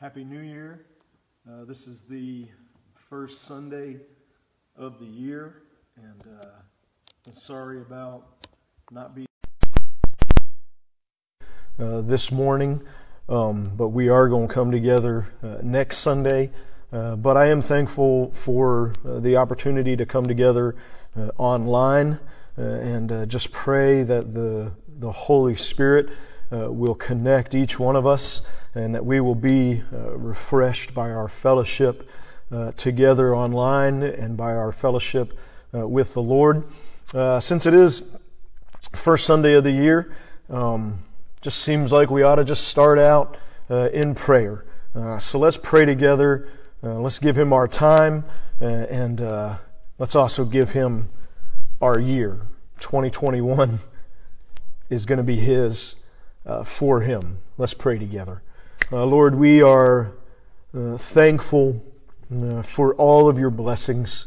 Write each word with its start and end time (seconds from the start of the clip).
Happy 0.00 0.24
New 0.24 0.40
Year. 0.40 0.86
Uh, 1.46 1.66
this 1.66 1.86
is 1.86 2.00
the 2.08 2.46
first 3.10 3.44
Sunday 3.44 3.98
of 4.74 4.98
the 4.98 5.04
year, 5.04 5.56
and 5.94 6.24
uh, 6.40 6.46
I'm 7.26 7.34
sorry 7.34 7.82
about 7.82 8.46
not 8.90 9.14
being 9.14 9.26
uh, 11.78 12.00
this 12.00 12.32
morning, 12.32 12.80
um, 13.28 13.72
but 13.76 13.88
we 13.88 14.08
are 14.08 14.26
going 14.30 14.48
to 14.48 14.54
come 14.54 14.72
together 14.72 15.26
uh, 15.42 15.58
next 15.62 15.98
Sunday. 15.98 16.50
Uh, 16.90 17.16
but 17.16 17.36
I 17.36 17.48
am 17.48 17.60
thankful 17.60 18.30
for 18.30 18.94
uh, 19.06 19.18
the 19.18 19.36
opportunity 19.36 19.98
to 19.98 20.06
come 20.06 20.24
together 20.24 20.76
online 21.36 22.20
and 22.56 23.28
just 23.28 23.52
pray 23.52 24.02
that 24.02 24.32
the 24.32 24.72
the 24.88 25.12
Holy 25.12 25.56
Spirit 25.56 26.08
will 26.50 26.94
connect 26.94 27.54
each 27.54 27.78
one 27.78 27.96
of 27.96 28.06
us 28.06 28.42
and 28.74 28.94
that 28.94 29.04
we 29.04 29.20
will 29.20 29.34
be 29.34 29.82
uh, 29.92 30.16
refreshed 30.16 30.94
by 30.94 31.10
our 31.10 31.28
fellowship 31.28 32.08
uh, 32.52 32.72
together 32.72 33.34
online 33.34 34.02
and 34.02 34.36
by 34.36 34.54
our 34.54 34.72
fellowship 34.72 35.38
uh, 35.74 35.86
with 35.86 36.14
the 36.14 36.22
Lord. 36.22 36.64
Uh, 37.14 37.40
since 37.40 37.66
it 37.66 37.74
is 37.74 38.16
first 38.92 39.26
Sunday 39.26 39.54
of 39.54 39.64
the 39.64 39.72
year, 39.72 40.14
um, 40.48 41.02
just 41.40 41.58
seems 41.58 41.90
like 41.90 42.10
we 42.10 42.22
ought 42.22 42.36
to 42.36 42.44
just 42.44 42.68
start 42.68 42.98
out 42.98 43.36
uh, 43.70 43.88
in 43.90 44.14
prayer. 44.14 44.64
Uh, 44.94 45.18
so 45.18 45.38
let's 45.38 45.56
pray 45.56 45.84
together. 45.84 46.48
let's 46.82 47.18
give 47.18 47.36
Him 47.36 47.52
our 47.52 47.68
time, 47.68 48.24
and 48.60 49.20
let's 49.98 50.14
also 50.14 50.44
give 50.44 50.70
Him 50.72 51.08
our 51.80 51.98
year. 51.98 52.40
2021 52.80 53.78
is 54.88 55.06
going 55.06 55.18
to 55.18 55.24
be 55.24 55.36
His 55.36 55.99
for 56.64 57.00
Him. 57.00 57.38
Let's 57.58 57.74
pray 57.74 57.98
together. 57.98 58.42
Uh, 58.92 59.04
Lord, 59.04 59.36
we 59.36 59.62
are 59.62 60.14
uh, 60.74 60.96
thankful 60.96 61.80
uh, 62.34 62.62
for 62.62 62.94
all 62.94 63.28
of 63.28 63.38
your 63.38 63.50
blessings. 63.50 64.26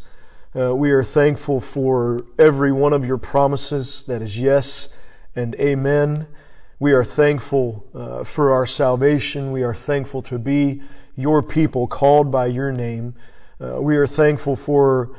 Uh, 0.55 0.75
we 0.75 0.91
are 0.91 1.03
thankful 1.03 1.59
for 1.59 2.25
every 2.37 2.71
one 2.71 2.93
of 2.93 3.05
your 3.05 3.17
promises 3.17 4.03
that 4.03 4.21
is 4.21 4.39
yes 4.39 4.87
and 5.35 5.55
amen. 5.55 6.27
We 6.79 6.93
are 6.93 7.03
thankful 7.03 7.85
uh, 7.93 8.23
for 8.23 8.51
our 8.51 8.65
salvation. 8.65 9.51
We 9.51 9.63
are 9.63 9.73
thankful 9.73 10.21
to 10.23 10.39
be 10.39 10.81
your 11.15 11.41
people 11.41 11.87
called 11.87 12.31
by 12.31 12.45
your 12.45 12.71
name. 12.71 13.15
Uh, 13.59 13.81
we 13.81 13.97
are 13.97 14.07
thankful 14.07 14.55
for 14.55 15.15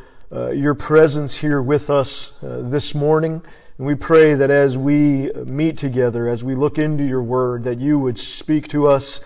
your 0.52 0.74
presence 0.74 1.36
here 1.36 1.62
with 1.62 1.90
us 1.90 2.32
this 2.40 2.92
morning. 2.92 3.40
And 3.76 3.88
we 3.88 3.96
pray 3.96 4.34
that 4.34 4.50
as 4.50 4.78
we 4.78 5.32
meet 5.32 5.76
together, 5.76 6.28
as 6.28 6.44
we 6.44 6.54
look 6.54 6.78
into 6.78 7.02
your 7.04 7.22
word, 7.22 7.64
that 7.64 7.78
you 7.80 7.98
would 7.98 8.18
speak 8.18 8.68
to 8.68 8.86
us, 8.86 9.20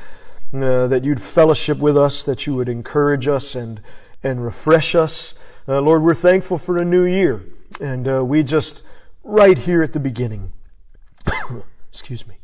uh, 0.55 0.87
that 0.87 1.05
you'd 1.05 1.21
fellowship 1.21 1.79
with 1.79 1.99
us, 1.99 2.25
that 2.25 2.47
you 2.47 2.55
would 2.55 2.69
encourage 2.69 3.29
us 3.29 3.55
and, 3.55 3.83
and 4.23 4.43
refresh 4.43 4.95
us. 4.95 5.35
Uh, 5.69 5.83
Lord, 5.83 6.03
we're 6.03 6.15
thankful 6.15 6.57
for 6.57 6.79
a 6.79 6.85
new 6.85 7.05
year. 7.05 7.45
And 7.79 8.09
uh, 8.09 8.25
we 8.25 8.43
just, 8.43 8.83
right 9.23 9.59
here 9.59 9.83
at 9.83 9.93
the 9.93 10.01
beginning, 10.01 10.51
excuse 11.91 12.27
me, 12.27 12.37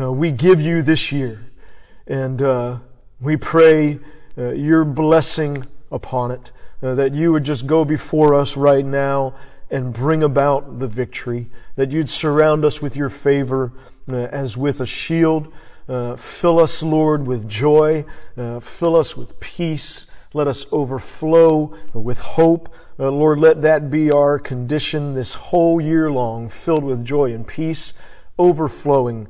uh, 0.00 0.10
we 0.10 0.32
give 0.32 0.60
you 0.60 0.82
this 0.82 1.12
year. 1.12 1.52
And 2.08 2.42
uh, 2.42 2.78
we 3.20 3.36
pray 3.36 4.00
uh, 4.36 4.50
your 4.50 4.84
blessing 4.84 5.64
upon 5.92 6.32
it, 6.32 6.50
that 6.80 7.14
you 7.14 7.30
would 7.30 7.44
just 7.44 7.68
go 7.68 7.84
before 7.84 8.34
us 8.34 8.56
right 8.56 8.84
now 8.84 9.34
and 9.70 9.92
bring 9.92 10.22
about 10.22 10.78
the 10.78 10.86
victory, 10.86 11.50
that 11.74 11.90
you'd 11.90 12.08
surround 12.08 12.64
us 12.64 12.80
with 12.80 12.96
your 12.96 13.08
favor 13.08 13.72
uh, 14.10 14.16
as 14.16 14.56
with 14.56 14.80
a 14.80 14.86
shield. 14.86 15.52
Uh, 15.88 16.16
fill 16.16 16.58
us, 16.58 16.82
Lord, 16.82 17.26
with 17.26 17.48
joy. 17.48 18.04
Uh, 18.36 18.60
fill 18.60 18.96
us 18.96 19.16
with 19.16 19.38
peace. 19.40 20.06
Let 20.32 20.48
us 20.48 20.66
overflow 20.70 21.76
with 21.92 22.20
hope. 22.20 22.74
Uh, 22.98 23.10
Lord, 23.10 23.38
let 23.38 23.62
that 23.62 23.90
be 23.90 24.10
our 24.10 24.38
condition 24.38 25.14
this 25.14 25.34
whole 25.34 25.80
year 25.80 26.10
long, 26.10 26.48
filled 26.48 26.84
with 26.84 27.04
joy 27.04 27.32
and 27.32 27.46
peace, 27.46 27.94
overflowing 28.38 29.28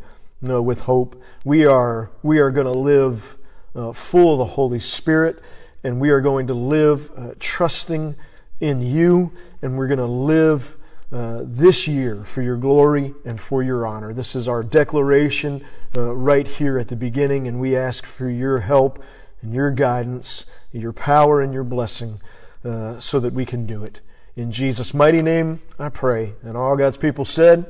uh, 0.48 0.62
with 0.62 0.82
hope. 0.82 1.20
We 1.44 1.64
are, 1.64 2.10
we 2.22 2.38
are 2.38 2.50
going 2.50 2.66
to 2.66 2.78
live 2.78 3.36
uh, 3.74 3.92
full 3.92 4.32
of 4.32 4.38
the 4.38 4.54
Holy 4.54 4.80
Spirit, 4.80 5.42
and 5.84 6.00
we 6.00 6.10
are 6.10 6.20
going 6.20 6.46
to 6.48 6.54
live 6.54 7.10
trusting 7.38 8.16
in 8.60 8.80
you, 8.80 9.32
and 9.62 9.76
we're 9.76 9.86
going 9.86 9.98
to 9.98 10.06
live 10.06 10.76
uh, 11.12 11.42
this 11.44 11.86
year 11.86 12.24
for 12.24 12.42
your 12.42 12.56
glory 12.56 13.14
and 13.24 13.40
for 13.40 13.62
your 13.62 13.86
honor. 13.86 14.12
This 14.12 14.34
is 14.34 14.48
our 14.48 14.62
declaration 14.62 15.64
uh, 15.96 16.14
right 16.14 16.46
here 16.46 16.78
at 16.78 16.88
the 16.88 16.96
beginning, 16.96 17.46
and 17.46 17.60
we 17.60 17.76
ask 17.76 18.04
for 18.04 18.28
your 18.28 18.60
help 18.60 19.02
and 19.42 19.54
your 19.54 19.70
guidance, 19.70 20.46
your 20.72 20.92
power 20.92 21.40
and 21.40 21.54
your 21.54 21.64
blessing, 21.64 22.20
uh, 22.64 22.98
so 22.98 23.20
that 23.20 23.32
we 23.32 23.44
can 23.46 23.66
do 23.66 23.84
it. 23.84 24.00
In 24.34 24.50
Jesus' 24.50 24.92
mighty 24.92 25.22
name, 25.22 25.60
I 25.78 25.88
pray. 25.88 26.34
And 26.42 26.56
all 26.56 26.76
God's 26.76 26.98
people 26.98 27.24
said, 27.24 27.66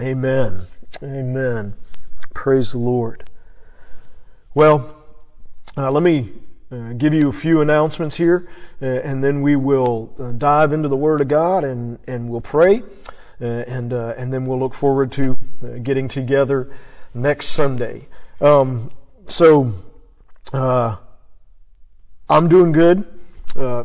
Amen. 0.00 0.62
Amen. 1.02 1.74
Praise 2.32 2.72
the 2.72 2.78
Lord. 2.78 3.28
Well, 4.54 4.96
uh, 5.76 5.90
let 5.90 6.02
me 6.02 6.32
uh, 6.74 6.92
give 6.94 7.14
you 7.14 7.28
a 7.28 7.32
few 7.32 7.60
announcements 7.60 8.16
here, 8.16 8.48
uh, 8.82 8.86
and 8.86 9.22
then 9.22 9.42
we 9.42 9.54
will 9.54 10.12
uh, 10.18 10.32
dive 10.32 10.72
into 10.72 10.88
the 10.88 10.96
Word 10.96 11.20
of 11.20 11.28
God 11.28 11.62
and, 11.62 11.98
and 12.08 12.28
we'll 12.28 12.40
pray, 12.40 12.82
uh, 13.40 13.44
and, 13.44 13.92
uh, 13.92 14.14
and 14.16 14.32
then 14.32 14.44
we'll 14.44 14.58
look 14.58 14.74
forward 14.74 15.12
to 15.12 15.38
uh, 15.62 15.78
getting 15.82 16.08
together 16.08 16.68
next 17.14 17.46
Sunday. 17.46 18.08
Um, 18.40 18.90
so, 19.26 19.72
I'm 20.52 22.48
doing 22.48 22.72
good, 22.72 23.06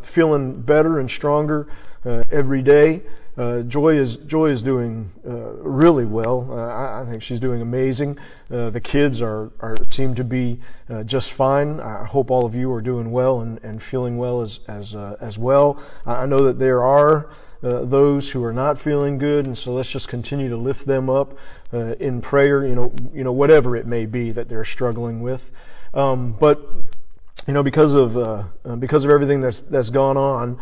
feeling 0.01 0.61
better 0.61 0.99
and 0.99 1.11
stronger 1.11 1.67
every 2.05 2.61
day. 2.61 3.03
Uh, 3.37 3.61
Joy 3.61 3.97
is 3.97 4.17
Joy 4.17 4.47
is 4.47 4.61
doing 4.61 5.11
uh, 5.25 5.53
really 5.61 6.05
well. 6.05 6.47
Uh, 6.51 6.55
I, 6.55 7.01
I, 7.01 7.05
think 7.05 7.23
she's 7.23 7.39
doing 7.39 7.61
amazing. 7.61 8.17
Uh, 8.51 8.69
the 8.69 8.81
kids 8.81 9.21
are, 9.21 9.51
are 9.61 9.77
seem 9.89 10.13
to 10.15 10.23
be 10.23 10.59
uh, 10.89 11.03
just 11.03 11.31
fine. 11.31 11.79
I 11.79 12.05
hope 12.05 12.31
all 12.31 12.45
of 12.45 12.53
you 12.53 12.71
are 12.73 12.81
doing 12.81 13.11
well 13.11 13.39
and, 13.39 13.63
and 13.63 13.81
feeling 13.81 14.17
well 14.17 14.41
as 14.41 14.59
as 14.67 14.93
as 14.95 15.37
well. 15.37 15.81
I 16.05 16.25
know 16.25 16.43
that 16.45 16.59
there 16.59 16.83
are 16.83 17.29
those 17.61 18.31
who 18.31 18.43
are 18.43 18.53
not 18.53 18.77
feeling 18.77 19.17
good, 19.17 19.45
and 19.45 19.57
so 19.57 19.73
let's 19.73 19.91
just 19.91 20.09
continue 20.09 20.49
to 20.49 20.57
lift 20.57 20.85
them 20.85 21.09
up 21.09 21.37
in 21.71 22.21
prayer. 22.21 22.65
You 22.65 22.75
know, 22.75 22.93
you 23.13 23.23
know 23.23 23.31
whatever 23.31 23.75
it 23.75 23.85
may 23.85 24.05
be 24.05 24.31
that 24.31 24.49
they're 24.49 24.65
struggling 24.65 25.21
with. 25.21 25.51
Um, 25.93 26.33
but 26.33 26.61
you 27.47 27.53
know, 27.53 27.63
because 27.63 27.95
of 27.95 28.49
because 28.81 29.05
of 29.05 29.11
everything 29.11 29.39
that's 29.39 29.61
that's 29.61 29.91
gone 29.91 30.17
on, 30.17 30.59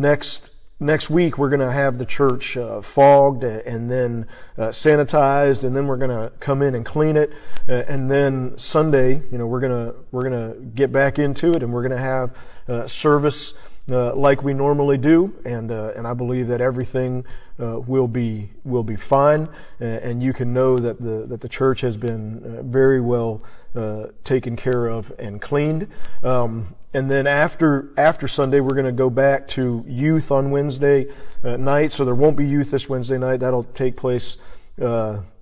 next 0.00 0.53
next 0.84 1.10
week 1.10 1.38
we're 1.38 1.48
going 1.48 1.60
to 1.60 1.72
have 1.72 1.98
the 1.98 2.06
church 2.06 2.56
uh, 2.56 2.80
fogged 2.80 3.42
and 3.42 3.90
then 3.90 4.26
uh, 4.58 4.68
sanitized 4.68 5.64
and 5.64 5.74
then 5.74 5.86
we're 5.86 5.96
going 5.96 6.10
to 6.10 6.30
come 6.38 6.62
in 6.62 6.74
and 6.74 6.84
clean 6.84 7.16
it. 7.16 7.32
Uh, 7.68 7.72
and 7.88 8.10
then 8.10 8.56
sunday 8.58 9.22
you 9.32 9.38
know 9.38 9.46
we're 9.46 9.60
going 9.60 9.72
to 9.72 9.94
we're 10.12 10.28
going 10.28 10.52
to 10.52 10.60
get 10.60 10.92
back 10.92 11.18
into 11.18 11.52
it 11.52 11.62
and 11.62 11.72
we're 11.72 11.82
going 11.82 11.90
to 11.90 11.96
have 11.96 12.36
uh, 12.68 12.86
service 12.86 13.54
uh, 13.90 14.14
like 14.14 14.42
we 14.42 14.54
normally 14.54 14.96
do, 14.96 15.34
and 15.44 15.70
uh, 15.70 15.92
and 15.94 16.06
I 16.06 16.14
believe 16.14 16.48
that 16.48 16.62
everything 16.62 17.26
uh, 17.60 17.78
will 17.80 18.08
be 18.08 18.50
will 18.64 18.82
be 18.82 18.96
fine, 18.96 19.46
and 19.78 20.22
you 20.22 20.32
can 20.32 20.54
know 20.54 20.78
that 20.78 20.98
the 20.98 21.26
that 21.26 21.42
the 21.42 21.48
church 21.48 21.82
has 21.82 21.96
been 21.96 22.42
uh, 22.42 22.62
very 22.62 23.00
well 23.00 23.42
uh, 23.74 24.06
taken 24.22 24.56
care 24.56 24.86
of 24.86 25.12
and 25.18 25.40
cleaned. 25.40 25.88
Um, 26.22 26.74
and 26.94 27.10
then 27.10 27.26
after 27.26 27.92
after 27.98 28.26
Sunday, 28.26 28.60
we're 28.60 28.74
going 28.74 28.86
to 28.86 28.92
go 28.92 29.10
back 29.10 29.46
to 29.48 29.84
youth 29.86 30.30
on 30.30 30.50
Wednesday 30.50 31.08
uh, 31.42 31.58
night. 31.58 31.92
So 31.92 32.06
there 32.06 32.14
won't 32.14 32.38
be 32.38 32.46
youth 32.46 32.70
this 32.70 32.88
Wednesday 32.88 33.18
night. 33.18 33.40
That'll 33.40 33.64
take 33.64 33.96
place 33.96 34.38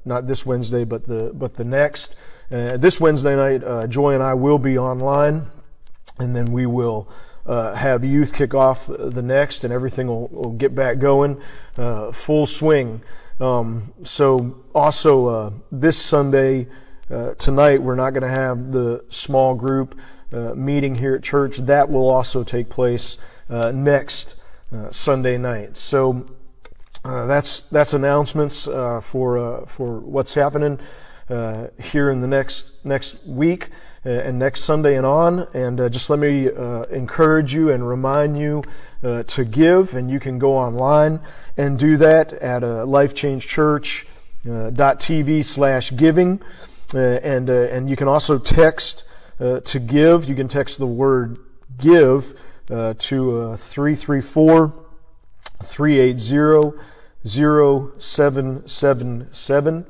not 0.04 0.26
this 0.26 0.44
Wednesday, 0.44 0.82
but 0.82 1.04
the 1.04 1.30
but 1.32 1.54
the 1.54 1.64
next. 1.64 2.16
this 2.50 3.00
Wednesday 3.00 3.36
night, 3.36 3.88
Joy 3.88 4.14
and 4.14 4.22
I 4.22 4.34
will 4.34 4.58
be 4.58 4.76
online, 4.76 5.46
and 6.18 6.34
then 6.34 6.46
we 6.46 6.66
will 6.66 7.08
uh, 7.46 7.74
have 7.74 8.04
youth 8.04 8.32
kick 8.34 8.54
off 8.54 8.86
the 8.86 9.22
next, 9.22 9.64
and 9.64 9.72
everything 9.72 10.06
will, 10.06 10.28
will 10.28 10.52
get 10.52 10.74
back 10.74 10.98
going 10.98 11.40
uh, 11.76 12.12
full 12.12 12.46
swing. 12.46 13.02
Um, 13.40 13.92
so, 14.02 14.62
also 14.74 15.26
uh, 15.26 15.50
this 15.72 15.96
Sunday, 15.98 16.68
uh, 17.10 17.34
tonight, 17.34 17.82
we're 17.82 17.96
not 17.96 18.10
going 18.10 18.22
to 18.22 18.28
have 18.28 18.72
the 18.72 19.04
small 19.08 19.54
group 19.54 19.98
uh, 20.32 20.54
meeting 20.54 20.94
here 20.94 21.16
at 21.16 21.22
church. 21.22 21.58
That 21.58 21.90
will 21.90 22.08
also 22.08 22.44
take 22.44 22.68
place 22.68 23.18
uh, 23.50 23.72
next 23.72 24.36
Sunday 24.90 25.36
night. 25.36 25.76
So, 25.76 26.24
that's 27.04 27.62
that's 27.62 27.92
announcements 27.92 28.64
for 28.64 29.66
for 29.66 29.98
what's 29.98 30.34
happening 30.34 30.78
here 31.28 32.10
in 32.10 32.20
the 32.20 32.28
next 32.28 32.84
next 32.84 33.22
week. 33.26 33.68
Uh, 34.04 34.10
and 34.10 34.36
next 34.38 34.62
Sunday 34.62 34.96
and 34.96 35.06
on. 35.06 35.46
And 35.54 35.80
uh, 35.80 35.88
just 35.88 36.10
let 36.10 36.18
me 36.18 36.50
uh, 36.50 36.82
encourage 36.84 37.54
you 37.54 37.70
and 37.70 37.88
remind 37.88 38.36
you 38.36 38.64
to 39.02 39.44
give, 39.44 39.94
and 39.94 40.10
you 40.10 40.18
can 40.20 40.38
go 40.38 40.56
online 40.56 41.20
and 41.56 41.78
do 41.78 41.96
that 41.96 42.34
at 42.34 42.62
uh, 42.64 42.84
lifechangechurch.tv 42.86 45.44
slash 45.44 45.96
giving. 45.96 46.40
and, 46.94 47.48
and 47.50 47.90
you 47.90 47.96
can 47.96 48.08
also 48.08 48.38
text 48.38 49.04
to 49.38 49.78
give, 49.78 50.26
you 50.26 50.34
can 50.34 50.48
text 50.48 50.78
the 50.78 50.86
word 50.86 51.38
give 51.78 52.38
to 52.68 53.56
334 53.56 54.72
380 55.62 56.78
0777 57.24 59.86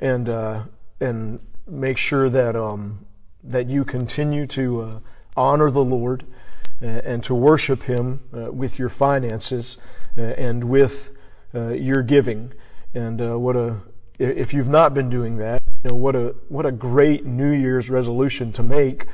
and 0.00 0.28
uh, 0.28 0.62
and 1.00 1.40
make 1.66 1.96
sure 1.96 2.28
that 2.28 2.54
um, 2.56 3.06
that 3.42 3.68
you 3.68 3.84
continue 3.84 4.46
to 4.46 4.80
uh, 4.80 5.00
honor 5.36 5.70
the 5.70 5.84
Lord 5.84 6.24
and, 6.80 7.00
and 7.00 7.22
to 7.24 7.34
worship 7.34 7.84
Him 7.84 8.20
uh, 8.32 8.52
with 8.52 8.78
your 8.78 8.88
finances 8.88 9.78
uh, 10.16 10.22
and 10.22 10.64
with 10.64 11.12
uh, 11.54 11.68
your 11.68 12.02
giving. 12.02 12.52
And 12.94 13.20
uh, 13.20 13.38
what 13.38 13.56
a 13.56 13.76
if 14.18 14.52
you've 14.52 14.68
not 14.68 14.94
been 14.94 15.08
doing 15.08 15.36
that, 15.36 15.62
you 15.84 15.90
know, 15.90 15.96
what 15.96 16.16
a 16.16 16.34
what 16.48 16.66
a 16.66 16.72
great 16.72 17.24
New 17.24 17.52
Year's 17.52 17.88
resolution 17.88 18.50
to 18.52 18.62
make 18.64 19.06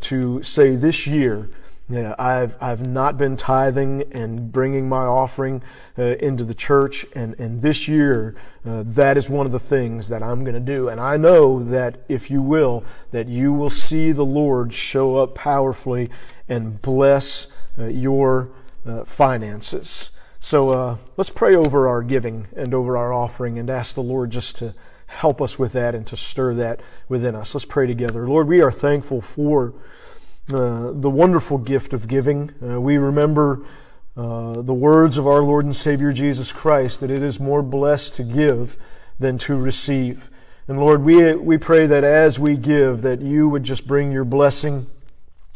to 0.00 0.42
say 0.44 0.76
this 0.76 1.06
year 1.08 1.50
yeah, 1.88 2.14
I've 2.18 2.56
I've 2.62 2.86
not 2.86 3.18
been 3.18 3.36
tithing 3.36 4.04
and 4.12 4.50
bringing 4.50 4.88
my 4.88 5.04
offering 5.04 5.62
uh, 5.98 6.02
into 6.16 6.42
the 6.42 6.54
church, 6.54 7.04
and 7.14 7.38
and 7.38 7.60
this 7.60 7.86
year 7.86 8.34
uh, 8.64 8.84
that 8.86 9.18
is 9.18 9.28
one 9.28 9.44
of 9.44 9.52
the 9.52 9.60
things 9.60 10.08
that 10.08 10.22
I'm 10.22 10.44
going 10.44 10.54
to 10.54 10.60
do. 10.60 10.88
And 10.88 10.98
I 10.98 11.18
know 11.18 11.62
that 11.62 11.98
if 12.08 12.30
you 12.30 12.40
will, 12.40 12.84
that 13.10 13.28
you 13.28 13.52
will 13.52 13.68
see 13.68 14.12
the 14.12 14.24
Lord 14.24 14.72
show 14.72 15.16
up 15.16 15.34
powerfully 15.34 16.08
and 16.48 16.80
bless 16.80 17.48
uh, 17.78 17.84
your 17.84 18.48
uh, 18.86 19.04
finances. 19.04 20.10
So 20.40 20.70
uh, 20.70 20.96
let's 21.18 21.30
pray 21.30 21.54
over 21.54 21.86
our 21.86 22.02
giving 22.02 22.48
and 22.56 22.72
over 22.72 22.96
our 22.96 23.12
offering, 23.12 23.58
and 23.58 23.68
ask 23.68 23.94
the 23.94 24.02
Lord 24.02 24.30
just 24.30 24.56
to 24.56 24.74
help 25.06 25.42
us 25.42 25.58
with 25.58 25.74
that 25.74 25.94
and 25.94 26.06
to 26.06 26.16
stir 26.16 26.54
that 26.54 26.80
within 27.10 27.34
us. 27.34 27.54
Let's 27.54 27.66
pray 27.66 27.86
together, 27.86 28.26
Lord. 28.26 28.48
We 28.48 28.62
are 28.62 28.72
thankful 28.72 29.20
for. 29.20 29.74
Uh, 30.52 30.92
the 30.92 31.08
wonderful 31.08 31.56
gift 31.56 31.94
of 31.94 32.06
giving. 32.06 32.52
Uh, 32.62 32.78
we 32.78 32.98
remember 32.98 33.64
uh, 34.14 34.60
the 34.60 34.74
words 34.74 35.16
of 35.16 35.26
our 35.26 35.40
Lord 35.40 35.64
and 35.64 35.74
Savior 35.74 36.12
Jesus 36.12 36.52
Christ 36.52 37.00
that 37.00 37.10
it 37.10 37.22
is 37.22 37.40
more 37.40 37.62
blessed 37.62 38.14
to 38.16 38.24
give 38.24 38.76
than 39.18 39.38
to 39.38 39.56
receive. 39.56 40.28
And 40.68 40.78
Lord, 40.78 41.02
we, 41.02 41.34
we 41.34 41.56
pray 41.56 41.86
that 41.86 42.04
as 42.04 42.38
we 42.38 42.58
give, 42.58 43.00
that 43.02 43.22
you 43.22 43.48
would 43.48 43.62
just 43.62 43.86
bring 43.86 44.12
your 44.12 44.26
blessing, 44.26 44.86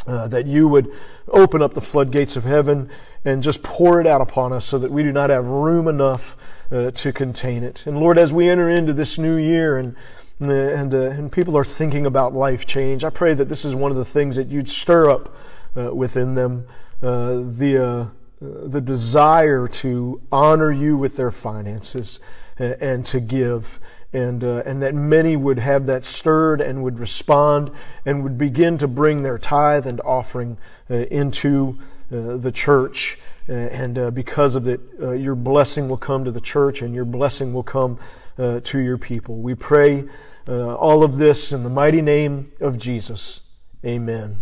uh, 0.06 0.26
that 0.28 0.46
you 0.46 0.68
would 0.68 0.90
open 1.28 1.60
up 1.60 1.74
the 1.74 1.82
floodgates 1.82 2.34
of 2.34 2.44
heaven 2.44 2.88
and 3.26 3.42
just 3.42 3.62
pour 3.62 4.00
it 4.00 4.06
out 4.06 4.22
upon 4.22 4.54
us 4.54 4.64
so 4.64 4.78
that 4.78 4.90
we 4.90 5.02
do 5.02 5.12
not 5.12 5.28
have 5.28 5.44
room 5.44 5.86
enough 5.86 6.34
uh, 6.72 6.90
to 6.92 7.12
contain 7.12 7.62
it. 7.62 7.86
And 7.86 8.00
Lord, 8.00 8.16
as 8.16 8.32
we 8.32 8.48
enter 8.48 8.70
into 8.70 8.94
this 8.94 9.18
new 9.18 9.36
year 9.36 9.76
and 9.76 9.96
and, 10.40 10.94
uh, 10.94 10.98
and 10.98 11.32
people 11.32 11.56
are 11.56 11.64
thinking 11.64 12.06
about 12.06 12.32
life 12.32 12.66
change. 12.66 13.04
I 13.04 13.10
pray 13.10 13.34
that 13.34 13.48
this 13.48 13.64
is 13.64 13.74
one 13.74 13.90
of 13.90 13.96
the 13.96 14.04
things 14.04 14.36
that 14.36 14.48
you'd 14.48 14.68
stir 14.68 15.10
up 15.10 15.34
uh, 15.76 15.94
within 15.94 16.34
them 16.34 16.66
uh, 17.02 17.44
the, 17.46 17.78
uh, 17.78 18.06
the 18.40 18.80
desire 18.80 19.68
to 19.68 20.20
honor 20.32 20.72
you 20.72 20.96
with 20.96 21.16
their 21.16 21.30
finances 21.30 22.18
and, 22.58 22.82
and 22.82 23.06
to 23.06 23.20
give. 23.20 23.78
And, 24.12 24.42
uh, 24.42 24.62
and 24.64 24.82
that 24.82 24.94
many 24.94 25.36
would 25.36 25.58
have 25.58 25.86
that 25.86 26.04
stirred 26.04 26.60
and 26.60 26.82
would 26.82 26.98
respond 26.98 27.70
and 28.06 28.22
would 28.22 28.38
begin 28.38 28.78
to 28.78 28.88
bring 28.88 29.22
their 29.22 29.38
tithe 29.38 29.86
and 29.86 30.00
offering 30.00 30.56
uh, 30.90 30.94
into 30.94 31.78
the 32.10 32.50
church. 32.50 33.18
and 33.48 34.14
because 34.14 34.54
of 34.56 34.66
it, 34.66 34.80
your 34.98 35.34
blessing 35.34 35.90
will 35.90 35.98
come 35.98 36.24
to 36.24 36.30
the 36.30 36.40
church 36.40 36.80
and 36.80 36.94
your 36.94 37.04
blessing 37.04 37.52
will 37.52 37.62
come 37.62 37.98
uh, 38.38 38.60
to 38.60 38.78
your 38.78 38.98
people. 38.98 39.38
We 39.40 39.54
pray 39.54 40.04
uh, 40.46 40.74
all 40.76 41.02
of 41.02 41.16
this 41.16 41.52
in 41.52 41.64
the 41.64 41.70
mighty 41.70 42.00
name 42.00 42.52
of 42.60 42.78
Jesus. 42.78 43.42
Amen. 43.84 44.38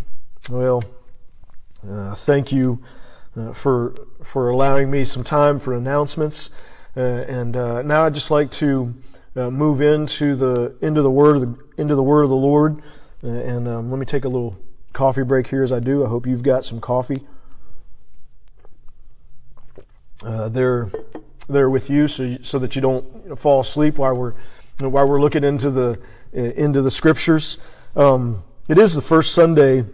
Well, 0.51 0.85
uh, 1.89 2.15
thank 2.15 2.53
you 2.53 2.81
uh, 3.37 3.53
for 3.53 3.95
for 4.23 4.49
allowing 4.49 4.91
me 4.91 5.05
some 5.05 5.25
time 5.25 5.59
for 5.59 5.75
announcements, 5.75 6.51
uh, 6.97 7.01
and 7.01 7.57
uh, 7.57 7.83
now 7.83 8.05
I'd 8.05 8.15
just 8.15 8.31
like 8.31 8.51
to 8.53 8.95
move 9.35 9.81
into 9.81 10.35
the 10.35 10.77
into 10.81 11.03
the 11.03 11.11
word 11.11 11.37
of 11.37 11.43
the, 11.43 11.59
into 11.77 11.95
the 11.95 12.03
word 12.03 12.23
of 12.23 12.31
the 12.31 12.37
Lord. 12.37 12.83
and 13.23 13.69
um, 13.69 13.91
let 13.91 13.99
me 13.99 14.07
take 14.07 14.25
a 14.25 14.29
little 14.29 14.57
coffee 14.93 15.23
break 15.23 15.49
here 15.49 15.63
as 15.63 15.73
I 15.73 15.81
do. 15.81 16.05
I 16.05 16.09
hope 16.09 16.27
you've 16.27 16.43
got 16.43 16.65
some 16.65 16.81
coffee. 16.81 17.27
there 20.23 20.89
there 21.49 21.71
with 21.71 21.89
you 21.91 22.09
so, 22.09 22.23
you, 22.23 22.39
so 22.43 22.59
that 22.59 22.75
you 22.75 22.83
don't 22.83 23.39
fall 23.39 23.61
asleep 23.61 23.99
while 23.99 24.15
we're, 24.15 24.35
while 24.81 25.09
we're 25.09 25.21
looking 25.21 25.45
into 25.45 25.71
the, 25.71 25.99
into 26.33 26.83
the 26.83 26.91
scriptures. 26.91 27.59
Um, 27.95 28.43
it 28.69 28.79
is 28.79 28.95
the 28.95 29.03
first 29.03 29.33
Sunday 29.33 29.85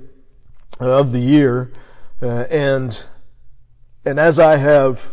of 0.80 1.12
the 1.12 1.20
year, 1.20 1.70
uh, 2.22 2.44
and, 2.50 3.04
and 4.04 4.18
as 4.18 4.38
I 4.38 4.56
have 4.56 5.12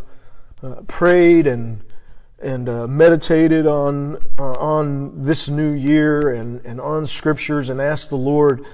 uh, 0.62 0.82
prayed 0.86 1.46
and, 1.46 1.82
and 2.42 2.68
uh, 2.68 2.86
meditated 2.86 3.66
on, 3.66 4.16
uh, 4.38 4.52
on 4.52 5.24
this 5.24 5.48
new 5.48 5.70
year 5.70 6.30
and, 6.30 6.64
and 6.64 6.80
on 6.80 7.06
scriptures 7.06 7.70
and 7.70 7.80
asked 7.80 8.10
the 8.10 8.16
Lord 8.16 8.64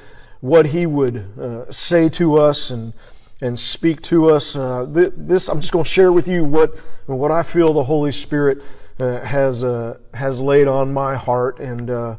what 0.41 0.67
He 0.67 0.87
would 0.87 1.17
uh, 1.39 1.71
say 1.73 2.09
to 2.11 2.37
us 2.37 2.71
and, 2.71 2.93
and 3.41 3.59
speak 3.59 4.01
to 4.03 4.31
us. 4.31 4.57
Uh, 4.57 4.87
this 4.89 5.49
I'm 5.49 5.61
just 5.61 5.73
going 5.73 5.85
to 5.85 5.91
share 5.91 6.13
with 6.13 6.29
you 6.29 6.45
what 6.45 6.79
what 7.07 7.31
I 7.31 7.43
feel 7.43 7.73
the 7.73 7.85
Holy 7.85 8.13
Spirit 8.13 8.63
uh, 8.99 9.21
has 9.21 9.63
uh, 9.63 9.99
has 10.15 10.41
laid 10.41 10.69
on 10.69 10.93
my 10.93 11.17
heart, 11.17 11.59
and 11.61 11.91
uh, 11.91 12.17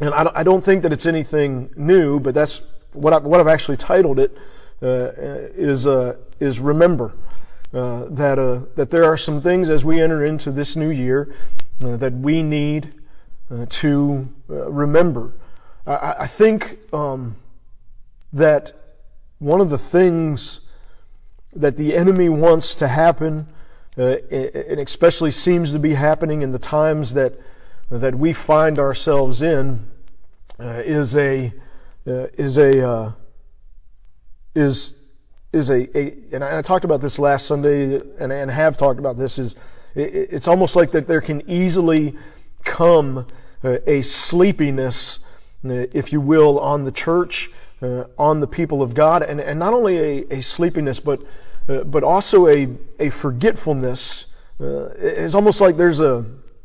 and 0.00 0.12
I, 0.12 0.30
I, 0.36 0.42
don't 0.42 0.62
think 0.62 0.82
that 0.82 0.92
it's 0.92 1.06
anything 1.06 1.70
new, 1.76 2.20
but 2.20 2.34
that's 2.34 2.62
what 2.92 3.14
I, 3.14 3.18
what 3.18 3.40
I've 3.40 3.48
actually 3.48 3.78
titled 3.78 4.18
it 4.18 4.36
uh, 4.82 5.12
is 5.56 5.86
uh, 5.86 6.16
is 6.40 6.60
remember 6.60 7.16
that 7.72 8.68
that 8.74 8.90
there 8.90 9.04
are 9.04 9.16
some 9.16 9.40
things 9.40 9.70
as 9.70 9.82
we 9.82 9.98
enter 9.98 10.22
into 10.22 10.50
this 10.50 10.76
new 10.76 10.90
year 10.90 11.34
that 11.80 12.12
we 12.12 12.42
need 12.42 12.94
to 13.70 14.28
remember. 14.48 15.32
I, 15.86 16.14
I 16.20 16.26
think 16.26 16.78
um, 16.92 17.36
that 18.32 18.81
one 19.42 19.60
of 19.60 19.70
the 19.70 19.78
things 19.78 20.60
that 21.52 21.76
the 21.76 21.96
enemy 21.96 22.28
wants 22.28 22.76
to 22.76 22.86
happen, 22.86 23.48
uh, 23.98 24.18
and 24.30 24.78
especially 24.78 25.32
seems 25.32 25.72
to 25.72 25.80
be 25.80 25.94
happening 25.94 26.42
in 26.42 26.52
the 26.52 26.60
times 26.60 27.14
that 27.14 27.34
that 27.90 28.14
we 28.14 28.32
find 28.32 28.78
ourselves 28.78 29.42
in, 29.42 29.84
uh, 30.60 30.80
is 30.84 31.16
a 31.16 31.52
uh, 32.06 32.28
is 32.38 32.56
a 32.56 32.88
uh, 32.88 33.12
is 34.54 34.94
is 35.52 35.70
a, 35.70 35.98
a 35.98 36.14
and 36.32 36.44
I, 36.44 36.62
talked 36.62 36.84
about 36.84 37.00
this 37.00 37.18
last 37.18 37.46
Sunday 37.46 37.96
and, 38.20 38.32
and 38.32 38.48
have 38.48 38.76
talked 38.76 39.00
about 39.00 39.18
this 39.18 39.40
is 39.40 39.56
it, 39.96 40.28
it's 40.30 40.46
almost 40.46 40.76
like 40.76 40.92
that 40.92 41.08
there 41.08 41.20
can 41.20 41.42
easily 41.50 42.16
come 42.62 43.26
uh, 43.64 43.78
a 43.88 44.02
sleepiness, 44.02 45.18
uh, 45.64 45.86
if 45.92 46.12
you 46.12 46.20
will, 46.20 46.60
on 46.60 46.84
the 46.84 46.92
church 46.92 47.50
uh, 47.82 48.04
on 48.16 48.40
the 48.40 48.46
people 48.46 48.80
of 48.80 48.94
God, 48.94 49.22
and, 49.22 49.40
and 49.40 49.58
not 49.58 49.74
only 49.74 49.98
a, 49.98 50.36
a 50.36 50.40
sleepiness, 50.40 51.00
but 51.00 51.22
uh, 51.68 51.84
but 51.84 52.02
also 52.02 52.48
a, 52.48 52.68
a 52.98 53.10
forgetfulness. 53.10 54.26
Uh, 54.60 54.86
it's 54.96 55.34
almost 55.34 55.60
like 55.60 55.76
there's 55.76 56.00
a 56.00 56.24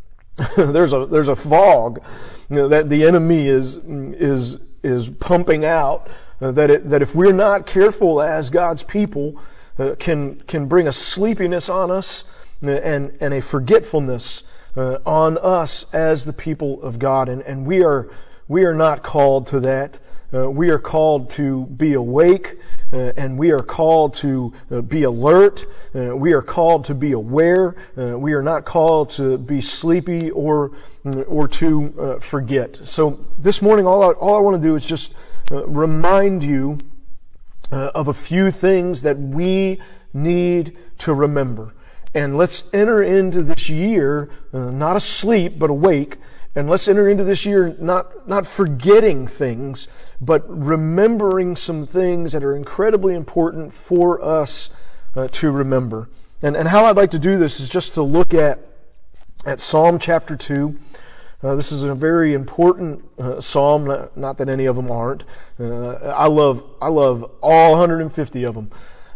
there's 0.57 0.93
a 0.93 1.05
there's 1.05 1.27
a 1.27 1.35
fog 1.35 2.03
you 2.49 2.55
know, 2.55 2.67
that 2.67 2.89
the 2.89 3.03
enemy 3.03 3.47
is 3.47 3.77
is 3.77 4.57
is 4.83 5.09
pumping 5.09 5.65
out. 5.65 6.07
Uh, 6.39 6.51
that 6.51 6.69
it, 6.69 6.87
that 6.87 7.01
if 7.01 7.15
we're 7.15 7.33
not 7.33 7.65
careful 7.65 8.21
as 8.21 8.51
God's 8.51 8.83
people, 8.83 9.41
uh, 9.79 9.95
can 9.97 10.35
can 10.41 10.67
bring 10.67 10.87
a 10.87 10.91
sleepiness 10.91 11.67
on 11.67 11.89
us 11.89 12.25
uh, 12.65 12.69
and 12.69 13.17
and 13.19 13.33
a 13.33 13.41
forgetfulness 13.41 14.43
on 15.07 15.39
us 15.39 15.91
as 15.91 16.25
the 16.25 16.33
people 16.33 16.79
of 16.83 16.99
God, 16.99 17.29
and 17.29 17.41
and 17.41 17.65
we 17.65 17.83
are 17.83 18.07
we 18.47 18.63
are 18.65 18.75
not 18.75 19.01
called 19.01 19.47
to 19.47 19.59
that. 19.61 19.99
Uh, 20.33 20.49
we 20.49 20.69
are 20.69 20.79
called 20.79 21.29
to 21.29 21.65
be 21.67 21.93
awake 21.93 22.57
uh, 22.91 23.13
and 23.15 23.37
we 23.37 23.51
are 23.51 23.61
called 23.61 24.13
to 24.13 24.51
uh, 24.71 24.81
be 24.81 25.03
alert. 25.03 25.65
Uh, 25.95 26.15
we 26.15 26.33
are 26.33 26.41
called 26.41 26.83
to 26.85 26.93
be 26.93 27.13
aware. 27.13 27.75
Uh, 27.97 28.17
we 28.17 28.33
are 28.33 28.41
not 28.41 28.65
called 28.65 29.09
to 29.09 29.37
be 29.37 29.61
sleepy 29.61 30.29
or, 30.31 30.71
uh, 31.05 31.21
or 31.21 31.47
to 31.47 32.17
forget. 32.19 32.75
So 32.87 33.25
this 33.37 33.61
morning, 33.61 33.85
all 33.85 34.03
I, 34.03 34.11
all 34.13 34.35
I 34.35 34.39
want 34.39 34.61
to 34.61 34.67
do 34.67 34.75
is 34.75 34.85
just 34.85 35.13
remind 35.49 36.43
you 36.43 36.77
of 37.71 38.07
a 38.07 38.13
few 38.13 38.51
things 38.51 39.01
that 39.03 39.17
we 39.17 39.81
need 40.13 40.77
to 40.99 41.13
remember. 41.13 41.73
And 42.13 42.35
let's 42.35 42.63
enter 42.73 43.01
into 43.03 43.43
this 43.43 43.69
year 43.69 44.29
not 44.51 44.95
asleep, 44.95 45.59
but 45.59 45.69
awake 45.69 46.17
and 46.57 46.67
let's 46.67 46.87
enter 46.87 47.07
into 47.07 47.23
this 47.23 47.45
year 47.45 47.75
not, 47.79 48.27
not 48.27 48.47
forgetting 48.47 49.27
things, 49.27 49.87
but 50.19 50.43
remembering 50.49 51.55
some 51.55 51.85
things 51.85 52.33
that 52.33 52.43
are 52.43 52.55
incredibly 52.55 53.13
important 53.13 53.71
for 53.71 54.19
us 54.25 54.71
uh, 55.15 55.27
to 55.33 55.51
remember. 55.51 56.09
And, 56.41 56.57
and 56.57 56.67
how 56.67 56.85
I'd 56.85 56.97
like 56.97 57.11
to 57.11 57.19
do 57.19 57.37
this 57.37 57.59
is 57.59 57.69
just 57.69 57.93
to 57.93 58.01
look 58.01 58.33
at, 58.33 58.59
at 59.45 59.61
Psalm 59.61 59.99
chapter 59.99 60.35
2. 60.35 60.75
Uh, 61.43 61.53
this 61.53 61.71
is 61.71 61.83
a 61.83 61.93
very 61.93 62.33
important 62.33 63.05
uh, 63.19 63.39
psalm. 63.39 64.09
Not, 64.15 64.37
that 64.39 64.49
any 64.49 64.65
of 64.65 64.75
them 64.75 64.89
aren't. 64.89 65.25
Uh, 65.59 65.93
I 65.93 66.25
love 66.25 66.63
I 66.81 66.87
love 66.87 67.23
all 67.41 67.73
150 67.73 68.43
of 68.45 68.55
them. 68.55 68.71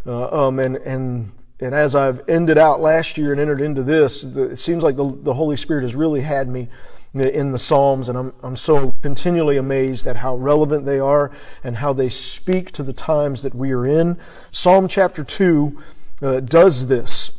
Uh, 0.05 0.47
um, 0.47 0.59
and 0.59 0.75
and 0.77 1.31
and 1.59 1.73
as 1.73 1.95
I've 1.95 2.21
ended 2.29 2.59
out 2.59 2.79
last 2.79 3.17
year 3.17 3.31
and 3.31 3.41
entered 3.41 3.61
into 3.61 3.81
this, 3.81 4.21
the, 4.21 4.51
it 4.51 4.57
seems 4.57 4.83
like 4.83 4.95
the, 4.95 5.05
the 5.05 5.33
Holy 5.33 5.57
Spirit 5.57 5.81
has 5.81 5.95
really 5.95 6.21
had 6.21 6.47
me 6.47 6.69
in 7.13 7.51
the 7.51 7.57
Psalms, 7.57 8.07
and 8.07 8.17
I'm, 8.17 8.33
I'm 8.41 8.55
so 8.55 8.95
continually 9.01 9.57
amazed 9.57 10.07
at 10.07 10.17
how 10.17 10.35
relevant 10.35 10.85
they 10.85 10.99
are 10.99 11.31
and 11.63 11.75
how 11.75 11.91
they 11.91 12.07
speak 12.07 12.71
to 12.71 12.83
the 12.83 12.93
times 12.93 13.43
that 13.43 13.53
we 13.53 13.71
are 13.71 13.85
in. 13.85 14.17
Psalm 14.49 14.87
chapter 14.87 15.23
2 15.23 15.77
uh, 16.21 16.39
does 16.39 16.87
this 16.87 17.31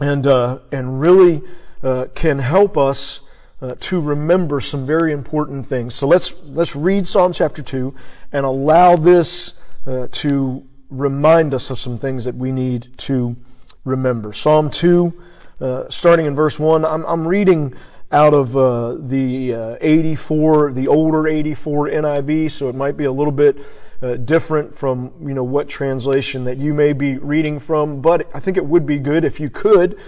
and, 0.00 0.26
uh, 0.26 0.58
and 0.72 1.00
really 1.00 1.42
uh, 1.82 2.06
can 2.14 2.38
help 2.38 2.78
us 2.78 3.20
uh, 3.60 3.74
to 3.80 4.00
remember 4.00 4.60
some 4.60 4.86
very 4.86 5.12
important 5.12 5.66
things. 5.66 5.94
So 5.94 6.06
let's, 6.06 6.34
let's 6.44 6.74
read 6.74 7.06
Psalm 7.06 7.32
chapter 7.32 7.62
2 7.62 7.94
and 8.32 8.46
allow 8.46 8.96
this 8.96 9.54
uh, 9.86 10.08
to 10.10 10.66
remind 10.88 11.52
us 11.52 11.70
of 11.70 11.78
some 11.78 11.98
things 11.98 12.24
that 12.24 12.34
we 12.34 12.52
need 12.52 12.96
to 12.98 13.36
remember. 13.84 14.32
Psalm 14.32 14.70
2, 14.70 15.22
uh, 15.60 15.88
starting 15.88 16.26
in 16.26 16.34
verse 16.34 16.58
1. 16.58 16.84
I'm, 16.84 17.04
I'm 17.04 17.28
reading 17.28 17.74
out 18.14 18.32
of 18.32 18.56
uh, 18.56 18.94
the 18.94 19.52
uh, 19.52 19.76
84, 19.80 20.72
the 20.72 20.86
older 20.86 21.26
84 21.26 21.88
NIV, 21.88 22.50
so 22.50 22.68
it 22.68 22.74
might 22.74 22.96
be 22.96 23.04
a 23.04 23.12
little 23.12 23.32
bit 23.32 23.58
uh, 24.00 24.14
different 24.14 24.72
from 24.72 25.12
you 25.20 25.34
know 25.34 25.42
what 25.42 25.68
translation 25.68 26.44
that 26.44 26.58
you 26.58 26.72
may 26.72 26.92
be 26.92 27.18
reading 27.18 27.58
from. 27.58 28.00
But 28.00 28.30
I 28.32 28.38
think 28.38 28.56
it 28.56 28.64
would 28.64 28.86
be 28.86 28.98
good 28.98 29.24
if 29.24 29.40
you 29.40 29.50
could 29.50 29.98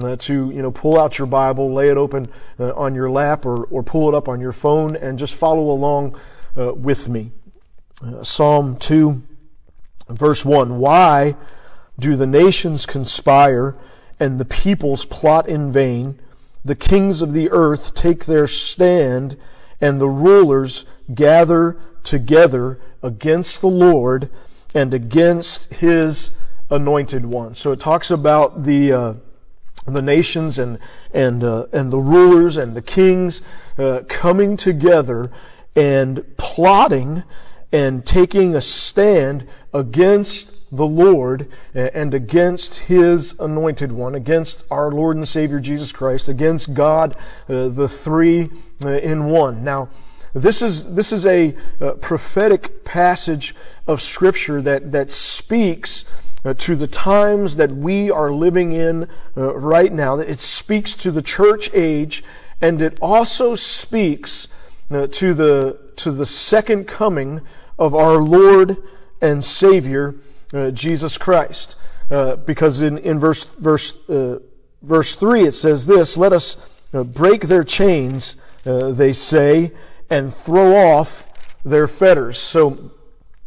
uh, 0.00 0.14
to 0.16 0.50
you 0.50 0.62
know 0.62 0.70
pull 0.70 0.96
out 0.96 1.18
your 1.18 1.26
Bible, 1.26 1.74
lay 1.74 1.88
it 1.88 1.96
open 1.96 2.28
uh, 2.60 2.72
on 2.74 2.94
your 2.94 3.10
lap, 3.10 3.44
or 3.44 3.64
or 3.64 3.82
pull 3.82 4.08
it 4.08 4.14
up 4.14 4.28
on 4.28 4.40
your 4.40 4.52
phone, 4.52 4.94
and 4.94 5.18
just 5.18 5.34
follow 5.34 5.70
along 5.70 6.16
uh, 6.56 6.72
with 6.72 7.08
me. 7.08 7.32
Psalm 8.22 8.76
two, 8.76 9.22
verse 10.08 10.44
one. 10.44 10.78
Why 10.78 11.34
do 11.98 12.14
the 12.14 12.26
nations 12.28 12.86
conspire 12.86 13.74
and 14.20 14.38
the 14.38 14.44
peoples 14.44 15.04
plot 15.04 15.48
in 15.48 15.72
vain? 15.72 16.20
The 16.66 16.74
kings 16.74 17.22
of 17.22 17.32
the 17.32 17.48
earth 17.50 17.94
take 17.94 18.24
their 18.24 18.46
stand, 18.46 19.36
and 19.80 20.00
the 20.00 20.08
rulers 20.08 20.84
gather 21.14 21.78
together 22.02 22.80
against 23.02 23.60
the 23.60 23.68
Lord 23.68 24.30
and 24.74 24.92
against 24.92 25.74
his 25.74 26.30
anointed 26.68 27.24
one. 27.24 27.54
So 27.54 27.70
it 27.72 27.80
talks 27.80 28.10
about 28.10 28.64
the 28.64 28.92
uh, 28.92 29.14
the 29.86 30.02
nations 30.02 30.58
and 30.58 30.78
and 31.14 31.44
uh, 31.44 31.66
and 31.72 31.92
the 31.92 31.98
rulers 31.98 32.56
and 32.56 32.76
the 32.76 32.82
kings 32.82 33.42
uh, 33.78 34.02
coming 34.08 34.56
together 34.56 35.30
and 35.76 36.36
plotting 36.36 37.22
and 37.72 38.04
taking 38.04 38.56
a 38.56 38.60
stand 38.60 39.46
against 39.72 40.65
the 40.72 40.86
Lord 40.86 41.48
and 41.74 42.12
against 42.12 42.80
His 42.80 43.38
anointed 43.38 43.92
one, 43.92 44.14
against 44.14 44.64
our 44.70 44.90
Lord 44.90 45.16
and 45.16 45.26
Savior 45.26 45.60
Jesus 45.60 45.92
Christ, 45.92 46.28
against 46.28 46.74
God, 46.74 47.16
uh, 47.48 47.68
the 47.68 47.88
three 47.88 48.48
uh, 48.84 48.90
in 48.90 49.26
one. 49.26 49.62
Now, 49.64 49.88
this 50.36 50.60
is, 50.60 50.94
this 50.94 51.12
is 51.12 51.24
a 51.24 51.56
uh, 51.80 51.92
prophetic 51.92 52.84
passage 52.84 53.54
of 53.86 54.02
Scripture 54.02 54.60
that, 54.60 54.92
that 54.92 55.10
speaks 55.10 56.04
uh, 56.44 56.52
to 56.54 56.76
the 56.76 56.86
times 56.86 57.56
that 57.56 57.72
we 57.72 58.10
are 58.10 58.30
living 58.30 58.72
in 58.72 59.08
uh, 59.36 59.54
right 59.56 59.92
now. 59.92 60.18
It 60.18 60.38
speaks 60.38 60.94
to 60.96 61.10
the 61.10 61.22
church 61.22 61.70
age, 61.72 62.22
and 62.60 62.82
it 62.82 62.98
also 63.00 63.54
speaks 63.54 64.48
uh, 64.90 65.06
to, 65.06 65.32
the, 65.32 65.78
to 65.96 66.12
the 66.12 66.26
second 66.26 66.86
coming 66.86 67.40
of 67.78 67.94
our 67.94 68.18
Lord 68.18 68.76
and 69.22 69.42
Savior, 69.42 70.14
uh, 70.54 70.70
Jesus 70.70 71.18
Christ. 71.18 71.76
Uh, 72.10 72.36
because 72.36 72.82
in, 72.82 72.98
in 72.98 73.18
verse, 73.18 73.44
verse, 73.44 74.08
uh, 74.08 74.38
verse 74.82 75.16
3 75.16 75.42
it 75.46 75.52
says 75.52 75.86
this 75.86 76.16
Let 76.16 76.32
us 76.32 76.56
uh, 76.94 77.02
break 77.02 77.42
their 77.42 77.64
chains, 77.64 78.36
they 78.64 79.12
say, 79.12 79.72
and 80.08 80.32
throw 80.32 80.76
off 80.76 81.28
their 81.64 81.88
fetters. 81.88 82.38
So, 82.38 82.92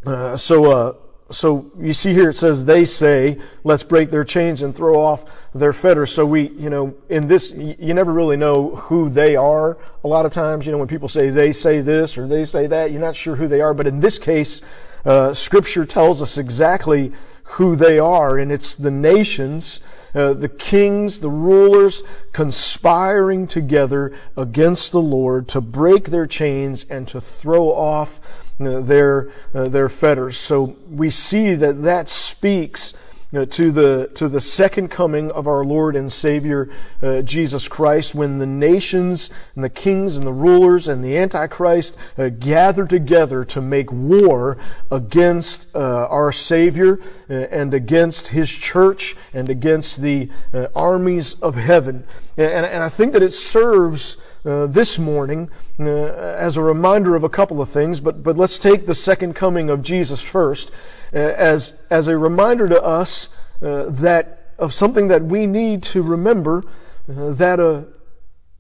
uh, 0.06 0.36
so, 0.36 0.98
so 1.32 1.72
you 1.80 1.94
see 1.94 2.14
here 2.14 2.30
it 2.30 2.36
says 2.36 2.66
they 2.66 2.84
say, 2.84 3.40
let's 3.64 3.84
break 3.84 4.10
their 4.10 4.24
chains 4.24 4.62
and 4.62 4.76
throw 4.76 5.00
off 5.00 5.52
their 5.54 5.74
fetters. 5.74 6.12
So 6.12 6.26
we, 6.26 6.50
you 6.50 6.70
know, 6.70 6.96
in 7.10 7.28
this, 7.28 7.52
you 7.52 7.94
never 7.94 8.12
really 8.12 8.38
know 8.38 8.76
who 8.76 9.10
they 9.10 9.36
are. 9.36 9.78
A 10.04 10.08
lot 10.08 10.26
of 10.26 10.34
times, 10.34 10.66
you 10.66 10.72
know, 10.72 10.78
when 10.78 10.88
people 10.88 11.08
say 11.08 11.30
they 11.30 11.52
say 11.52 11.82
this 11.82 12.18
or 12.18 12.28
they 12.28 12.46
say 12.46 12.68
that, 12.68 12.92
you're 12.92 13.02
not 13.02 13.16
sure 13.16 13.36
who 13.36 13.48
they 13.48 13.62
are. 13.62 13.74
But 13.74 13.88
in 13.88 14.00
this 14.00 14.20
case, 14.20 14.62
uh, 15.06 15.34
Scripture 15.34 15.86
tells 15.86 16.22
us 16.22 16.38
exactly 16.38 17.12
who 17.44 17.76
they 17.76 17.98
are, 17.98 18.38
and 18.38 18.52
it's 18.52 18.76
the 18.76 18.92
nations, 18.92 19.82
uh, 20.14 20.34
the 20.34 20.50
kings, 20.50 21.20
the 21.20 21.30
rulers 21.30 22.04
conspiring 22.32 23.48
together 23.48 24.14
against 24.38 24.92
the 24.92 25.02
Lord 25.02 25.48
to 25.48 25.62
break 25.62 26.06
their 26.06 26.28
chains 26.28 26.86
and 26.90 27.08
to 27.08 27.20
throw 27.20 27.74
off 27.74 28.52
uh, 28.60 28.82
their 28.82 29.32
uh, 29.54 29.68
their 29.68 29.90
fetters. 29.90 30.38
So 30.38 30.76
we 30.90 31.10
see 31.10 31.56
that 31.56 31.82
that 31.82 32.08
speaks 32.08 32.94
to 33.32 33.72
the 33.72 34.10
to 34.16 34.28
the 34.28 34.42
second 34.42 34.90
coming 34.90 35.30
of 35.32 35.48
our 35.48 35.64
Lord 35.64 35.96
and 35.96 36.12
Savior 36.12 36.68
uh, 37.02 37.22
Jesus 37.22 37.68
Christ, 37.68 38.16
when 38.16 38.40
the 38.40 38.48
nations 38.48 39.30
and 39.54 39.64
the 39.64 39.70
kings 39.70 40.18
and 40.18 40.26
the 40.26 40.34
rulers 40.34 40.88
and 40.88 41.04
the 41.04 41.16
Antichrist 41.16 41.96
uh, 42.18 42.30
gather 42.30 42.88
together 42.88 43.44
to 43.46 43.62
make 43.62 43.92
war 43.92 44.58
against 44.90 45.68
uh, 45.76 46.08
our 46.08 46.32
Savior 46.32 47.00
uh, 47.30 47.34
and 47.34 47.74
against 47.74 48.30
His 48.30 48.50
church 48.50 49.16
and 49.32 49.48
against 49.48 50.02
the 50.02 50.30
uh, 50.52 50.68
armies 50.76 51.36
of 51.36 51.54
heaven, 51.54 52.06
and, 52.36 52.66
and 52.66 52.84
I 52.84 52.90
think 52.90 53.14
that 53.14 53.24
it 53.24 53.34
serves. 53.34 54.18
Uh, 54.46 54.66
this 54.68 54.98
morning 54.98 55.50
uh, 55.82 55.86
as 55.86 56.56
a 56.56 56.64
reminder 56.64 57.14
of 57.14 57.26
a 57.26 57.30
couple 57.30 57.60
of 57.60 57.68
things, 57.68 58.00
but, 58.00 58.24
but 58.24 58.38
let's 58.38 58.58
take 58.58 58.86
the 58.86 58.96
second 58.96 59.36
coming 59.36 59.70
of 59.70 59.82
Jesus 59.82 60.24
first. 60.24 60.72
Uh, 61.14 61.18
as, 61.18 61.82
as 61.90 62.08
a 62.08 62.18
reminder 62.18 62.68
to 62.68 62.82
us 62.82 63.30
uh, 63.62 63.86
that 63.90 64.54
of 64.60 64.74
something 64.74 65.08
that 65.08 65.24
we 65.24 65.48
need 65.48 65.82
to 65.82 66.02
remember 66.02 66.64
uh, 67.10 67.32
that, 67.32 67.88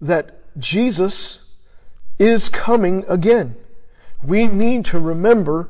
that 0.02 0.58
Jesus 0.58 1.44
is 2.18 2.50
coming 2.50 3.06
again. 3.08 3.56
We 4.24 4.48
need 4.48 4.86
to 4.86 5.00
remember 5.00 5.70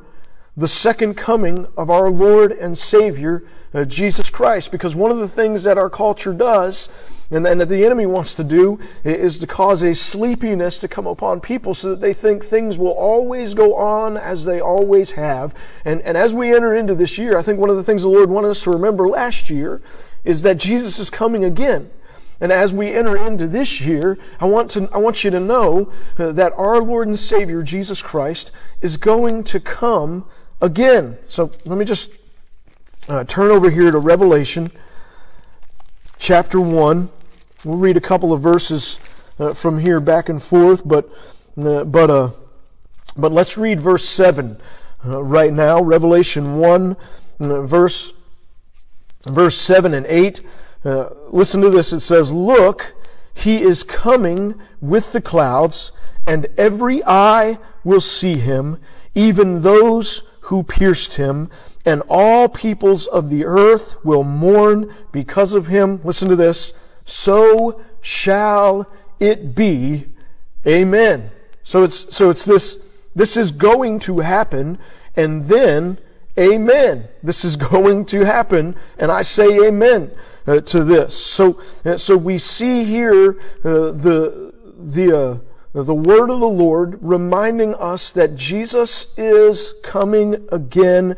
the 0.56 0.68
second 0.68 1.16
coming 1.16 1.68
of 1.78 1.90
our 1.90 2.10
Lord 2.10 2.52
and 2.52 2.78
Savior, 2.78 3.44
uh, 3.74 3.86
Jesus 3.86 4.30
Christ. 4.30 4.72
Because 4.72 4.96
one 4.96 5.12
of 5.12 5.18
the 5.18 5.28
things 5.28 5.64
that 5.64 5.78
our 5.78 5.90
culture 5.90 6.34
does, 6.34 6.90
and, 7.32 7.46
that 7.46 7.70
the 7.70 7.86
enemy 7.86 8.06
wants 8.06 8.36
to 8.36 8.44
do, 8.44 8.80
is 9.04 9.40
to 9.40 9.48
cause 9.48 9.84
a 9.84 9.94
sleepiness 9.94 10.80
to 10.80 10.88
come 10.88 11.06
upon 11.06 11.42
people 11.42 11.74
so 11.74 11.90
that 11.92 12.02
they 12.02 12.14
think 12.14 12.44
things 12.44 12.78
will 12.78 12.92
always 12.92 13.54
go 13.54 13.76
on 13.76 14.18
as 14.18 14.46
they 14.46 14.60
always 14.60 15.12
have. 15.12 15.54
And, 15.86 16.02
and 16.02 16.18
as 16.18 16.34
we 16.34 16.54
enter 16.54 16.76
into 16.76 16.96
this 16.96 17.18
year, 17.18 17.38
I 17.38 17.42
think 17.42 17.60
one 17.60 17.70
of 17.70 17.76
the 17.76 17.84
things 17.84 18.02
the 18.02 18.10
Lord 18.10 18.30
wanted 18.30 18.50
us 18.50 18.64
to 18.64 18.72
remember 18.72 19.08
last 19.08 19.50
year 19.50 19.82
is 20.24 20.42
that 20.42 20.58
Jesus 20.58 20.98
is 21.00 21.10
coming 21.10 21.44
again. 21.44 21.92
And 22.42 22.52
as 22.52 22.74
we 22.74 22.94
enter 22.94 23.18
into 23.18 23.48
this 23.48 23.82
year, 23.82 24.18
I 24.40 24.46
want, 24.46 24.72
to, 24.72 24.90
I 24.94 24.98
want 24.98 25.24
you 25.24 25.32
to 25.32 25.40
know 25.40 25.92
uh, 26.18 26.32
that 26.32 26.54
our 26.54 26.82
Lord 26.82 27.08
and 27.08 27.20
Savior, 27.20 27.62
Jesus 27.64 28.02
Christ, 28.02 28.52
is 28.82 28.96
going 28.98 29.44
to 29.46 29.60
come 29.60 30.26
again. 30.62 31.18
So 31.28 31.52
let 31.66 31.78
me 31.78 31.86
just 31.86 32.12
uh, 33.10 33.26
turn 33.26 33.52
over 33.52 33.70
here 33.70 33.92
to 33.92 34.00
Revelation 34.00 34.72
chapter 36.18 36.62
1. 36.62 37.10
We'll 37.66 37.78
read 37.78 37.98
a 37.98 38.02
couple 38.02 38.32
of 38.32 38.40
verses 38.40 39.02
uh, 39.38 39.54
from 39.54 39.80
here 39.80 40.00
back 40.00 40.30
and 40.30 40.42
forth, 40.42 40.88
but, 40.88 41.10
uh, 41.62 41.84
but, 41.84 42.10
uh, 42.10 42.32
but 43.18 43.34
let's 43.34 43.58
read 43.58 43.82
verse 43.82 44.08
7 44.08 44.58
uh, 45.06 45.22
right 45.22 45.52
now. 45.52 45.82
Revelation 45.82 46.56
1, 46.56 46.96
uh, 47.42 47.62
verse, 47.64 48.14
verse 49.26 49.58
7 49.58 49.94
and 49.94 50.06
8. 50.06 50.42
listen 50.86 51.60
to 51.60 51.70
this. 51.70 51.92
It 51.92 52.00
says, 52.00 52.32
Look, 52.32 52.96
he 53.34 53.62
is 53.62 53.84
coming 53.84 54.56
with 54.80 55.12
the 55.12 55.22
clouds, 55.22 55.92
and 56.26 56.48
every 56.58 57.04
eye 57.04 57.58
will 57.84 58.00
see 58.00 58.36
him, 58.36 58.80
even 59.14 59.64
those 59.64 60.24
who 60.44 60.64
pierced 60.64 61.18
him, 61.18 61.50
and 61.86 62.04
all 62.08 62.48
peoples 62.48 63.06
of 63.06 63.30
the 63.30 63.44
earth 63.44 63.98
will 64.06 64.24
mourn 64.24 64.96
because 65.12 65.54
of 65.54 65.68
him. 65.68 66.00
Listen 66.06 66.30
to 66.30 66.38
this. 66.38 66.72
So 67.06 67.82
shall 68.02 68.92
it 69.20 69.56
be. 69.56 70.06
Amen. 70.66 71.32
So 71.64 71.84
it's, 71.84 72.16
so 72.16 72.30
it's 72.30 72.46
this, 72.46 72.80
this 73.16 73.38
is 73.38 73.52
going 73.52 74.00
to 74.00 74.20
happen, 74.20 74.80
and 75.16 75.46
then, 75.46 75.98
amen. 76.38 77.08
This 77.22 77.44
is 77.44 77.56
going 77.72 78.06
to 78.06 78.26
happen, 78.26 78.76
and 78.98 79.12
I 79.12 79.22
say 79.22 79.68
amen 79.68 80.12
uh, 80.48 80.62
to 80.62 80.84
this. 80.84 81.16
So, 81.18 81.62
uh, 81.86 81.98
so 81.98 82.18
we 82.18 82.38
see 82.38 82.84
here 82.84 83.40
uh, 83.64 83.92
the, 83.92 84.54
the, 84.78 85.40
uh, 85.76 85.84
the 85.84 85.94
word 85.94 86.32
of 86.32 86.40
the 86.40 86.48
Lord 86.48 86.98
reminding 87.02 87.76
us 87.76 88.12
that 88.14 88.36
Jesus 88.36 89.14
is 89.18 89.76
coming 89.84 90.48
again, 90.52 91.16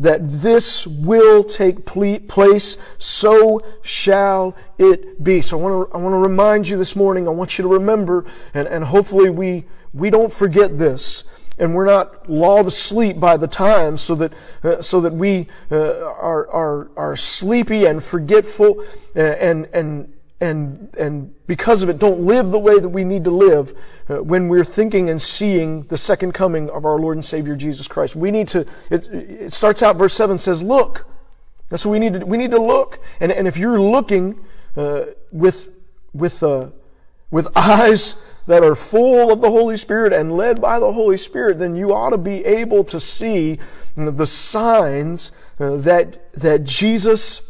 that 0.00 0.20
this 0.22 0.86
will 0.86 1.44
take 1.44 1.84
place, 1.84 2.78
so 2.98 3.60
shall 3.82 4.56
it 4.78 5.22
be. 5.22 5.40
So 5.42 5.58
I 5.58 5.62
want 5.62 5.90
to, 5.90 5.96
I 5.96 6.00
want 6.00 6.14
to 6.14 6.28
remind 6.28 6.68
you 6.68 6.78
this 6.78 6.96
morning, 6.96 7.28
I 7.28 7.30
want 7.30 7.58
you 7.58 7.62
to 7.62 7.68
remember, 7.68 8.24
and, 8.54 8.66
and 8.66 8.82
hopefully 8.84 9.28
we, 9.28 9.66
we 9.92 10.08
don't 10.10 10.32
forget 10.32 10.78
this 10.78 11.24
and 11.58 11.74
we're 11.74 11.84
not 11.84 12.28
lulled 12.28 12.66
asleep 12.66 13.20
by 13.20 13.36
the 13.36 13.46
times 13.46 14.00
so 14.00 14.14
that, 14.14 14.32
uh, 14.64 14.80
so 14.80 14.98
that 15.02 15.12
we 15.12 15.46
uh, 15.70 15.76
are, 16.02 16.48
are, 16.48 16.90
are 16.96 17.14
sleepy 17.14 17.84
and 17.84 18.02
forgetful 18.02 18.82
uh, 19.14 19.20
and, 19.20 19.66
and, 19.74 20.12
and, 20.40 20.94
and 20.96 21.34
because 21.46 21.82
of 21.82 21.88
it 21.90 21.98
don't 21.98 22.20
live 22.20 22.50
the 22.50 22.58
way 22.58 22.78
that 22.78 22.88
we 22.88 23.04
need 23.04 23.24
to 23.24 23.30
live 23.30 23.74
uh, 24.08 24.22
when 24.22 24.48
we're 24.48 24.64
thinking 24.64 25.10
and 25.10 25.20
seeing 25.20 25.82
the 25.84 25.98
second 25.98 26.32
coming 26.32 26.70
of 26.70 26.84
our 26.84 26.98
Lord 26.98 27.16
and 27.16 27.24
Savior 27.24 27.54
Jesus 27.56 27.86
Christ. 27.86 28.16
We 28.16 28.30
need 28.30 28.48
to, 28.48 28.60
it, 28.90 29.06
it 29.08 29.52
starts 29.52 29.82
out, 29.82 29.96
verse 29.96 30.14
7 30.14 30.38
says, 30.38 30.62
look. 30.62 31.06
That's 31.68 31.86
what 31.86 31.92
we 31.92 31.98
need 32.00 32.14
to, 32.14 32.26
we 32.26 32.36
need 32.36 32.50
to 32.50 32.60
look. 32.60 33.00
And, 33.20 33.30
and 33.30 33.46
if 33.46 33.56
you're 33.56 33.80
looking 33.80 34.44
uh, 34.76 35.06
with, 35.30 35.70
with, 36.12 36.42
uh, 36.42 36.70
with 37.30 37.48
eyes 37.56 38.16
that 38.46 38.64
are 38.64 38.74
full 38.74 39.30
of 39.30 39.40
the 39.40 39.50
Holy 39.50 39.76
Spirit 39.76 40.12
and 40.12 40.32
led 40.32 40.60
by 40.60 40.80
the 40.80 40.92
Holy 40.92 41.16
Spirit, 41.16 41.58
then 41.58 41.76
you 41.76 41.94
ought 41.94 42.10
to 42.10 42.18
be 42.18 42.44
able 42.44 42.82
to 42.84 42.98
see 42.98 43.58
the 43.94 44.26
signs 44.26 45.32
uh, 45.60 45.76
that, 45.76 46.32
that 46.32 46.64
Jesus 46.64 47.42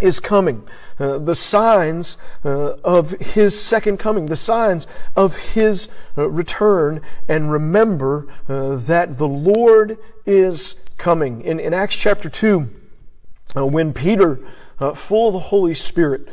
is 0.00 0.20
coming. 0.20 0.66
Uh, 0.98 1.18
the 1.18 1.34
signs 1.34 2.16
uh, 2.44 2.74
of 2.84 3.10
His 3.12 3.60
second 3.60 3.98
coming, 3.98 4.26
the 4.26 4.36
signs 4.36 4.86
of 5.16 5.36
His 5.54 5.88
uh, 6.16 6.28
return, 6.28 7.00
and 7.28 7.50
remember 7.50 8.26
uh, 8.48 8.76
that 8.76 9.18
the 9.18 9.28
Lord 9.28 9.98
is 10.26 10.76
coming. 10.98 11.40
In, 11.42 11.58
in 11.60 11.74
Acts 11.74 11.96
chapter 11.96 12.28
2, 12.28 12.68
uh, 13.56 13.66
when 13.66 13.92
Peter, 13.92 14.40
full 14.94 15.28
of 15.28 15.34
the 15.34 15.38
Holy 15.38 15.74
Spirit, 15.74 16.28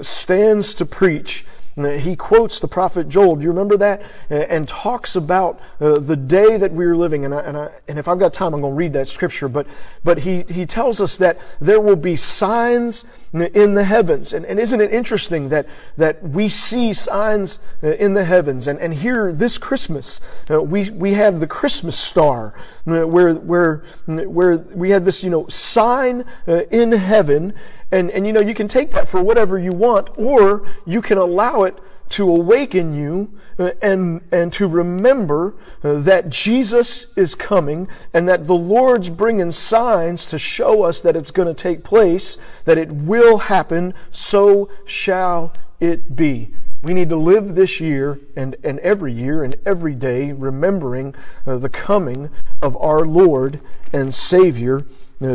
stands 0.00 0.74
to 0.74 0.86
preach, 0.86 1.44
he 1.76 2.16
quotes 2.16 2.60
the 2.60 2.68
prophet 2.68 3.08
Joel. 3.08 3.36
Do 3.36 3.42
you 3.42 3.50
remember 3.50 3.76
that? 3.78 4.02
And 4.28 4.68
talks 4.68 5.16
about 5.16 5.60
uh, 5.80 5.98
the 5.98 6.16
day 6.16 6.56
that 6.56 6.72
we 6.72 6.84
are 6.84 6.96
living. 6.96 7.24
And, 7.24 7.34
I, 7.34 7.40
and, 7.40 7.56
I, 7.56 7.70
and 7.88 7.98
if 7.98 8.08
I've 8.08 8.18
got 8.18 8.32
time, 8.32 8.54
I'm 8.54 8.60
going 8.60 8.72
to 8.72 8.76
read 8.76 8.92
that 8.92 9.08
scripture. 9.08 9.48
But, 9.48 9.66
but 10.04 10.18
he, 10.18 10.42
he 10.48 10.66
tells 10.66 11.00
us 11.00 11.16
that 11.18 11.38
there 11.60 11.80
will 11.80 11.96
be 11.96 12.16
signs 12.16 13.04
in 13.32 13.74
the 13.74 13.84
heavens. 13.84 14.34
And, 14.34 14.44
and 14.44 14.60
isn't 14.60 14.80
it 14.80 14.92
interesting 14.92 15.48
that, 15.48 15.66
that 15.96 16.22
we 16.22 16.48
see 16.48 16.92
signs 16.92 17.58
uh, 17.82 17.88
in 17.88 18.12
the 18.14 18.24
heavens? 18.24 18.68
And, 18.68 18.78
and 18.78 18.92
here 18.92 19.32
this 19.32 19.56
Christmas, 19.56 20.20
uh, 20.50 20.62
we, 20.62 20.90
we 20.90 21.14
had 21.14 21.40
the 21.40 21.46
Christmas 21.46 21.98
star 21.98 22.54
where, 22.84 23.06
where, 23.06 23.76
where 24.06 24.58
we 24.74 24.90
had 24.90 25.04
this, 25.04 25.24
you 25.24 25.30
know, 25.30 25.46
sign 25.48 26.24
in 26.46 26.92
heaven 26.92 27.54
and, 27.92 28.10
and 28.10 28.26
you 28.26 28.32
know, 28.32 28.40
you 28.40 28.54
can 28.54 28.66
take 28.66 28.90
that 28.90 29.06
for 29.06 29.22
whatever 29.22 29.58
you 29.58 29.72
want, 29.72 30.08
or 30.18 30.66
you 30.86 31.02
can 31.02 31.18
allow 31.18 31.62
it 31.64 31.78
to 32.08 32.28
awaken 32.28 32.92
you 32.94 33.32
uh, 33.58 33.70
and, 33.80 34.20
and 34.32 34.52
to 34.52 34.66
remember 34.66 35.54
uh, 35.82 35.94
that 35.94 36.28
Jesus 36.28 37.06
is 37.16 37.34
coming 37.34 37.88
and 38.12 38.28
that 38.28 38.46
the 38.46 38.54
Lord's 38.54 39.08
bringing 39.08 39.50
signs 39.50 40.26
to 40.26 40.38
show 40.38 40.82
us 40.82 41.00
that 41.02 41.16
it's 41.16 41.30
going 41.30 41.48
to 41.48 41.54
take 41.54 41.84
place, 41.84 42.36
that 42.64 42.76
it 42.76 42.92
will 42.92 43.38
happen, 43.38 43.94
so 44.10 44.68
shall 44.84 45.54
it 45.80 46.16
be. 46.16 46.50
We 46.82 46.94
need 46.94 47.08
to 47.10 47.16
live 47.16 47.54
this 47.54 47.80
year 47.80 48.18
and, 48.36 48.56
and 48.64 48.78
every 48.80 49.12
year 49.12 49.44
and 49.44 49.54
every 49.64 49.94
day 49.94 50.32
remembering 50.32 51.14
uh, 51.46 51.56
the 51.56 51.68
coming 51.68 52.28
of 52.60 52.76
our 52.76 53.06
Lord 53.06 53.60
and 53.92 54.14
Savior, 54.14 54.82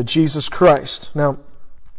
Jesus 0.03 0.49
Christ. 0.49 1.15
Now, 1.15 1.39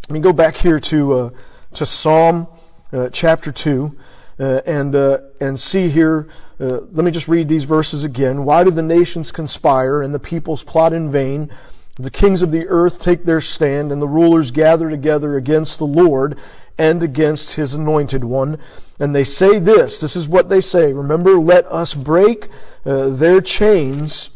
let 0.08 0.14
me 0.14 0.20
go 0.20 0.32
back 0.32 0.56
here 0.56 0.80
to, 0.80 1.12
uh, 1.12 1.30
to 1.74 1.84
Psalm 1.84 2.46
uh, 2.94 3.10
chapter 3.10 3.52
2 3.52 3.94
uh, 4.40 4.62
and, 4.64 4.96
uh, 4.96 5.18
and 5.38 5.60
see 5.60 5.90
here. 5.90 6.28
Uh, 6.58 6.80
let 6.92 7.04
me 7.04 7.10
just 7.10 7.28
read 7.28 7.46
these 7.46 7.64
verses 7.64 8.04
again. 8.04 8.46
Why 8.46 8.64
do 8.64 8.70
the 8.70 8.82
nations 8.82 9.30
conspire 9.30 10.00
and 10.00 10.14
the 10.14 10.18
peoples 10.18 10.64
plot 10.64 10.94
in 10.94 11.10
vain? 11.10 11.50
The 11.96 12.10
kings 12.10 12.40
of 12.40 12.52
the 12.52 12.66
earth 12.68 12.98
take 12.98 13.24
their 13.24 13.42
stand 13.42 13.92
and 13.92 14.00
the 14.00 14.08
rulers 14.08 14.50
gather 14.50 14.88
together 14.88 15.36
against 15.36 15.78
the 15.78 15.86
Lord 15.86 16.38
and 16.78 17.02
against 17.02 17.56
his 17.56 17.74
anointed 17.74 18.24
one. 18.24 18.58
And 18.98 19.14
they 19.14 19.24
say 19.24 19.58
this, 19.58 20.00
this 20.00 20.16
is 20.16 20.26
what 20.26 20.48
they 20.48 20.62
say. 20.62 20.94
Remember, 20.94 21.38
let 21.38 21.66
us 21.66 21.92
break 21.92 22.48
uh, 22.86 23.10
their 23.10 23.42
chains 23.42 24.30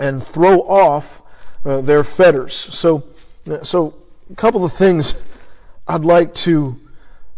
and 0.00 0.22
throw 0.22 0.60
off 0.60 1.20
their 1.64 2.04
fetters. 2.04 2.54
So, 2.54 3.02
so 3.62 3.92
a 4.30 4.34
couple 4.34 4.64
of 4.64 4.72
things 4.72 5.14
I'd 5.86 6.04
like 6.04 6.34
to 6.34 6.80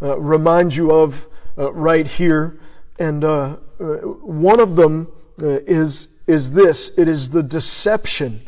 uh, 0.01 0.19
remind 0.19 0.75
you 0.75 0.91
of 0.91 1.29
uh, 1.57 1.73
right 1.73 2.07
here. 2.07 2.59
And 2.99 3.25
uh, 3.25 3.57
uh 3.79 3.85
one 3.85 4.59
of 4.61 4.77
them 4.77 5.09
uh, 5.43 5.61
is, 5.67 6.09
is 6.27 6.53
this 6.53 6.91
it 6.97 7.09
is 7.09 7.31
the 7.31 7.43
deception 7.43 8.43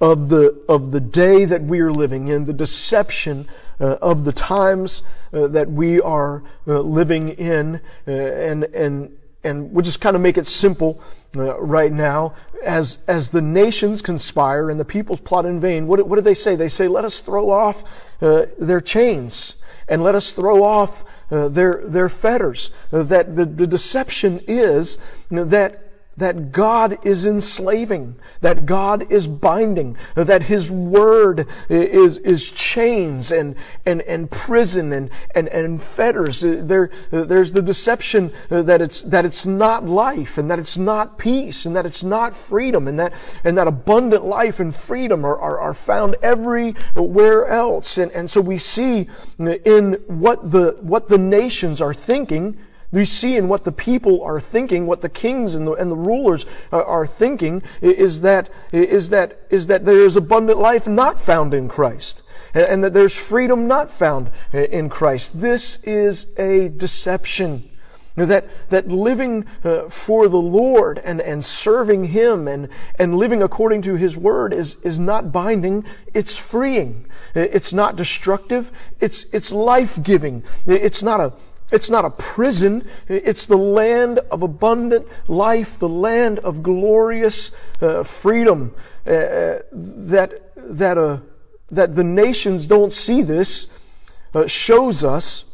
of 0.00 0.28
the, 0.28 0.62
of 0.68 0.92
the 0.92 1.00
day 1.00 1.44
that 1.44 1.62
we 1.62 1.80
are 1.80 1.90
living 1.90 2.28
in, 2.28 2.44
the 2.44 2.52
deception 2.52 3.48
uh, 3.80 3.96
of 4.02 4.24
the 4.24 4.32
times 4.32 5.02
that 5.32 5.70
we 5.70 6.00
are 6.00 6.42
living 6.66 7.30
in. 7.30 7.80
and, 8.06 8.64
and, 8.64 9.16
and 9.46 9.72
we'll 9.72 9.82
just 9.82 10.00
kind 10.00 10.16
of 10.16 10.22
make 10.22 10.36
it 10.36 10.46
simple 10.46 11.00
uh, 11.36 11.58
right 11.60 11.92
now 11.92 12.34
as, 12.64 12.98
as 13.06 13.30
the 13.30 13.42
nations 13.42 14.02
conspire 14.02 14.70
and 14.70 14.78
the 14.78 14.84
peoples 14.84 15.20
plot 15.20 15.46
in 15.46 15.60
vain. 15.60 15.86
What, 15.86 16.06
what 16.06 16.16
do 16.16 16.22
they 16.22 16.34
say? 16.34 16.56
They 16.56 16.68
say, 16.68 16.88
let 16.88 17.04
us 17.04 17.20
throw 17.20 17.50
off 17.50 18.04
uh, 18.22 18.46
their 18.58 18.80
chains 18.80 19.56
and 19.88 20.02
let 20.02 20.14
us 20.14 20.32
throw 20.32 20.64
off 20.64 21.04
uh, 21.30 21.48
their, 21.48 21.82
their 21.86 22.08
fetters. 22.08 22.70
Uh, 22.92 23.02
that 23.04 23.36
the, 23.36 23.44
the 23.44 23.66
deception 23.66 24.40
is 24.48 24.98
that 25.30 25.85
that 26.16 26.52
God 26.52 27.04
is 27.04 27.26
enslaving, 27.26 28.16
that 28.40 28.64
God 28.64 29.10
is 29.10 29.26
binding, 29.26 29.96
that 30.14 30.44
His 30.44 30.72
Word 30.72 31.46
is, 31.68 32.18
is 32.18 32.50
chains 32.50 33.32
and, 33.32 33.54
and, 33.84 34.02
and 34.02 34.30
prison 34.30 34.92
and, 34.92 35.10
and, 35.34 35.48
and 35.48 35.82
fetters. 35.82 36.44
Uh, 36.44 36.60
there, 36.62 36.90
uh, 37.12 37.24
there's 37.24 37.52
the 37.52 37.62
deception 37.62 38.32
uh, 38.50 38.62
that 38.62 38.80
it's, 38.80 39.02
that 39.02 39.24
it's 39.24 39.46
not 39.46 39.84
life 39.84 40.38
and 40.38 40.50
that 40.50 40.58
it's 40.58 40.78
not 40.78 41.18
peace 41.18 41.66
and 41.66 41.76
that 41.76 41.84
it's 41.84 42.02
not 42.02 42.34
freedom 42.34 42.88
and 42.88 42.98
that, 42.98 43.40
and 43.44 43.58
that 43.58 43.66
abundant 43.66 44.24
life 44.24 44.58
and 44.60 44.74
freedom 44.74 45.24
are, 45.24 45.38
are, 45.38 45.58
are 45.60 45.74
found 45.74 46.16
everywhere 46.22 47.46
else. 47.46 47.98
And, 47.98 48.10
and 48.12 48.30
so 48.30 48.40
we 48.40 48.58
see 48.58 49.08
in 49.38 49.92
what 50.06 50.50
the, 50.50 50.78
what 50.80 51.08
the 51.08 51.18
nations 51.18 51.80
are 51.80 51.94
thinking, 51.94 52.56
we 52.92 53.04
see 53.04 53.36
in 53.36 53.48
what 53.48 53.64
the 53.64 53.72
people 53.72 54.22
are 54.22 54.40
thinking, 54.40 54.86
what 54.86 55.00
the 55.00 55.08
kings 55.08 55.54
and 55.54 55.66
the, 55.66 55.72
and 55.72 55.90
the 55.90 55.96
rulers 55.96 56.46
are, 56.72 56.84
are 56.84 57.06
thinking, 57.06 57.62
is 57.80 58.20
that, 58.20 58.48
is, 58.72 59.10
that, 59.10 59.40
is 59.50 59.66
that 59.66 59.84
there 59.84 60.00
is 60.00 60.16
abundant 60.16 60.58
life 60.58 60.86
not 60.86 61.18
found 61.18 61.52
in 61.52 61.68
Christ. 61.68 62.22
And, 62.54 62.82
that 62.84 62.92
there's 62.92 63.18
freedom 63.18 63.66
not 63.66 63.90
found 63.90 64.30
in 64.52 64.88
Christ. 64.88 65.40
This 65.40 65.78
is 65.82 66.32
a 66.38 66.68
deception. 66.68 67.68
That, 68.14 68.46
that 68.70 68.88
living 68.88 69.44
uh, 69.62 69.90
for 69.90 70.26
the 70.28 70.40
Lord 70.40 70.98
and, 71.00 71.20
and 71.20 71.44
serving 71.44 72.04
Him 72.04 72.48
and, 72.48 72.70
and 72.98 73.16
living 73.16 73.42
according 73.42 73.82
to 73.82 73.96
His 73.96 74.16
Word 74.16 74.54
is, 74.54 74.76
is 74.76 74.98
not 74.98 75.32
binding, 75.32 75.84
it's 76.14 76.38
freeing. 76.38 77.04
It's 77.34 77.74
not 77.74 77.96
destructive, 77.96 78.72
it's, 79.00 79.26
it's 79.34 79.52
life 79.52 80.02
giving. 80.02 80.44
It's 80.66 81.02
not 81.02 81.20
a, 81.20 81.34
it's 81.72 81.90
not 81.90 82.04
a 82.04 82.10
prison. 82.10 82.86
It's 83.08 83.46
the 83.46 83.56
land 83.56 84.20
of 84.30 84.42
abundant 84.42 85.08
life, 85.28 85.78
the 85.78 85.88
land 85.88 86.38
of 86.40 86.62
glorious 86.62 87.50
uh, 87.80 88.02
freedom. 88.04 88.74
Uh, 89.06 89.10
uh, 89.10 89.62
that 89.72 90.50
that 90.56 90.98
uh, 90.98 91.18
that 91.70 91.94
the 91.94 92.04
nations 92.04 92.66
don't 92.66 92.92
see 92.92 93.22
this 93.22 93.66
uh, 94.34 94.46
shows 94.46 95.04
us 95.04 95.44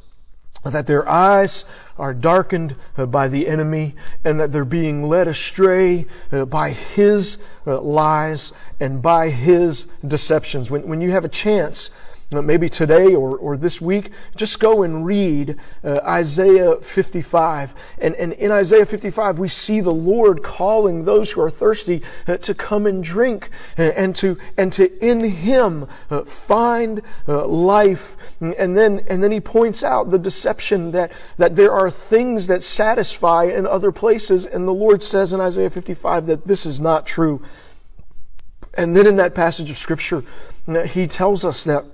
that 0.64 0.86
their 0.86 1.06
eyes 1.08 1.64
are 1.98 2.14
darkened 2.14 2.76
uh, 2.96 3.04
by 3.04 3.28
the 3.28 3.48
enemy 3.48 3.94
and 4.24 4.40
that 4.40 4.52
they're 4.52 4.64
being 4.64 5.06
led 5.06 5.28
astray 5.28 6.06
by 6.48 6.70
his 6.70 7.38
lies 7.66 8.52
and 8.80 9.02
by 9.02 9.28
his 9.28 9.86
deceptions. 10.06 10.70
When 10.70 10.86
when 10.86 11.00
you 11.00 11.10
have 11.10 11.24
a 11.24 11.28
chance 11.28 11.90
maybe 12.40 12.68
today 12.68 13.14
or, 13.14 13.36
or 13.36 13.56
this 13.56 13.80
week, 13.80 14.10
just 14.36 14.60
go 14.60 14.82
and 14.82 15.04
read 15.04 15.56
uh, 15.84 15.98
Isaiah 16.04 16.76
55. 16.76 17.74
And, 17.98 18.14
and 18.14 18.32
in 18.34 18.50
Isaiah 18.50 18.86
55, 18.86 19.38
we 19.38 19.48
see 19.48 19.80
the 19.80 19.92
Lord 19.92 20.42
calling 20.42 21.04
those 21.04 21.32
who 21.32 21.42
are 21.42 21.50
thirsty 21.50 22.02
uh, 22.26 22.38
to 22.38 22.54
come 22.54 22.86
and 22.86 23.02
drink 23.02 23.50
uh, 23.78 23.82
and 23.82 24.14
to, 24.16 24.38
and 24.56 24.72
to 24.74 24.90
in 25.04 25.20
Him 25.20 25.86
uh, 26.10 26.22
find 26.22 27.02
uh, 27.28 27.46
life. 27.46 28.40
And 28.40 28.76
then, 28.76 29.04
and 29.08 29.22
then 29.22 29.32
He 29.32 29.40
points 29.40 29.84
out 29.84 30.10
the 30.10 30.18
deception 30.18 30.92
that, 30.92 31.12
that 31.36 31.56
there 31.56 31.72
are 31.72 31.90
things 31.90 32.46
that 32.46 32.62
satisfy 32.62 33.44
in 33.44 33.66
other 33.66 33.92
places. 33.92 34.46
And 34.46 34.66
the 34.66 34.72
Lord 34.72 35.02
says 35.02 35.32
in 35.32 35.40
Isaiah 35.40 35.70
55 35.70 36.26
that 36.26 36.46
this 36.46 36.64
is 36.64 36.80
not 36.80 37.06
true. 37.06 37.42
And 38.74 38.96
then 38.96 39.06
in 39.06 39.16
that 39.16 39.34
passage 39.34 39.70
of 39.70 39.76
Scripture, 39.76 40.24
He 40.86 41.06
tells 41.06 41.44
us 41.44 41.64
that 41.64 41.84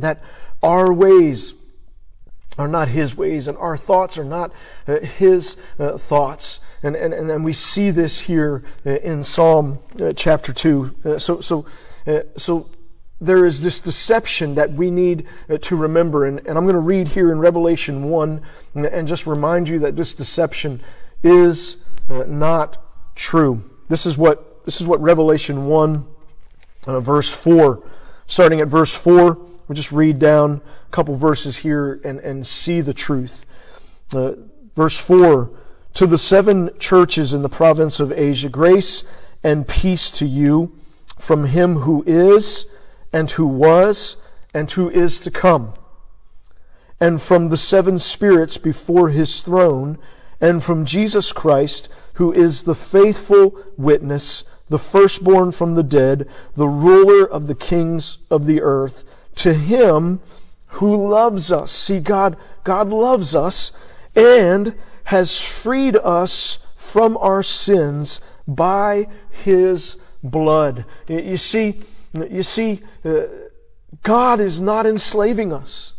that 0.00 0.22
our 0.62 0.92
ways 0.92 1.54
are 2.58 2.68
not 2.68 2.88
his 2.88 3.16
ways 3.16 3.48
and 3.48 3.56
our 3.58 3.76
thoughts 3.76 4.18
are 4.18 4.24
not 4.24 4.52
uh, 4.86 5.00
his 5.00 5.56
uh, 5.78 5.96
thoughts. 5.96 6.60
And, 6.82 6.94
and 6.94 7.12
and 7.14 7.44
we 7.44 7.52
see 7.52 7.90
this 7.90 8.20
here 8.20 8.62
uh, 8.84 8.90
in 8.90 9.22
psalm 9.22 9.78
uh, 10.00 10.12
chapter 10.14 10.52
2 10.52 10.96
uh, 11.04 11.18
so 11.18 11.40
so 11.40 11.64
uh, 12.06 12.20
so 12.36 12.70
there 13.20 13.44
is 13.44 13.62
this 13.62 13.80
deception 13.80 14.54
that 14.54 14.72
we 14.72 14.90
need 14.90 15.26
to 15.60 15.76
remember. 15.76 16.24
And, 16.24 16.38
and 16.40 16.56
i'm 16.56 16.64
going 16.64 16.74
to 16.74 16.80
read 16.80 17.08
here 17.08 17.30
in 17.32 17.38
revelation 17.38 18.04
1 18.04 18.42
and 18.74 19.08
just 19.08 19.26
remind 19.26 19.68
you 19.68 19.78
that 19.80 19.96
this 19.96 20.14
deception 20.14 20.80
is 21.22 21.76
not 22.08 22.78
true. 23.14 23.62
This 23.88 24.06
is 24.06 24.16
what 24.16 24.64
this 24.64 24.80
is 24.80 24.86
what 24.86 25.00
revelation 25.00 25.66
1 25.66 26.06
verse 26.86 27.32
4 27.32 27.82
starting 28.26 28.60
at 28.60 28.68
verse 28.68 28.94
4 28.94 29.38
We'll 29.70 29.76
just 29.76 29.92
read 29.92 30.18
down 30.18 30.62
a 30.88 30.90
couple 30.90 31.14
verses 31.14 31.58
here 31.58 32.00
and, 32.02 32.18
and 32.18 32.44
see 32.44 32.80
the 32.80 32.92
truth. 32.92 33.46
Uh, 34.12 34.32
verse 34.74 34.98
4 34.98 35.48
To 35.94 36.08
the 36.08 36.18
seven 36.18 36.70
churches 36.80 37.32
in 37.32 37.42
the 37.42 37.48
province 37.48 38.00
of 38.00 38.10
Asia, 38.10 38.48
grace 38.48 39.04
and 39.44 39.68
peace 39.68 40.10
to 40.18 40.26
you 40.26 40.76
from 41.20 41.44
him 41.44 41.76
who 41.76 42.02
is, 42.04 42.66
and 43.12 43.30
who 43.30 43.46
was, 43.46 44.16
and 44.52 44.68
who 44.72 44.90
is 44.90 45.20
to 45.20 45.30
come, 45.30 45.74
and 46.98 47.22
from 47.22 47.48
the 47.48 47.56
seven 47.56 47.96
spirits 47.96 48.58
before 48.58 49.10
his 49.10 49.40
throne, 49.40 49.98
and 50.40 50.64
from 50.64 50.84
Jesus 50.84 51.32
Christ, 51.32 51.88
who 52.14 52.32
is 52.32 52.62
the 52.62 52.74
faithful 52.74 53.56
witness, 53.76 54.42
the 54.68 54.80
firstborn 54.80 55.52
from 55.52 55.76
the 55.76 55.84
dead, 55.84 56.28
the 56.56 56.66
ruler 56.66 57.24
of 57.24 57.46
the 57.46 57.54
kings 57.54 58.18
of 58.32 58.46
the 58.46 58.60
earth 58.60 59.04
to 59.36 59.54
him 59.54 60.20
who 60.74 61.08
loves 61.08 61.50
us. 61.50 61.70
See, 61.70 62.00
God, 62.00 62.36
God 62.64 62.88
loves 62.88 63.34
us 63.34 63.72
and 64.14 64.74
has 65.04 65.40
freed 65.40 65.96
us 65.96 66.58
from 66.76 67.16
our 67.18 67.42
sins 67.42 68.20
by 68.46 69.06
his 69.30 69.96
blood. 70.22 70.84
You 71.08 71.36
see, 71.36 71.80
you 72.12 72.42
see, 72.42 72.80
uh, 73.04 73.22
God 74.02 74.40
is 74.40 74.60
not 74.60 74.86
enslaving 74.86 75.52
us. 75.52 75.94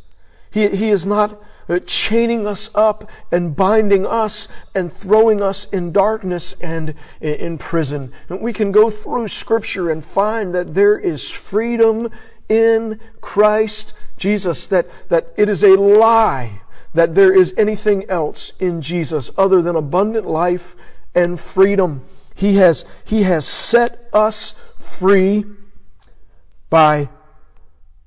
He, 0.51 0.67
he 0.69 0.89
is 0.89 1.05
not 1.05 1.41
uh, 1.69 1.79
chaining 1.85 2.45
us 2.45 2.69
up 2.75 3.09
and 3.31 3.55
binding 3.55 4.05
us 4.05 4.47
and 4.75 4.91
throwing 4.91 5.41
us 5.41 5.65
in 5.65 5.91
darkness 5.91 6.53
and 6.59 6.93
in 7.21 7.57
prison. 7.57 8.11
we 8.29 8.51
can 8.51 8.71
go 8.71 8.89
through 8.89 9.27
scripture 9.27 9.89
and 9.89 10.03
find 10.03 10.53
that 10.53 10.73
there 10.73 10.97
is 10.97 11.31
freedom 11.31 12.09
in 12.51 12.99
Christ 13.21 13.93
Jesus, 14.17 14.67
that, 14.67 14.87
that 15.09 15.33
it 15.37 15.47
is 15.47 15.63
a 15.63 15.77
lie 15.77 16.61
that 16.93 17.15
there 17.15 17.33
is 17.33 17.53
anything 17.57 18.07
else 18.09 18.51
in 18.59 18.81
Jesus 18.81 19.31
other 19.37 19.61
than 19.61 19.75
abundant 19.75 20.27
life 20.27 20.75
and 21.15 21.39
freedom. 21.39 22.03
He 22.35 22.55
has, 22.55 22.85
he 23.05 23.23
has 23.23 23.47
set 23.47 24.09
us 24.11 24.55
free 24.77 25.45
by, 26.69 27.09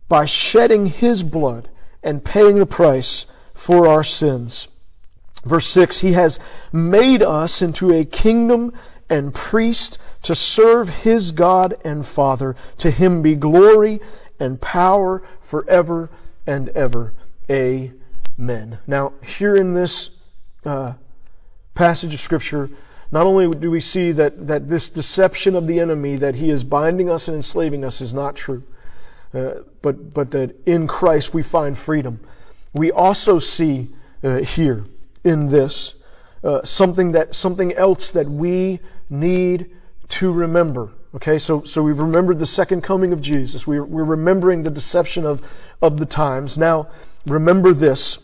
by 0.08 0.24
shedding 0.26 0.86
His 0.86 1.22
blood 1.22 1.68
and 2.02 2.24
paying 2.24 2.58
the 2.58 2.66
price 2.66 3.26
for 3.54 3.86
our 3.86 4.04
sins. 4.04 4.68
Verse 5.44 5.66
6 5.66 6.00
He 6.00 6.12
has 6.12 6.38
made 6.72 7.22
us 7.22 7.62
into 7.62 7.92
a 7.92 8.04
kingdom 8.04 8.72
and 9.08 9.34
priest 9.34 9.98
to 10.22 10.34
serve 10.34 11.02
His 11.04 11.32
God 11.32 11.74
and 11.84 12.04
Father. 12.04 12.56
To 12.78 12.90
Him 12.90 13.22
be 13.22 13.34
glory 13.34 14.00
and 14.44 14.60
power 14.60 15.22
forever 15.40 16.10
and 16.46 16.68
ever. 16.70 17.14
Amen. 17.50 18.78
Now, 18.86 19.14
here 19.24 19.54
in 19.54 19.74
this 19.74 20.10
uh, 20.64 20.94
passage 21.74 22.12
of 22.14 22.20
Scripture, 22.20 22.70
not 23.10 23.26
only 23.26 23.50
do 23.58 23.70
we 23.70 23.80
see 23.80 24.12
that, 24.12 24.46
that 24.46 24.68
this 24.68 24.90
deception 24.90 25.54
of 25.54 25.66
the 25.66 25.80
enemy, 25.80 26.16
that 26.16 26.36
he 26.36 26.50
is 26.50 26.64
binding 26.64 27.08
us 27.08 27.28
and 27.28 27.36
enslaving 27.36 27.84
us, 27.84 28.00
is 28.00 28.12
not 28.12 28.36
true, 28.36 28.62
uh, 29.32 29.60
but, 29.82 30.12
but 30.12 30.30
that 30.32 30.54
in 30.66 30.86
Christ 30.86 31.32
we 31.32 31.42
find 31.42 31.76
freedom. 31.76 32.20
We 32.72 32.90
also 32.90 33.38
see 33.38 33.90
uh, 34.22 34.38
here 34.38 34.84
in 35.22 35.48
this 35.48 35.94
uh, 36.42 36.62
something 36.62 37.12
that 37.12 37.34
something 37.34 37.72
else 37.72 38.10
that 38.10 38.28
we 38.28 38.80
need 39.08 39.70
to 40.08 40.32
remember. 40.32 40.90
Okay, 41.14 41.38
so, 41.38 41.62
so 41.62 41.80
we've 41.80 42.00
remembered 42.00 42.40
the 42.40 42.46
second 42.46 42.80
coming 42.80 43.12
of 43.12 43.20
Jesus. 43.20 43.68
We're, 43.68 43.84
we're 43.84 44.02
remembering 44.02 44.64
the 44.64 44.70
deception 44.70 45.24
of, 45.24 45.40
of 45.80 45.98
the 45.98 46.06
times. 46.06 46.58
Now, 46.58 46.88
remember 47.24 47.72
this. 47.72 48.18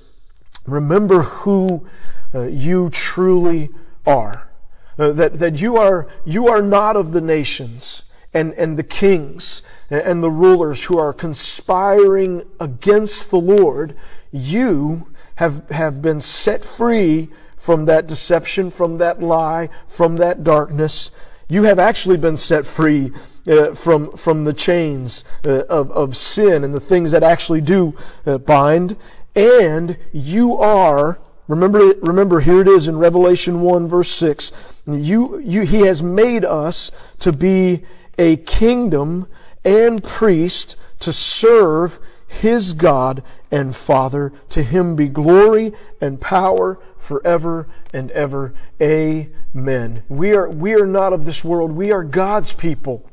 Remember 0.67 1.23
who 1.23 1.87
uh, 2.35 2.43
you 2.43 2.91
truly 2.91 3.71
are. 4.05 4.51
Uh, 4.99 5.13
that, 5.13 5.35
that 5.35 5.61
you 5.61 5.77
are, 5.77 6.09
you 6.25 6.49
are 6.49 6.61
not 6.61 6.97
of 6.97 7.13
the 7.13 7.21
nations 7.21 8.05
and, 8.35 8.53
and 8.55 8.77
the 8.77 8.83
kings 8.83 9.63
and 9.89 10.21
the 10.21 10.31
rulers 10.31 10.85
who 10.85 10.99
are 10.99 11.13
conspiring 11.13 12.43
against 12.59 13.31
the 13.31 13.39
Lord. 13.39 13.95
You 14.33 15.09
have, 15.37 15.69
have 15.71 16.03
been 16.03 16.21
set 16.21 16.65
free 16.65 17.29
from 17.57 17.85
that 17.85 18.09
deception, 18.09 18.69
from 18.69 18.99
that 18.99 19.23
lie, 19.23 19.69
from 19.87 20.17
that 20.17 20.43
darkness. 20.43 21.13
You 21.51 21.65
have 21.65 21.81
actually 21.81 22.17
been 22.17 22.37
set 22.37 22.65
free 22.65 23.11
uh, 23.49 23.75
from, 23.75 24.13
from 24.13 24.45
the 24.45 24.53
chains 24.53 25.25
uh, 25.45 25.65
of, 25.65 25.91
of 25.91 26.17
sin 26.17 26.63
and 26.63 26.73
the 26.73 26.81
things 26.81 27.11
that 27.11 27.25
actually 27.25 27.61
do 27.61 27.97
uh, 28.25 28.39
bind. 28.39 28.97
And 29.35 29.99
you 30.13 30.57
are, 30.57 31.19
remember, 31.49 31.93
remember 32.03 32.41
here 32.41 32.61
it 32.61 32.69
is 32.69 32.87
in 32.87 32.99
Revelation 32.99 33.63
1 33.63 33.89
verse 33.89 34.13
6. 34.13 34.53
You, 34.87 35.41
you, 35.41 35.63
he 35.63 35.81
has 35.81 36.03
made 36.05 36.45
us 36.45 36.93
to 37.19 37.33
be 37.33 37.83
a 38.17 38.37
kingdom 38.37 39.27
and 39.65 40.03
priest 40.05 40.77
to 41.01 41.13
serve 41.13 41.99
his 42.31 42.75
God 42.75 43.25
and 43.51 43.75
Father. 43.75 44.33
To 44.51 44.63
him 44.63 44.95
be 44.95 45.09
glory 45.09 45.73
and 46.01 46.21
power 46.21 46.79
forever 46.97 47.67
and 47.93 48.11
ever. 48.13 48.55
Amen. 48.81 50.05
We 50.09 50.35
are, 50.35 50.49
we 50.49 50.75
are 50.75 50.87
not 50.87 51.13
of 51.13 51.25
this 51.25 51.45
world. 51.45 51.73
We 51.73 51.91
are 51.91 52.05
God's 52.05 52.55
people. 52.55 53.05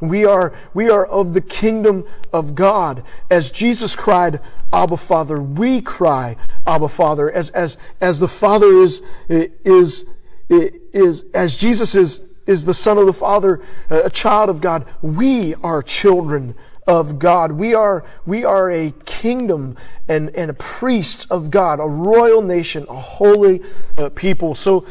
We 0.00 0.24
are, 0.24 0.54
we 0.74 0.88
are 0.88 1.06
of 1.06 1.34
the 1.34 1.42
kingdom 1.42 2.06
of 2.32 2.54
God. 2.54 3.04
As 3.30 3.50
Jesus 3.50 3.94
cried, 3.94 4.40
Abba 4.72 4.96
Father, 4.96 5.40
we 5.40 5.82
cry, 5.82 6.36
Abba 6.66 6.88
Father. 6.88 7.30
As, 7.30 7.50
as, 7.50 7.76
as 8.00 8.18
the 8.18 8.26
Father 8.26 8.72
is, 8.82 9.02
is, 9.28 10.06
is, 10.48 11.24
as 11.34 11.56
Jesus 11.56 11.94
is, 11.94 12.22
is 12.46 12.64
the 12.64 12.74
Son 12.74 12.98
of 12.98 13.06
the 13.06 13.12
Father, 13.12 13.60
a 13.90 14.10
child 14.10 14.48
of 14.50 14.60
God, 14.60 14.88
we 15.02 15.54
are 15.56 15.82
children 15.82 16.56
of 16.86 17.18
God. 17.18 17.52
We 17.52 17.74
are, 17.74 18.04
we 18.26 18.44
are 18.44 18.70
a 18.70 18.92
kingdom 19.04 19.76
and, 20.08 20.30
and 20.30 20.50
a 20.50 20.54
priest 20.54 21.26
of 21.30 21.50
God, 21.50 21.80
a 21.80 21.84
royal 21.84 22.42
nation, 22.42 22.86
a 22.88 22.94
holy 22.94 23.62
uh, 23.96 24.08
people. 24.10 24.54
So, 24.54 24.86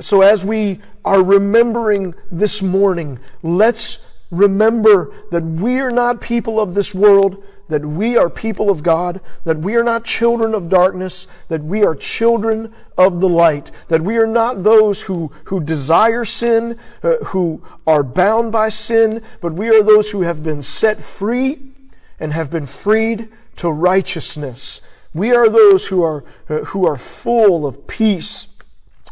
so 0.00 0.22
as 0.22 0.44
we 0.44 0.80
are 1.04 1.22
remembering 1.22 2.14
this 2.30 2.62
morning, 2.62 3.18
let's 3.42 4.00
remember 4.30 5.12
that 5.30 5.44
we 5.44 5.78
are 5.80 5.90
not 5.90 6.20
people 6.20 6.58
of 6.60 6.74
this 6.74 6.94
world, 6.94 7.42
that 7.68 7.84
we 7.84 8.16
are 8.16 8.30
people 8.30 8.70
of 8.70 8.82
God, 8.82 9.20
that 9.44 9.58
we 9.58 9.74
are 9.74 9.82
not 9.82 10.04
children 10.04 10.54
of 10.54 10.68
darkness, 10.68 11.26
that 11.48 11.62
we 11.62 11.84
are 11.84 11.94
children 11.94 12.72
of 12.96 13.20
the 13.20 13.28
light, 13.28 13.70
that 13.88 14.02
we 14.02 14.16
are 14.16 14.26
not 14.26 14.62
those 14.62 15.02
who, 15.02 15.32
who 15.44 15.60
desire 15.60 16.24
sin, 16.24 16.78
uh, 17.02 17.16
who 17.26 17.62
are 17.86 18.02
bound 18.02 18.52
by 18.52 18.68
sin, 18.68 19.22
but 19.40 19.52
we 19.52 19.68
are 19.68 19.82
those 19.82 20.10
who 20.10 20.22
have 20.22 20.42
been 20.42 20.62
set 20.62 21.00
free 21.00 21.58
and 22.20 22.32
have 22.32 22.50
been 22.50 22.66
freed 22.66 23.28
to 23.56 23.70
righteousness. 23.70 24.80
We 25.12 25.34
are 25.34 25.48
those 25.48 25.88
who 25.88 26.02
are, 26.02 26.24
uh, 26.48 26.58
who 26.58 26.86
are 26.86 26.96
full 26.96 27.66
of 27.66 27.86
peace 27.86 28.48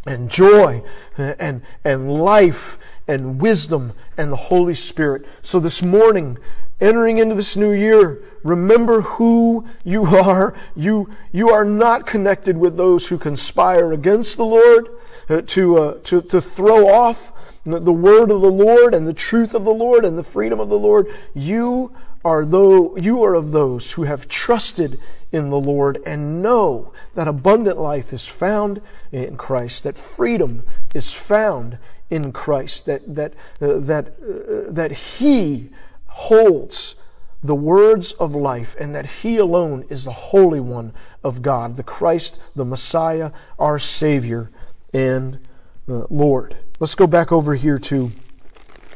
and 0.07 0.31
joy 0.31 0.83
uh, 1.19 1.35
and, 1.39 1.63
and 1.83 2.13
life 2.13 2.79
and 3.09 3.41
wisdom 3.41 3.93
and 4.17 4.31
the 4.31 4.37
Holy 4.37 4.75
Spirit. 4.75 5.27
So 5.43 5.61
this 5.61 5.83
morning, 5.83 6.39
entering 6.81 7.19
into 7.19 7.35
this 7.35 7.57
new 7.57 7.73
year, 7.73 8.23
remember 8.43 9.03
who 9.03 9.67
you 9.85 10.05
are. 10.17 10.55
You, 10.75 11.11
you 11.33 11.51
are 11.51 11.65
not 11.65 12.07
connected 12.07 12.57
with 12.57 12.77
those 12.77 13.09
who 13.09 13.19
conspire 13.19 13.93
against 13.93 14.37
the 14.37 14.45
Lord 14.45 14.89
uh, 15.29 15.43
to, 15.47 15.79
uh, 15.79 15.99
to, 16.05 16.23
to 16.23 16.41
throw 16.41 16.89
off 16.89 17.33
the 17.65 17.93
word 17.93 18.31
of 18.31 18.43
the 18.43 18.51
Lord 18.51 18.95
and 18.95 19.07
the 19.07 19.15
truth 19.15 19.55
of 19.55 19.65
the 19.65 19.73
Lord 19.73 20.05
and 20.05 20.19
the 20.19 20.23
freedom 20.23 20.61
of 20.61 20.69
the 20.69 20.79
Lord. 20.79 21.07
You 21.33 21.93
are 22.25 22.45
though 22.45 22.97
you 22.97 23.23
are 23.23 23.35
of 23.35 23.53
those 23.53 23.93
who 23.93 24.05
have 24.05 24.29
trusted 24.29 24.99
in 25.31 25.51
the 25.51 25.61
Lord 25.61 26.01
and 26.07 26.43
know 26.43 26.93
that 27.15 27.29
abundant 27.29 27.79
life 27.79 28.13
is 28.13 28.27
found 28.27 28.81
in 29.13 29.37
Christ, 29.37 29.85
that 29.85 29.99
freedom 29.99 30.65
is 30.95 31.13
found 31.13 31.79
in 32.09 32.33
Christ, 32.33 32.87
that 32.87 33.15
that 33.15 33.35
uh, 33.61 33.79
that 33.79 34.09
uh, 34.09 34.73
that 34.73 34.93
He 34.93 35.71
holds 36.07 36.95
the 37.43 37.55
words 37.55 38.13
of 38.13 38.35
life, 38.35 38.75
and 38.81 38.95
that 38.95 39.07
He 39.07 39.37
alone 39.37 39.85
is 39.91 40.05
the 40.05 40.13
Holy 40.13 40.61
One 40.61 40.95
of 41.23 41.43
God, 41.43 41.77
the 41.77 41.83
Christ, 41.83 42.41
the 42.57 42.65
Messiah, 42.65 43.33
our 43.59 43.79
Savior 43.79 44.51
and 44.95 45.41
uh, 45.89 46.07
Lord. 46.09 46.57
Let's 46.81 46.95
go 46.95 47.07
back 47.07 47.33
over 47.33 47.55
here 47.55 47.79
to 47.81 48.13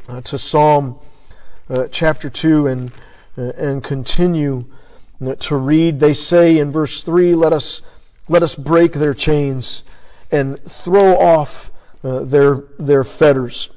uh, 0.08 0.20
to 0.22 0.38
Psalm 0.38 0.98
uh, 1.68 1.88
chapter 1.90 2.30
two 2.30 2.66
and 2.66 2.90
and 3.38 3.82
continue 3.82 4.66
to 5.38 5.56
read. 5.56 6.00
They 6.00 6.14
say 6.14 6.58
in 6.58 6.70
verse 6.70 7.02
three, 7.02 7.34
"Let 7.34 7.52
us 7.52 7.82
let 8.28 8.42
us 8.42 8.54
break 8.54 8.92
their 8.92 9.14
chains 9.14 9.84
and 10.30 10.58
throw 10.60 11.16
off 11.18 11.70
uh, 12.04 12.20
their 12.20 12.64
their 12.78 13.04
fetters." 13.04 13.70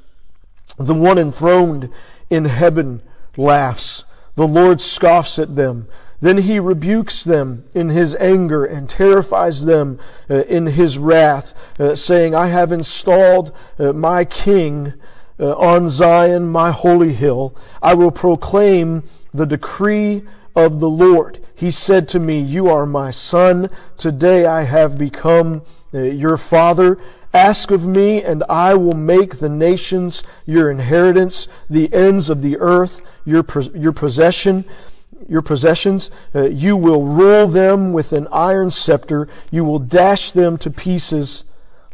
The 0.78 0.94
one 0.94 1.18
enthroned 1.18 1.90
in 2.30 2.46
heaven 2.46 3.02
laughs. 3.36 4.04
The 4.34 4.48
Lord 4.48 4.80
scoffs 4.80 5.38
at 5.38 5.56
them. 5.56 5.86
Then 6.20 6.38
he 6.38 6.60
rebukes 6.60 7.24
them 7.24 7.64
in 7.74 7.88
his 7.88 8.14
anger 8.16 8.64
and 8.64 8.88
terrifies 8.88 9.64
them 9.64 9.98
uh, 10.30 10.44
in 10.44 10.68
his 10.68 10.96
wrath, 10.96 11.52
uh, 11.80 11.96
saying, 11.96 12.32
I 12.32 12.46
have 12.46 12.70
installed 12.70 13.52
my 13.76 14.24
king 14.24 14.94
uh, 15.42 15.54
on 15.56 15.88
Zion, 15.88 16.46
my 16.46 16.70
holy 16.70 17.12
hill. 17.12 17.54
I 17.82 17.94
will 17.94 18.12
proclaim 18.12 19.02
the 19.34 19.44
decree 19.44 20.22
of 20.54 20.78
the 20.78 20.88
Lord. 20.88 21.44
He 21.54 21.70
said 21.70 22.08
to 22.10 22.20
me, 22.20 22.40
You 22.40 22.68
are 22.68 22.86
my 22.86 23.10
son. 23.10 23.68
Today 23.96 24.46
I 24.46 24.62
have 24.62 24.96
become 24.96 25.62
uh, 25.92 26.02
your 26.02 26.36
father. 26.36 26.98
Ask 27.34 27.70
of 27.70 27.86
me, 27.86 28.22
and 28.22 28.44
I 28.48 28.74
will 28.74 28.94
make 28.94 29.38
the 29.38 29.48
nations 29.48 30.22
your 30.46 30.70
inheritance, 30.70 31.48
the 31.68 31.92
ends 31.92 32.30
of 32.30 32.42
the 32.42 32.56
earth 32.58 33.02
your, 33.24 33.44
your 33.74 33.92
possession 33.92 34.64
your 35.28 35.42
possessions. 35.42 36.10
Uh, 36.34 36.48
you 36.48 36.76
will 36.76 37.04
rule 37.04 37.46
them 37.46 37.92
with 37.92 38.12
an 38.12 38.26
iron 38.32 38.70
scepter. 38.70 39.28
You 39.50 39.64
will 39.64 39.78
dash 39.78 40.32
them 40.32 40.58
to 40.58 40.70
pieces 40.70 41.44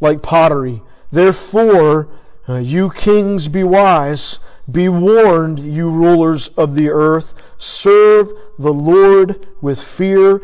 like 0.01 0.23
pottery. 0.23 0.83
Therefore, 1.13 2.09
uh, 2.49 2.57
you 2.57 2.91
kings, 2.91 3.49
be 3.49 3.63
wise. 3.65 4.39
Be 4.71 4.89
warned, 4.89 5.59
you 5.59 5.89
rulers 5.89 6.49
of 6.49 6.75
the 6.75 6.91
earth. 6.91 7.35
Serve 7.57 8.33
the 8.59 8.73
Lord 8.73 9.47
with 9.63 9.81
fear 9.83 10.43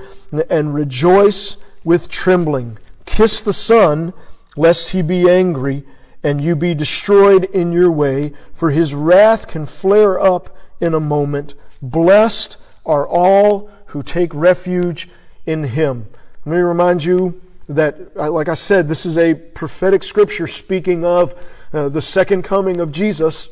and 0.48 0.74
rejoice 0.74 1.58
with 1.84 2.08
trembling. 2.08 2.78
Kiss 3.04 3.42
the 3.42 3.52
Son, 3.52 4.14
lest 4.56 4.90
he 4.90 5.02
be 5.02 5.28
angry 5.28 5.84
and 6.22 6.42
you 6.42 6.56
be 6.56 6.74
destroyed 6.74 7.44
in 7.44 7.70
your 7.70 7.90
way, 7.90 8.32
for 8.54 8.70
his 8.70 8.94
wrath 8.94 9.46
can 9.46 9.66
flare 9.66 10.18
up 10.18 10.56
in 10.80 10.94
a 10.94 11.00
moment. 11.00 11.54
Blessed 11.82 12.56
are 12.86 13.06
all 13.06 13.70
who 13.88 14.02
take 14.02 14.34
refuge 14.34 15.08
in 15.44 15.64
him. 15.64 16.06
Let 16.46 16.56
me 16.56 16.62
remind 16.62 17.04
you 17.04 17.42
that, 17.68 18.16
like 18.16 18.48
I 18.48 18.54
said, 18.54 18.88
this 18.88 19.04
is 19.04 19.18
a 19.18 19.34
prophetic 19.34 20.02
scripture 20.02 20.46
speaking 20.46 21.04
of 21.04 21.34
uh, 21.74 21.88
the 21.88 22.00
second 22.00 22.42
coming 22.42 22.80
of 22.80 22.92
Jesus, 22.92 23.48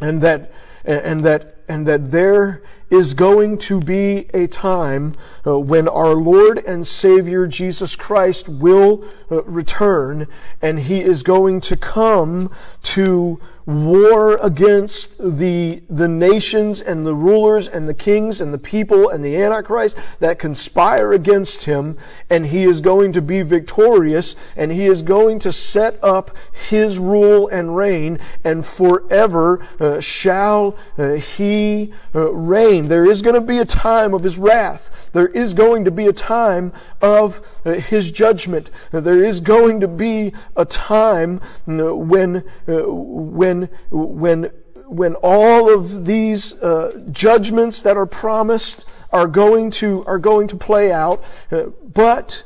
and 0.00 0.20
that, 0.20 0.52
and 0.84 1.20
that, 1.20 1.63
and 1.68 1.86
that 1.86 2.10
there 2.10 2.62
is 2.90 3.14
going 3.14 3.58
to 3.58 3.80
be 3.80 4.26
a 4.32 4.46
time 4.46 5.14
uh, 5.46 5.58
when 5.58 5.88
our 5.88 6.14
Lord 6.14 6.58
and 6.58 6.86
Savior 6.86 7.46
Jesus 7.46 7.96
Christ 7.96 8.48
will 8.48 9.04
uh, 9.30 9.42
return, 9.44 10.26
and 10.62 10.78
He 10.78 11.00
is 11.00 11.22
going 11.22 11.60
to 11.62 11.76
come 11.76 12.50
to 12.82 13.40
war 13.66 14.36
against 14.42 15.16
the, 15.18 15.82
the 15.88 16.08
nations 16.08 16.80
and 16.80 17.06
the 17.06 17.14
rulers 17.14 17.66
and 17.66 17.88
the 17.88 17.94
kings 17.94 18.40
and 18.40 18.52
the 18.52 18.58
people 18.58 19.08
and 19.08 19.24
the 19.24 19.36
Antichrist 19.36 19.96
that 20.20 20.38
conspire 20.38 21.12
against 21.12 21.64
him. 21.64 21.96
And 22.28 22.46
he 22.46 22.64
is 22.64 22.80
going 22.80 23.12
to 23.12 23.22
be 23.22 23.42
victorious 23.42 24.36
and 24.56 24.70
he 24.70 24.84
is 24.84 25.02
going 25.02 25.38
to 25.40 25.52
set 25.52 26.02
up 26.02 26.36
his 26.52 26.98
rule 26.98 27.48
and 27.48 27.74
reign 27.74 28.18
and 28.42 28.64
forever 28.64 29.66
uh, 29.80 30.00
shall 30.00 30.76
uh, 30.98 31.14
he 31.54 31.92
uh, 32.14 32.32
reign. 32.32 32.88
There 32.88 33.06
is 33.12 33.22
going 33.22 33.38
to 33.42 33.46
be 33.54 33.58
a 33.58 33.64
time 33.64 34.12
of 34.14 34.22
his 34.22 34.36
wrath. 34.38 35.10
There 35.12 35.28
is 35.42 35.54
going 35.54 35.84
to 35.84 35.90
be 35.90 36.06
a 36.06 36.12
time 36.12 36.72
of 37.00 37.26
uh, 37.64 37.72
his 37.92 38.10
judgment. 38.10 38.70
There 38.90 39.24
is 39.24 39.40
going 39.40 39.80
to 39.80 39.88
be 39.88 40.32
a 40.56 40.64
time 40.64 41.40
uh, 41.68 41.94
when, 41.94 42.30
uh, 42.68 42.82
when 42.88 43.44
when, 43.44 43.68
when, 43.90 44.50
when 44.86 45.14
all 45.22 45.72
of 45.72 46.06
these 46.06 46.54
uh, 46.54 47.06
judgments 47.10 47.82
that 47.82 47.96
are 47.96 48.06
promised 48.06 48.88
are 49.10 49.26
going 49.26 49.70
to, 49.70 50.04
are 50.06 50.18
going 50.18 50.48
to 50.48 50.56
play 50.56 50.90
out. 50.92 51.22
Uh, 51.50 51.66
but 51.94 52.44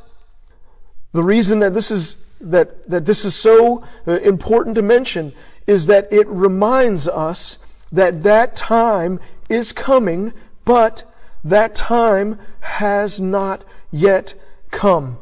the 1.13 1.23
reason 1.23 1.61
that 1.61 1.73
this 1.73 1.91
is, 1.91 2.17
that, 2.41 2.89
that 2.89 3.07
this 3.07 3.25
is 3.25 3.35
so 3.35 3.85
uh, 4.07 4.13
important 4.21 4.77
to 4.77 4.83
mention 4.83 5.33
is 5.67 5.87
that 5.87 6.13
it 6.13 6.27
reminds 6.29 7.09
us 7.09 7.59
that 7.93 8.23
that 8.23 8.57
time 8.57 9.21
is 9.49 9.73
coming, 9.73 10.33
but 10.65 11.05
that 11.45 11.75
time 11.75 12.39
has 12.61 13.21
not 13.21 13.65
yet 13.91 14.35
come 14.71 15.19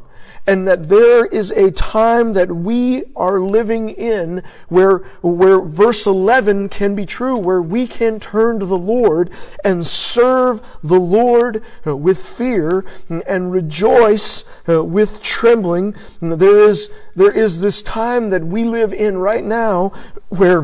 and 0.47 0.65
that 0.65 0.87
there 0.87 1.25
is 1.25 1.51
a 1.51 1.69
time 1.71 2.31
that 2.33 2.49
we 2.49 3.03
are 3.17 3.39
living 3.39 3.89
in 3.89 4.41
where, 4.69 4.99
where 5.21 5.59
verse 5.59 6.07
11 6.07 6.69
can 6.69 6.95
be 6.95 7.05
true, 7.05 7.37
where 7.37 7.61
we 7.61 7.85
can 7.85 8.17
turn 8.17 8.57
to 8.61 8.65
the 8.65 8.77
Lord 8.77 9.29
and 9.65 9.85
serve 9.85 10.61
the 10.81 10.99
Lord 10.99 11.61
uh, 11.85 11.97
with 11.97 12.25
fear 12.25 12.85
and 13.09 13.51
rejoice 13.51 14.45
uh, 14.69 14.83
with 14.83 15.21
trembling. 15.21 15.93
There 16.21 16.59
is, 16.59 16.89
there 17.13 17.31
is 17.31 17.59
this 17.59 17.81
time 17.81 18.29
that 18.29 18.45
we 18.45 18.63
live 18.63 18.93
in 18.93 19.17
right 19.17 19.43
now 19.43 19.91
where 20.29 20.63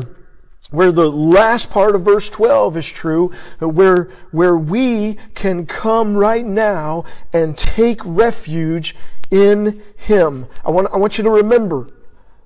where 0.74 0.92
the 0.92 1.10
last 1.10 1.70
part 1.70 1.94
of 1.94 2.02
verse 2.02 2.28
12 2.28 2.76
is 2.76 2.90
true, 2.90 3.28
where, 3.60 4.04
where 4.30 4.56
we 4.56 5.14
can 5.34 5.66
come 5.66 6.16
right 6.16 6.44
now 6.44 7.04
and 7.32 7.56
take 7.56 8.00
refuge 8.04 8.94
in 9.30 9.82
Him. 9.96 10.46
I 10.64 10.70
want, 10.70 10.88
I 10.92 10.96
want 10.96 11.18
you 11.18 11.24
to 11.24 11.30
remember 11.30 11.88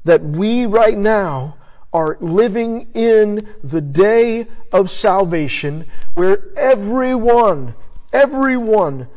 that 0.04 0.22
we 0.22 0.66
right 0.66 0.96
now 0.96 1.56
are 1.92 2.18
living 2.20 2.88
in 2.94 3.48
the 3.62 3.80
day 3.80 4.46
of 4.72 4.90
salvation 4.90 5.86
where 6.14 6.44
everyone, 6.56 7.74
everyone 8.12 9.08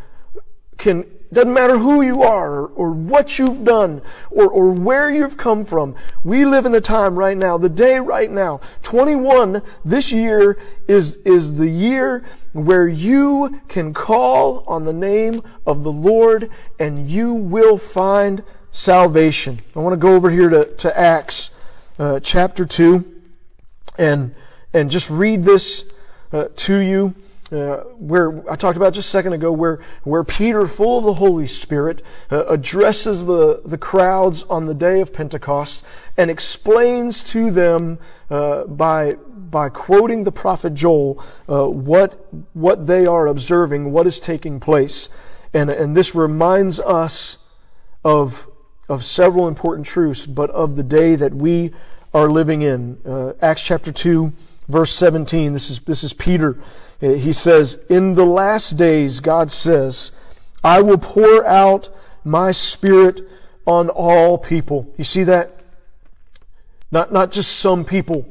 can 0.77 1.05
doesn't 1.33 1.53
matter 1.53 1.77
who 1.77 2.01
you 2.01 2.23
are 2.23 2.65
or, 2.65 2.91
what 2.91 3.39
you've 3.39 3.63
done 3.63 4.01
or, 4.29 4.49
or 4.49 4.71
where 4.71 5.09
you've 5.09 5.37
come 5.37 5.63
from. 5.63 5.95
We 6.23 6.45
live 6.45 6.65
in 6.65 6.71
the 6.71 6.81
time 6.81 7.15
right 7.15 7.37
now, 7.37 7.57
the 7.57 7.69
day 7.69 7.99
right 7.99 8.29
now. 8.29 8.59
21 8.81 9.61
this 9.85 10.11
year 10.11 10.57
is, 10.87 11.17
is 11.17 11.57
the 11.57 11.69
year 11.69 12.23
where 12.53 12.87
you 12.87 13.61
can 13.69 13.93
call 13.93 14.65
on 14.67 14.83
the 14.83 14.93
name 14.93 15.41
of 15.65 15.83
the 15.83 15.91
Lord 15.91 16.49
and 16.79 17.07
you 17.07 17.33
will 17.33 17.77
find 17.77 18.43
salvation. 18.71 19.61
I 19.75 19.79
want 19.79 19.93
to 19.93 19.97
go 19.97 20.15
over 20.15 20.29
here 20.29 20.49
to, 20.49 20.65
to 20.65 20.99
Acts 20.99 21.51
uh, 21.97 22.19
chapter 22.19 22.65
2 22.65 23.21
and, 23.97 24.35
and 24.73 24.89
just 24.89 25.09
read 25.09 25.43
this 25.43 25.85
uh, 26.33 26.45
to 26.55 26.77
you 26.77 27.15
uh, 27.51 27.83
where 27.97 28.49
I 28.49 28.55
talked 28.55 28.77
about 28.77 28.93
just 28.93 29.09
a 29.09 29.11
second 29.11 29.33
ago, 29.33 29.51
where, 29.51 29.79
where 30.03 30.23
Peter, 30.23 30.65
full 30.67 30.99
of 30.99 31.03
the 31.03 31.15
Holy 31.15 31.47
Spirit, 31.47 32.01
uh, 32.31 32.45
addresses 32.45 33.25
the, 33.25 33.61
the 33.65 33.77
crowds 33.77 34.43
on 34.43 34.67
the 34.67 34.73
day 34.73 35.01
of 35.01 35.11
Pentecost 35.11 35.85
and 36.15 36.31
explains 36.31 37.29
to 37.31 37.51
them 37.51 37.99
uh, 38.29 38.63
by, 38.65 39.13
by 39.13 39.67
quoting 39.67 40.23
the 40.23 40.31
prophet 40.31 40.73
Joel 40.73 41.23
uh, 41.49 41.67
what, 41.67 42.33
what 42.53 42.87
they 42.87 43.05
are 43.05 43.27
observing, 43.27 43.91
what 43.91 44.07
is 44.07 44.19
taking 44.19 44.59
place. 44.59 45.09
And, 45.53 45.69
and 45.69 45.95
this 45.95 46.15
reminds 46.15 46.79
us 46.79 47.37
of, 48.05 48.47
of 48.87 49.03
several 49.03 49.49
important 49.49 49.85
truths, 49.85 50.25
but 50.25 50.49
of 50.51 50.77
the 50.77 50.83
day 50.83 51.15
that 51.15 51.33
we 51.33 51.71
are 52.13 52.29
living 52.29 52.61
in. 52.61 52.99
Uh, 53.05 53.33
Acts 53.41 53.63
chapter 53.63 53.91
2 53.91 54.31
verse 54.71 54.93
17. 54.93 55.53
This 55.53 55.69
is, 55.69 55.79
this 55.81 56.03
is 56.03 56.13
Peter. 56.13 56.57
He 57.01 57.33
says, 57.33 57.83
In 57.89 58.13
the 58.13 58.25
last 58.25 58.77
days, 58.77 59.19
God 59.19 59.51
says, 59.51 60.11
I 60.63 60.81
will 60.81 60.99
pour 60.99 61.45
out 61.45 61.89
my 62.23 62.51
spirit 62.51 63.21
on 63.65 63.89
all 63.89 64.37
people. 64.37 64.93
You 64.97 65.03
see 65.03 65.23
that? 65.23 65.59
Not, 66.91 67.11
not 67.11 67.31
just 67.31 67.59
some 67.59 67.83
people, 67.85 68.27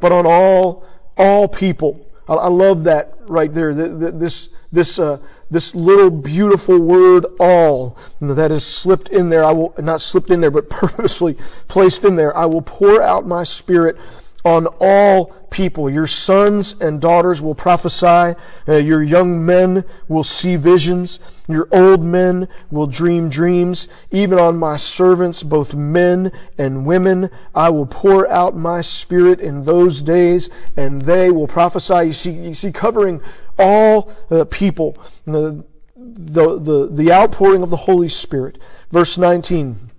but 0.00 0.10
on 0.10 0.26
all, 0.26 0.84
all 1.16 1.46
people. 1.46 2.06
I, 2.28 2.34
I 2.34 2.48
love 2.48 2.84
that 2.84 3.14
right 3.28 3.52
there. 3.52 3.72
This, 3.72 4.48
this, 4.72 4.98
uh, 4.98 5.18
this 5.48 5.74
little 5.74 6.10
beautiful 6.10 6.78
word 6.78 7.24
all 7.38 7.96
that 8.20 8.50
is 8.50 8.66
slipped 8.66 9.10
in 9.10 9.28
there. 9.28 9.44
I 9.44 9.52
will, 9.52 9.74
not 9.78 10.00
slipped 10.00 10.30
in 10.30 10.40
there, 10.40 10.50
but 10.50 10.68
purposely 10.70 11.36
placed 11.68 12.04
in 12.04 12.16
there. 12.16 12.36
I 12.36 12.46
will 12.46 12.62
pour 12.62 13.00
out 13.00 13.26
my 13.26 13.44
spirit 13.44 13.96
on 14.44 14.66
all 14.80 15.26
people. 15.50 15.90
Your 15.90 16.06
sons 16.06 16.74
and 16.80 17.00
daughters 17.00 17.42
will 17.42 17.54
prophesy. 17.54 18.38
Uh, 18.66 18.76
your 18.76 19.02
young 19.02 19.44
men 19.44 19.84
will 20.06 20.24
see 20.24 20.56
visions. 20.56 21.18
Your 21.48 21.68
old 21.72 22.04
men 22.04 22.48
will 22.70 22.86
dream 22.86 23.28
dreams. 23.28 23.88
Even 24.10 24.38
on 24.38 24.56
my 24.56 24.76
servants, 24.76 25.42
both 25.42 25.74
men 25.74 26.30
and 26.56 26.86
women, 26.86 27.30
I 27.54 27.70
will 27.70 27.86
pour 27.86 28.30
out 28.30 28.56
my 28.56 28.80
spirit 28.80 29.40
in 29.40 29.64
those 29.64 30.02
days 30.02 30.50
and 30.76 31.02
they 31.02 31.30
will 31.30 31.48
prophesy. 31.48 32.06
You 32.06 32.12
see, 32.12 32.30
you 32.30 32.54
see 32.54 32.72
covering 32.72 33.20
all 33.58 34.12
uh, 34.30 34.44
people. 34.44 34.96
The, 35.24 35.64
the, 35.96 36.58
the, 36.58 36.88
the 36.90 37.12
outpouring 37.12 37.62
of 37.62 37.70
the 37.70 37.76
Holy 37.76 38.08
Spirit. 38.08 38.58
Verse 38.90 39.18
19. 39.18 39.90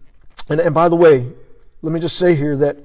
And, 0.49 0.60
and 0.60 0.73
by 0.73 0.89
the 0.89 0.95
way, 0.95 1.28
let 1.82 1.93
me 1.93 1.99
just 1.99 2.17
say 2.17 2.36
here 2.36 2.56
that 2.58 2.78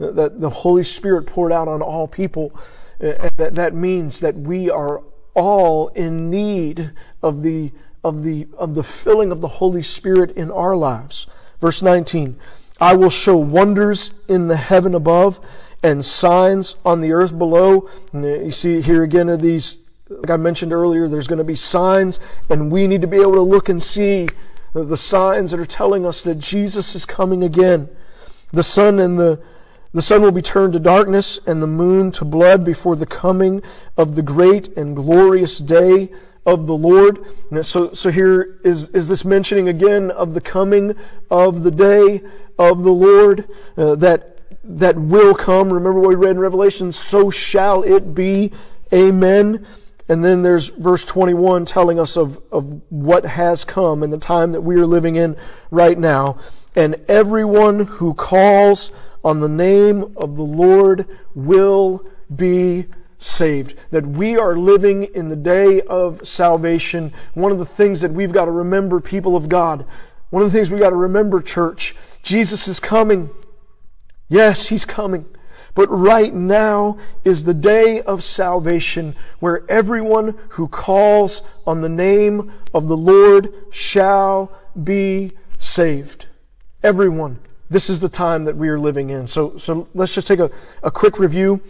that 0.00 0.40
the 0.40 0.50
Holy 0.50 0.82
Spirit 0.82 1.26
poured 1.26 1.52
out 1.52 1.68
on 1.68 1.82
all 1.82 2.08
people. 2.08 2.58
Eh, 3.00 3.28
that, 3.36 3.54
that 3.54 3.74
means 3.74 4.20
that 4.20 4.34
we 4.34 4.70
are 4.70 5.02
all 5.34 5.88
in 5.88 6.30
need 6.30 6.92
of 7.22 7.42
the, 7.42 7.70
of 8.02 8.22
the, 8.22 8.48
of 8.56 8.74
the 8.74 8.82
filling 8.82 9.30
of 9.30 9.40
the 9.40 9.48
Holy 9.48 9.82
Spirit 9.82 10.30
in 10.32 10.50
our 10.50 10.74
lives. 10.74 11.26
Verse 11.60 11.82
19. 11.82 12.36
I 12.80 12.96
will 12.96 13.10
show 13.10 13.36
wonders 13.36 14.14
in 14.26 14.48
the 14.48 14.56
heaven 14.56 14.94
above 14.94 15.38
and 15.82 16.02
signs 16.02 16.76
on 16.82 17.02
the 17.02 17.12
earth 17.12 17.36
below. 17.36 17.88
And 18.12 18.24
eh, 18.24 18.44
you 18.44 18.50
see 18.50 18.80
here 18.80 19.02
again 19.02 19.28
are 19.28 19.36
these, 19.36 19.78
like 20.08 20.30
I 20.30 20.36
mentioned 20.38 20.72
earlier, 20.72 21.08
there's 21.08 21.28
going 21.28 21.38
to 21.38 21.44
be 21.44 21.54
signs 21.54 22.18
and 22.48 22.72
we 22.72 22.86
need 22.86 23.02
to 23.02 23.06
be 23.06 23.18
able 23.18 23.34
to 23.34 23.42
look 23.42 23.68
and 23.68 23.82
see 23.82 24.28
the 24.72 24.96
signs 24.96 25.50
that 25.50 25.60
are 25.60 25.66
telling 25.66 26.06
us 26.06 26.22
that 26.22 26.36
Jesus 26.36 26.94
is 26.94 27.04
coming 27.04 27.42
again. 27.42 27.88
The 28.52 28.62
sun 28.62 28.98
and 28.98 29.18
the 29.18 29.44
the 29.92 30.02
sun 30.02 30.22
will 30.22 30.32
be 30.32 30.42
turned 30.42 30.72
to 30.74 30.78
darkness 30.78 31.40
and 31.46 31.62
the 31.62 31.66
moon 31.66 32.12
to 32.12 32.24
blood 32.24 32.64
before 32.64 32.94
the 32.94 33.06
coming 33.06 33.62
of 33.96 34.14
the 34.14 34.22
great 34.22 34.76
and 34.76 34.94
glorious 34.94 35.58
day 35.58 36.10
of 36.46 36.66
the 36.66 36.76
Lord. 36.76 37.18
So, 37.62 37.92
so 37.92 38.10
here 38.10 38.60
is, 38.64 38.88
is 38.90 39.08
this 39.08 39.24
mentioning 39.24 39.68
again 39.68 40.10
of 40.10 40.34
the 40.34 40.40
coming 40.40 40.94
of 41.30 41.64
the 41.64 41.70
day 41.70 42.22
of 42.58 42.84
the 42.84 42.92
Lord 42.92 43.48
uh, 43.76 43.96
that, 43.96 44.40
that 44.62 44.96
will 44.96 45.34
come. 45.34 45.72
Remember 45.72 46.00
what 46.00 46.10
we 46.10 46.14
read 46.14 46.32
in 46.32 46.38
Revelation? 46.38 46.92
So 46.92 47.30
shall 47.30 47.82
it 47.82 48.14
be. 48.14 48.52
Amen. 48.92 49.66
And 50.08 50.24
then 50.24 50.42
there's 50.42 50.68
verse 50.68 51.04
21 51.04 51.64
telling 51.66 52.00
us 52.00 52.16
of, 52.16 52.40
of 52.50 52.82
what 52.90 53.24
has 53.24 53.64
come 53.64 54.02
and 54.02 54.12
the 54.12 54.18
time 54.18 54.52
that 54.52 54.60
we 54.60 54.76
are 54.76 54.86
living 54.86 55.16
in 55.16 55.36
right 55.70 55.96
now. 55.96 56.36
And 56.80 56.96
everyone 57.08 57.80
who 57.80 58.14
calls 58.14 58.90
on 59.22 59.40
the 59.40 59.50
name 59.50 60.14
of 60.16 60.36
the 60.36 60.42
Lord 60.42 61.06
will 61.34 62.06
be 62.34 62.86
saved. 63.18 63.74
That 63.90 64.06
we 64.06 64.38
are 64.38 64.56
living 64.56 65.02
in 65.14 65.28
the 65.28 65.36
day 65.36 65.82
of 65.82 66.26
salvation. 66.26 67.12
One 67.34 67.52
of 67.52 67.58
the 67.58 67.66
things 67.66 68.00
that 68.00 68.12
we've 68.12 68.32
got 68.32 68.46
to 68.46 68.50
remember, 68.50 68.98
people 68.98 69.36
of 69.36 69.50
God, 69.50 69.84
one 70.30 70.42
of 70.42 70.50
the 70.50 70.56
things 70.56 70.70
we've 70.70 70.80
got 70.80 70.88
to 70.88 70.96
remember, 70.96 71.42
church, 71.42 71.94
Jesus 72.22 72.66
is 72.66 72.80
coming. 72.80 73.28
Yes, 74.30 74.68
He's 74.68 74.86
coming. 74.86 75.26
But 75.74 75.88
right 75.88 76.32
now 76.32 76.96
is 77.26 77.44
the 77.44 77.52
day 77.52 78.00
of 78.00 78.22
salvation 78.22 79.14
where 79.38 79.70
everyone 79.70 80.34
who 80.52 80.66
calls 80.66 81.42
on 81.66 81.82
the 81.82 81.90
name 81.90 82.50
of 82.72 82.88
the 82.88 82.96
Lord 82.96 83.52
shall 83.70 84.50
be 84.82 85.32
saved. 85.58 86.24
Everyone 86.82 87.40
this 87.70 87.88
is 87.88 88.00
the 88.00 88.08
time 88.08 88.44
that 88.44 88.56
we 88.56 88.68
are 88.68 88.78
living 88.78 89.10
in. 89.10 89.28
So, 89.28 89.56
so 89.56 89.88
let's 89.94 90.12
just 90.12 90.26
take 90.26 90.40
a, 90.40 90.50
a 90.82 90.90
quick 90.90 91.18
review 91.20 91.62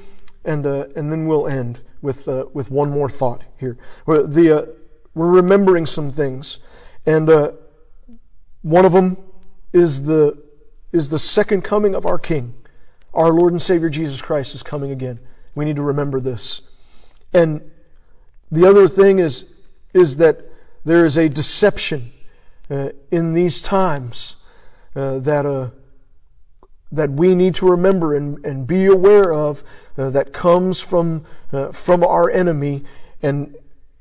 and, 0.46 0.64
uh, 0.64 0.86
and 0.96 1.12
then 1.12 1.26
we'll 1.26 1.46
end 1.46 1.82
with, 2.00 2.26
uh, 2.26 2.46
with 2.54 2.70
one 2.70 2.90
more 2.90 3.08
thought 3.08 3.44
here. 3.58 3.76
We're, 4.06 4.26
the, 4.26 4.50
uh, 4.50 4.66
we're 5.14 5.30
remembering 5.30 5.84
some 5.84 6.10
things. 6.10 6.58
And 7.04 7.28
uh, 7.28 7.52
one 8.62 8.86
of 8.86 8.92
them 8.92 9.18
is 9.74 10.04
the, 10.04 10.42
is 10.90 11.10
the 11.10 11.18
second 11.18 11.62
coming 11.62 11.94
of 11.94 12.06
our 12.06 12.18
King. 12.18 12.54
Our 13.12 13.30
Lord 13.30 13.52
and 13.52 13.60
Savior 13.60 13.90
Jesus 13.90 14.22
Christ 14.22 14.54
is 14.54 14.62
coming 14.62 14.90
again. 14.90 15.20
We 15.54 15.66
need 15.66 15.76
to 15.76 15.82
remember 15.82 16.18
this. 16.18 16.62
And 17.34 17.70
the 18.50 18.66
other 18.66 18.88
thing 18.88 19.18
is, 19.18 19.44
is 19.92 20.16
that 20.16 20.40
there 20.86 21.04
is 21.04 21.18
a 21.18 21.28
deception 21.28 22.12
uh, 22.70 22.90
in 23.10 23.34
these 23.34 23.60
times 23.60 24.36
uh, 24.94 25.18
that 25.20 25.46
uh, 25.46 25.70
that 26.92 27.10
we 27.10 27.34
need 27.34 27.54
to 27.54 27.68
remember 27.68 28.14
and, 28.14 28.44
and 28.44 28.66
be 28.66 28.86
aware 28.86 29.32
of 29.32 29.62
uh, 29.96 30.10
that 30.10 30.32
comes 30.32 30.80
from, 30.80 31.24
uh, 31.52 31.70
from 31.70 32.02
our 32.02 32.30
enemy. 32.30 32.84
And, 33.22 33.54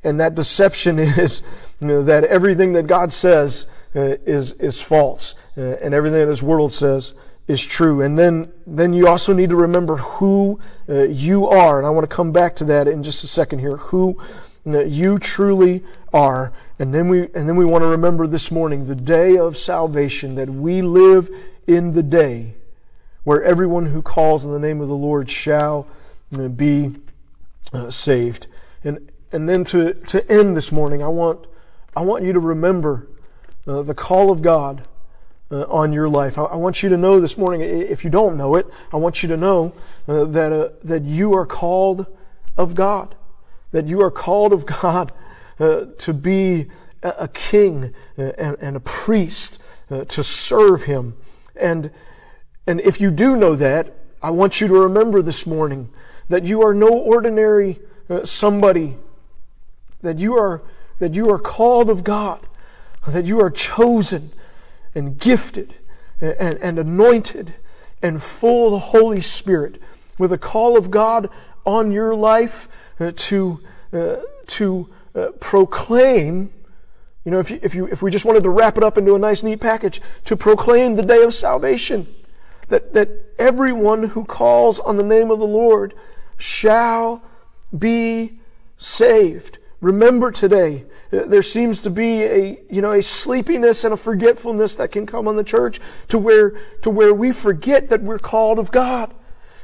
and 0.03 0.19
that 0.19 0.35
deception 0.35 0.99
is 0.99 1.41
you 1.79 1.87
know, 1.87 2.03
that 2.03 2.23
everything 2.25 2.73
that 2.73 2.87
God 2.87 3.11
says 3.11 3.67
uh, 3.95 4.17
is, 4.25 4.53
is 4.53 4.81
false. 4.81 5.35
Uh, 5.57 5.75
and 5.81 5.93
everything 5.93 6.19
that 6.19 6.25
this 6.25 6.43
world 6.43 6.73
says 6.73 7.13
is 7.47 7.63
true. 7.63 8.01
And 8.01 8.17
then, 8.17 8.51
then 8.65 8.93
you 8.93 9.07
also 9.07 9.33
need 9.33 9.49
to 9.49 9.55
remember 9.55 9.97
who 9.97 10.59
uh, 10.87 11.03
you 11.03 11.47
are. 11.47 11.77
And 11.77 11.85
I 11.85 11.91
want 11.91 12.09
to 12.09 12.15
come 12.15 12.31
back 12.31 12.55
to 12.57 12.65
that 12.65 12.87
in 12.87 13.03
just 13.03 13.23
a 13.23 13.27
second 13.27 13.59
here. 13.59 13.77
Who 13.77 14.17
you 14.65 15.17
truly 15.17 15.83
are. 16.13 16.51
And 16.77 16.93
then 16.93 17.07
we, 17.09 17.23
and 17.33 17.47
then 17.47 17.55
we 17.55 17.65
want 17.65 17.83
to 17.83 17.87
remember 17.87 18.27
this 18.27 18.51
morning 18.51 18.85
the 18.85 18.95
day 18.95 19.37
of 19.37 19.57
salvation 19.57 20.35
that 20.35 20.49
we 20.49 20.81
live 20.81 21.29
in 21.67 21.91
the 21.91 22.03
day 22.03 22.55
where 23.23 23.43
everyone 23.43 23.87
who 23.87 24.01
calls 24.01 24.45
in 24.45 24.51
the 24.51 24.59
name 24.59 24.81
of 24.81 24.87
the 24.87 24.95
Lord 24.95 25.29
shall 25.29 25.87
uh, 26.37 26.47
be 26.47 26.95
uh, 27.73 27.89
saved. 27.89 28.47
And, 28.83 29.11
and 29.31 29.47
then 29.47 29.63
to, 29.65 29.93
to 29.93 30.31
end 30.31 30.55
this 30.55 30.71
morning, 30.71 31.03
I 31.03 31.09
want, 31.09 31.45
I 31.95 32.01
want 32.01 32.23
you 32.23 32.33
to 32.33 32.39
remember 32.39 33.07
uh, 33.67 33.81
the 33.81 33.93
call 33.93 34.31
of 34.31 34.41
God 34.41 34.87
uh, 35.51 35.63
on 35.63 35.93
your 35.93 36.09
life. 36.09 36.37
I, 36.37 36.43
I, 36.43 36.55
want 36.55 36.81
you 36.81 36.89
to 36.89 36.97
know 36.97 37.19
this 37.19 37.37
morning, 37.37 37.61
if 37.61 38.03
you 38.03 38.09
don't 38.09 38.37
know 38.37 38.55
it, 38.55 38.67
I 38.93 38.97
want 38.97 39.21
you 39.21 39.29
to 39.29 39.37
know 39.37 39.73
uh, 40.07 40.25
that, 40.25 40.79
that 40.83 41.03
you 41.03 41.33
are 41.33 41.45
called 41.45 42.05
of 42.57 42.75
God. 42.75 43.15
That 43.71 43.87
you 43.87 44.01
are 44.01 44.11
called 44.11 44.53
of 44.53 44.65
God 44.65 45.11
uh, 45.59 45.85
to 45.97 46.13
be 46.13 46.67
a, 47.03 47.13
a 47.19 47.27
king 47.27 47.93
uh, 48.17 48.23
and, 48.37 48.57
and, 48.59 48.77
a 48.77 48.79
priest, 48.79 49.61
uh, 49.91 50.05
to 50.05 50.23
serve 50.23 50.83
Him. 50.83 51.15
And, 51.55 51.91
and 52.65 52.79
if 52.81 53.01
you 53.01 53.11
do 53.11 53.35
know 53.35 53.55
that, 53.55 53.93
I 54.21 54.31
want 54.31 54.59
you 54.59 54.67
to 54.67 54.73
remember 54.73 55.21
this 55.21 55.45
morning 55.45 55.89
that 56.29 56.43
you 56.43 56.61
are 56.61 56.73
no 56.73 56.89
ordinary 56.89 57.79
uh, 58.09 58.23
somebody, 58.23 58.97
that 60.01 60.19
you 60.19 60.35
are, 60.35 60.61
that 60.99 61.13
you 61.13 61.29
are 61.29 61.39
called 61.39 61.89
of 61.89 62.03
God, 62.03 62.45
that 63.07 63.25
you 63.25 63.39
are 63.39 63.49
chosen 63.49 64.31
and 64.93 65.17
gifted 65.17 65.75
and, 66.21 66.57
and 66.57 66.79
anointed 66.79 67.53
and 68.01 68.21
full 68.21 68.67
of 68.67 68.71
the 68.71 68.79
Holy 68.79 69.21
Spirit 69.21 69.81
with 70.17 70.31
a 70.31 70.37
call 70.37 70.77
of 70.77 70.91
God 70.91 71.29
on 71.69 71.91
your 71.91 72.15
life 72.15 72.67
uh, 72.99 73.11
to, 73.15 73.59
uh, 73.93 74.17
to 74.47 74.89
uh, 75.15 75.27
proclaim 75.39 76.51
you 77.25 77.31
know, 77.31 77.39
if, 77.39 77.51
you, 77.51 77.59
if, 77.61 77.75
you, 77.75 77.85
if 77.87 78.01
we 78.01 78.09
just 78.09 78.25
wanted 78.25 78.43
to 78.43 78.49
wrap 78.49 78.77
it 78.77 78.83
up 78.83 78.97
into 78.97 79.13
a 79.13 79.19
nice, 79.19 79.43
neat 79.43 79.59
package, 79.59 80.01
to 80.23 80.35
proclaim 80.35 80.95
the 80.95 81.03
day 81.03 81.21
of 81.21 81.33
salvation 81.33 82.07
that, 82.69 82.93
that 82.93 83.09
everyone 83.37 84.03
who 84.03 84.23
calls 84.23 84.79
on 84.79 84.97
the 84.97 85.03
name 85.03 85.29
of 85.29 85.37
the 85.37 85.45
Lord 85.45 85.93
shall 86.37 87.21
be 87.77 88.39
saved. 88.77 89.59
Remember 89.81 90.31
today, 90.31 90.85
there 91.11 91.41
seems 91.41 91.81
to 91.81 91.89
be 91.89 92.23
a, 92.23 92.59
you 92.69 92.81
know, 92.81 92.93
a 92.93 93.01
sleepiness 93.01 93.83
and 93.83 93.93
a 93.93 93.97
forgetfulness 93.97 94.75
that 94.77 94.91
can 94.91 95.05
come 95.05 95.27
on 95.27 95.35
the 95.35 95.43
church 95.43 95.79
to 96.07 96.17
where, 96.17 96.51
to 96.81 96.89
where 96.89 97.13
we 97.13 97.31
forget 97.31 97.89
that 97.89 98.01
we're 98.01 98.19
called 98.19 98.59
of 98.59 98.71
God. 98.71 99.13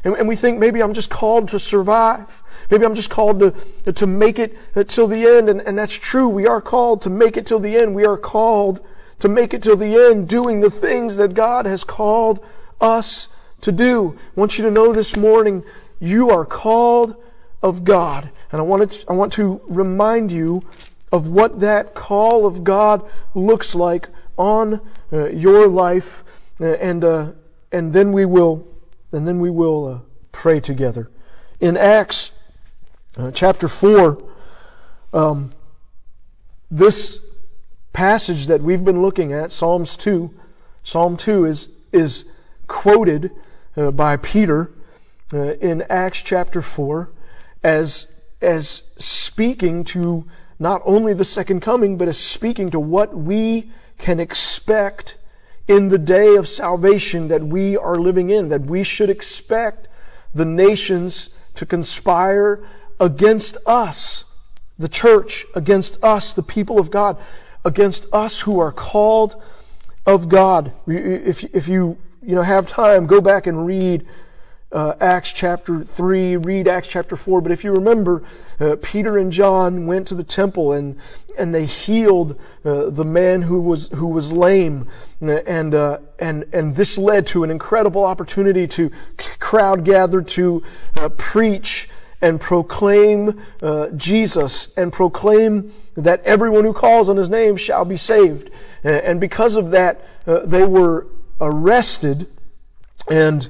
And, 0.05 0.15
and 0.15 0.27
we 0.27 0.35
think 0.37 0.59
maybe 0.59 0.81
I'm 0.81 0.93
just 0.93 1.09
called 1.09 1.49
to 1.49 1.59
survive. 1.59 2.41
Maybe 2.71 2.85
I'm 2.85 2.95
just 2.95 3.09
called 3.09 3.39
to, 3.39 3.91
to 3.91 4.07
make 4.07 4.39
it 4.39 4.57
till 4.87 5.07
the 5.07 5.25
end. 5.25 5.49
And, 5.49 5.59
and 5.61 5.77
that's 5.77 5.97
true. 5.97 6.29
We 6.29 6.47
are 6.47 6.61
called 6.61 7.01
to 7.01 7.09
make 7.09 7.35
it 7.35 7.45
till 7.45 7.59
the 7.59 7.75
end. 7.75 7.93
We 7.93 8.05
are 8.05 8.17
called 8.17 8.79
to 9.19 9.27
make 9.27 9.53
it 9.53 9.63
till 9.63 9.75
the 9.75 9.95
end 9.95 10.29
doing 10.29 10.61
the 10.61 10.69
things 10.69 11.17
that 11.17 11.33
God 11.33 11.65
has 11.65 11.83
called 11.83 12.45
us 12.79 13.27
to 13.61 13.71
do. 13.71 14.15
I 14.17 14.39
want 14.39 14.57
you 14.57 14.63
to 14.63 14.71
know 14.71 14.93
this 14.93 15.17
morning 15.17 15.63
you 15.99 16.29
are 16.29 16.45
called 16.45 17.15
of 17.63 17.83
God. 17.83 18.29
And 18.51 18.61
I 18.61 18.63
want 18.63 18.89
to, 18.89 19.09
I 19.09 19.13
want 19.13 19.33
to 19.33 19.59
remind 19.65 20.31
you 20.31 20.61
of 21.11 21.29
what 21.29 21.61
that 21.61 21.93
call 21.93 22.45
of 22.45 22.63
God 22.63 23.09
looks 23.33 23.73
like 23.73 24.09
on 24.37 24.81
uh, 25.11 25.29
your 25.29 25.67
life, 25.67 26.23
uh, 26.59 26.73
and 26.73 27.03
uh, 27.03 27.31
and 27.71 27.93
then 27.93 28.11
we 28.11 28.25
will, 28.25 28.67
and 29.11 29.27
then 29.27 29.39
we 29.39 29.49
will 29.49 29.87
uh, 29.87 29.99
pray 30.31 30.59
together. 30.59 31.09
In 31.59 31.77
Acts 31.77 32.31
uh, 33.17 33.31
chapter 33.31 33.67
four, 33.67 34.21
um, 35.13 35.53
this 36.69 37.21
passage 37.93 38.47
that 38.47 38.61
we've 38.61 38.83
been 38.83 39.01
looking 39.01 39.31
at, 39.31 39.51
Psalms 39.51 39.95
two, 39.95 40.33
Psalm 40.83 41.17
two 41.17 41.45
is 41.45 41.69
is 41.91 42.25
quoted 42.67 43.31
uh, 43.77 43.91
by 43.91 44.17
Peter 44.17 44.71
in 45.33 45.81
Acts 45.89 46.21
chapter 46.21 46.61
four 46.61 47.09
as 47.63 48.07
as 48.41 48.83
speaking 48.97 49.83
to 49.83 50.25
not 50.59 50.81
only 50.85 51.13
the 51.13 51.25
second 51.25 51.61
coming, 51.61 51.97
but 51.97 52.07
as 52.07 52.17
speaking 52.17 52.69
to 52.69 52.79
what 52.79 53.15
we 53.17 53.71
can 53.97 54.19
expect 54.19 55.17
in 55.67 55.89
the 55.89 55.97
day 55.97 56.35
of 56.35 56.47
salvation 56.47 57.27
that 57.29 57.43
we 57.43 57.75
are 57.75 57.95
living 57.95 58.29
in, 58.29 58.49
that 58.49 58.61
we 58.61 58.83
should 58.83 59.09
expect 59.09 59.87
the 60.33 60.45
nations 60.45 61.29
to 61.55 61.65
conspire 61.65 62.63
against 62.99 63.57
us, 63.65 64.25
the 64.77 64.89
church, 64.89 65.45
against 65.55 66.01
us, 66.03 66.33
the 66.33 66.43
people 66.43 66.79
of 66.79 66.91
God, 66.91 67.17
against 67.63 68.05
us 68.13 68.41
who 68.41 68.59
are 68.59 68.71
called 68.71 69.41
of 70.05 70.29
God. 70.29 70.71
If, 70.85 71.43
if 71.45 71.67
you, 71.67 71.97
you 72.21 72.35
know, 72.35 72.43
have 72.43 72.67
time, 72.67 73.07
go 73.07 73.21
back 73.21 73.47
and 73.47 73.65
read 73.65 74.05
uh, 74.71 74.93
Acts 74.99 75.31
chapter 75.31 75.83
3, 75.83 76.37
read 76.37 76.67
Acts 76.67 76.87
chapter 76.87 77.15
4. 77.15 77.41
But 77.41 77.51
if 77.51 77.63
you 77.63 77.71
remember, 77.71 78.23
uh, 78.59 78.75
Peter 78.81 79.17
and 79.17 79.31
John 79.31 79.85
went 79.85 80.07
to 80.07 80.15
the 80.15 80.23
temple 80.23 80.73
and, 80.73 80.97
and 81.37 81.53
they 81.53 81.65
healed 81.65 82.39
uh, 82.63 82.89
the 82.89 83.05
man 83.05 83.43
who 83.43 83.61
was, 83.61 83.89
who 83.89 84.07
was 84.07 84.33
lame. 84.33 84.89
And, 85.21 85.73
uh, 85.73 85.99
and, 86.19 86.45
and 86.51 86.75
this 86.75 86.97
led 86.97 87.27
to 87.27 87.43
an 87.43 87.51
incredible 87.51 88.03
opportunity 88.03 88.67
to 88.67 88.91
crowd 89.39 89.85
gather 89.85 90.21
to 90.21 90.63
uh, 90.97 91.09
preach 91.09 91.87
and 92.21 92.41
proclaim 92.41 93.39
uh, 93.61 93.89
Jesus 93.89 94.73
and 94.75 94.91
proclaim 94.91 95.71
that 95.95 96.21
everyone 96.23 96.63
who 96.63 96.73
calls 96.73 97.07
on 97.07 97.17
his 97.17 97.29
name 97.29 97.55
shall 97.55 97.85
be 97.85 97.97
saved. 97.97 98.49
And 98.83 99.19
because 99.19 99.55
of 99.55 99.71
that, 99.71 100.05
they 100.25 100.65
were 100.65 101.07
arrested 101.39 102.27
and 103.09 103.49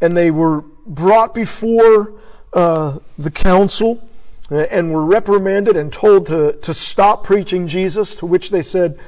and 0.00 0.16
they 0.16 0.30
were 0.30 0.62
brought 0.86 1.34
before 1.34 2.14
uh, 2.52 2.98
the 3.18 3.30
council 3.30 4.08
uh, 4.50 4.62
and 4.70 4.92
were 4.92 5.04
reprimanded 5.04 5.76
and 5.76 5.92
told 5.92 6.26
to, 6.26 6.52
to 6.54 6.74
stop 6.74 7.22
preaching 7.24 7.66
Jesus, 7.66 8.16
to 8.16 8.26
which 8.26 8.50
they 8.50 8.62
said, 8.62 8.98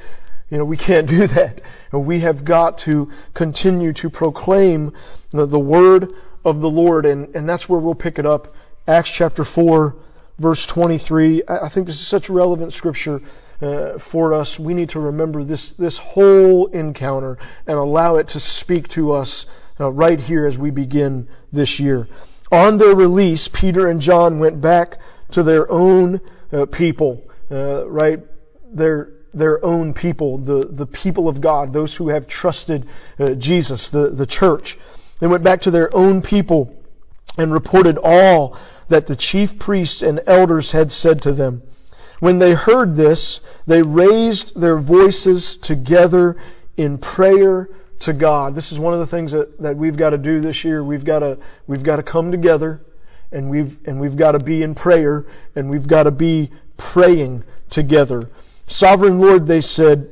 you 0.51 0.59
know, 0.59 0.65
we 0.65 0.77
can't 0.77 1.07
do 1.09 1.27
that. 1.27 1.61
We 1.93 2.21
have 2.21 2.45
got 2.45 2.79
to 2.79 3.11
continue 3.35 3.93
to 3.95 4.11
proclaim 4.11 4.93
the, 5.31 5.47
the 5.47 5.59
word 5.59 6.13
of 6.45 6.61
the 6.61 6.71
Lord. 6.71 7.07
And, 7.07 7.35
and 7.35 7.49
that's 7.49 7.69
where 7.69 7.81
we'll 7.81 7.95
pick 7.95 8.19
it 8.19 8.27
up. 8.27 8.55
Acts 8.87 9.11
chapter 9.11 9.45
4, 9.45 9.97
verse 10.39 10.67
23. 10.67 11.43
I 11.49 11.69
think 11.69 11.87
this 11.87 12.01
is 12.01 12.07
such 12.07 12.29
relevant 12.29 12.73
scripture 12.73 13.23
uh, 13.61 13.99
for 13.99 14.35
us. 14.35 14.59
We 14.59 14.75
need 14.75 14.89
to 14.91 15.01
remember 15.01 15.45
this, 15.45 15.71
this 15.71 15.99
whole 15.99 16.67
encounter 16.67 17.39
and 17.67 17.79
allow 17.79 18.17
it 18.17 18.29
to 18.29 18.41
speak 18.41 18.89
to 18.89 19.13
us 19.13 19.47
uh, 19.83 19.91
right 19.91 20.21
here 20.21 20.47
as 20.47 20.57
we 20.57 20.71
begin 20.71 21.29
this 21.53 21.81
year. 21.81 22.07
On 22.53 22.77
their 22.77 22.95
release, 22.95 23.49
Peter 23.49 23.89
and 23.89 24.01
John 24.01 24.39
went 24.39 24.61
back 24.61 24.99
to 25.33 25.43
their 25.43 25.71
own 25.71 26.21
uh, 26.53 26.67
people, 26.67 27.29
uh, 27.51 27.89
right? 27.89 28.21
Their, 28.73 29.11
their 29.35 29.65
own 29.65 29.93
people, 29.93 30.39
the, 30.39 30.67
the 30.67 30.87
people 30.87 31.29
of 31.29 31.41
God, 31.41 31.73
those 31.73 31.97
who 31.97 32.11
have 32.11 32.27
trusted 32.29 32.87
uh, 33.19 33.33
Jesus, 33.33 33.91
the, 33.91 34.11
the 34.11 34.27
church. 34.27 34.79
They 35.19 35.27
went 35.27 35.43
back 35.43 35.61
to 35.63 35.71
their 35.71 35.95
own 35.95 36.23
people 36.23 36.79
and 37.37 37.53
reported 37.53 37.99
all 38.03 38.57
that 38.89 39.07
the 39.07 39.17
chief 39.17 39.59
priests 39.59 40.03
and 40.03 40.21
elders 40.27 40.73
had 40.73 40.93
said 40.93 41.23
to 41.23 41.33
them. 41.33 41.63
When 42.21 42.39
they 42.39 42.53
heard 42.53 42.97
this, 42.97 43.41
they 43.67 43.83
raised 43.83 44.61
their 44.61 44.79
voices 44.79 45.57
together 45.57 46.37
in 46.77 46.99
prayer 46.99 47.69
to 48.03 48.13
God. 48.13 48.55
This 48.55 48.73
is 48.73 48.81
one 48.81 48.95
of 48.95 49.01
the 49.01 49.07
things 49.07 49.33
that, 49.33 49.61
that 49.61 49.77
we've 49.77 49.97
got 49.97 50.11
to 50.11 50.19
do 50.19 50.41
this 50.41 50.65
year. 50.65 50.83
We've 50.83 51.05
got 51.05 51.21
to, 51.21 51.39
we've 51.67 51.83
got 51.83 51.97
to 51.97 52.03
come 52.03 52.31
together 52.31 52.81
and 53.31 53.49
we've, 53.49 53.79
and 53.87 54.01
we've 54.01 54.17
got 54.17 54.33
to 54.33 54.39
be 54.39 54.63
in 54.63 54.75
prayer 54.75 55.25
and 55.55 55.71
we've 55.71 55.87
got 55.87 56.05
to 56.05 56.11
be 56.11 56.51
praying 56.77 57.45
together. 57.71 58.29
Sovereign 58.67 59.21
Lord, 59.21 59.47
they 59.47 59.61
said, 59.61 60.11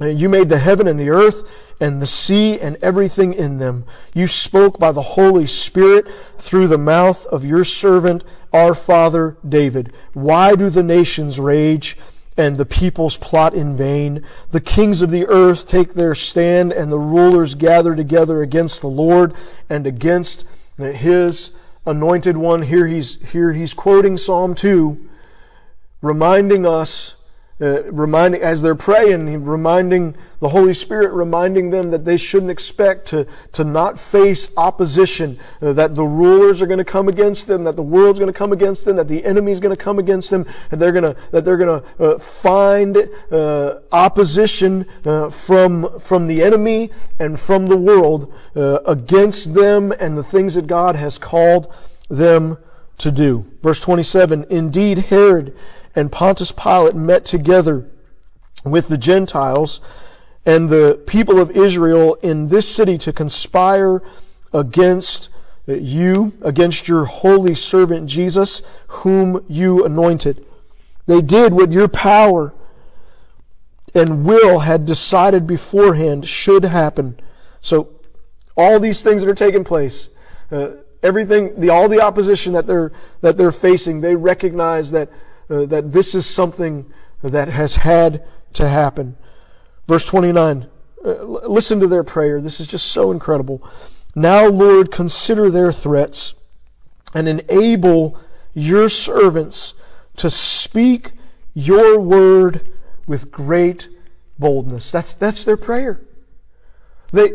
you 0.00 0.28
made 0.28 0.48
the 0.48 0.58
heaven 0.58 0.86
and 0.86 0.98
the 0.98 1.10
earth 1.10 1.50
and 1.80 2.00
the 2.00 2.06
sea 2.06 2.58
and 2.60 2.76
everything 2.76 3.34
in 3.34 3.58
them. 3.58 3.84
You 4.14 4.28
spoke 4.28 4.78
by 4.78 4.92
the 4.92 5.02
Holy 5.02 5.46
Spirit 5.48 6.06
through 6.38 6.68
the 6.68 6.78
mouth 6.78 7.26
of 7.26 7.44
your 7.44 7.64
servant, 7.64 8.22
our 8.52 8.74
father 8.74 9.36
David. 9.46 9.92
Why 10.12 10.54
do 10.54 10.70
the 10.70 10.84
nations 10.84 11.40
rage? 11.40 11.96
And 12.38 12.56
the 12.56 12.64
peoples 12.64 13.18
plot 13.18 13.52
in 13.52 13.76
vain. 13.76 14.24
The 14.50 14.60
kings 14.60 15.02
of 15.02 15.10
the 15.10 15.26
earth 15.26 15.66
take 15.66 15.94
their 15.94 16.14
stand, 16.14 16.72
and 16.72 16.90
the 16.90 16.98
rulers 16.98 17.56
gather 17.56 17.96
together 17.96 18.40
against 18.40 18.80
the 18.80 18.88
Lord 18.88 19.34
and 19.68 19.86
against 19.86 20.46
his 20.78 21.50
anointed 21.84 22.36
one. 22.36 22.62
Here 22.62 22.86
he's, 22.86 23.20
here 23.32 23.52
he's 23.52 23.74
quoting 23.74 24.16
Psalm 24.16 24.54
2, 24.54 25.08
reminding 26.00 26.64
us 26.64 27.16
uh, 27.60 27.82
reminding 27.84 28.40
as 28.40 28.62
they're 28.62 28.74
praying, 28.74 29.44
reminding 29.44 30.14
the 30.40 30.48
Holy 30.48 30.72
Spirit, 30.72 31.12
reminding 31.12 31.70
them 31.70 31.88
that 31.88 32.04
they 32.04 32.16
shouldn't 32.16 32.50
expect 32.50 33.06
to, 33.08 33.26
to 33.52 33.64
not 33.64 33.98
face 33.98 34.50
opposition, 34.56 35.38
uh, 35.60 35.72
that 35.72 35.94
the 35.94 36.04
rulers 36.04 36.62
are 36.62 36.66
going 36.66 36.78
to 36.78 36.84
come 36.84 37.08
against 37.08 37.48
them, 37.48 37.64
that 37.64 37.76
the 37.76 37.82
world's 37.82 38.20
going 38.20 38.32
to 38.32 38.38
come 38.38 38.52
against 38.52 38.84
them, 38.84 38.96
that 38.96 39.08
the 39.08 39.24
enemy's 39.24 39.58
going 39.58 39.74
to 39.74 39.82
come 39.82 39.98
against 39.98 40.30
them, 40.30 40.46
and 40.70 40.80
they're 40.80 40.92
going 40.92 41.14
to 41.14 41.16
that 41.32 41.44
they're 41.44 41.56
going 41.56 41.82
to 41.82 42.04
uh, 42.04 42.18
find 42.18 42.96
uh, 43.32 43.80
opposition 43.90 44.86
uh, 45.04 45.28
from 45.28 45.98
from 45.98 46.26
the 46.26 46.42
enemy 46.42 46.90
and 47.18 47.40
from 47.40 47.66
the 47.66 47.76
world 47.76 48.32
uh, 48.54 48.78
against 48.86 49.54
them 49.54 49.92
and 49.98 50.16
the 50.16 50.22
things 50.22 50.54
that 50.54 50.66
God 50.66 50.96
has 50.96 51.18
called 51.18 51.72
them 52.08 52.58
to 52.98 53.10
do. 53.10 53.46
Verse 53.62 53.80
27, 53.80 54.46
Indeed, 54.50 54.98
Herod 54.98 55.56
and 55.94 56.12
Pontius 56.12 56.52
Pilate 56.52 56.94
met 56.94 57.24
together 57.24 57.88
with 58.64 58.88
the 58.88 58.98
Gentiles 58.98 59.80
and 60.44 60.68
the 60.68 61.02
people 61.06 61.38
of 61.38 61.50
Israel 61.50 62.14
in 62.22 62.48
this 62.48 62.68
city 62.74 62.98
to 62.98 63.12
conspire 63.12 64.02
against 64.52 65.28
you, 65.66 66.32
against 66.42 66.88
your 66.88 67.04
holy 67.04 67.54
servant 67.54 68.08
Jesus, 68.08 68.62
whom 68.88 69.44
you 69.48 69.84
anointed. 69.84 70.44
They 71.06 71.20
did 71.20 71.52
what 71.52 71.72
your 71.72 71.88
power 71.88 72.54
and 73.94 74.24
will 74.24 74.60
had 74.60 74.86
decided 74.86 75.46
beforehand 75.46 76.26
should 76.26 76.64
happen. 76.64 77.18
So, 77.60 77.90
all 78.56 78.80
these 78.80 79.02
things 79.02 79.22
that 79.22 79.30
are 79.30 79.34
taking 79.34 79.64
place, 79.64 80.10
uh, 80.50 80.70
everything, 81.02 81.58
the, 81.58 81.70
all 81.70 81.88
the 81.88 82.00
opposition 82.00 82.52
that 82.54 82.66
they're, 82.66 82.92
that 83.20 83.36
they're 83.36 83.52
facing, 83.52 84.00
they 84.00 84.14
recognize 84.14 84.90
that, 84.90 85.10
uh, 85.50 85.66
that 85.66 85.92
this 85.92 86.14
is 86.14 86.26
something 86.26 86.92
that 87.22 87.48
has 87.48 87.76
had 87.76 88.24
to 88.54 88.68
happen. 88.68 89.16
Verse 89.86 90.06
29, 90.06 90.66
uh, 91.04 91.24
listen 91.24 91.80
to 91.80 91.86
their 91.86 92.04
prayer. 92.04 92.40
This 92.40 92.60
is 92.60 92.66
just 92.66 92.86
so 92.86 93.10
incredible. 93.10 93.66
Now, 94.14 94.46
Lord, 94.46 94.90
consider 94.90 95.50
their 95.50 95.72
threats 95.72 96.34
and 97.14 97.28
enable 97.28 98.18
your 98.54 98.88
servants 98.88 99.74
to 100.16 100.28
speak 100.28 101.12
your 101.54 101.98
word 101.98 102.68
with 103.06 103.30
great 103.30 103.88
boldness. 104.38 104.92
That's, 104.92 105.14
that's 105.14 105.44
their 105.44 105.56
prayer. 105.56 106.00
They, 107.12 107.32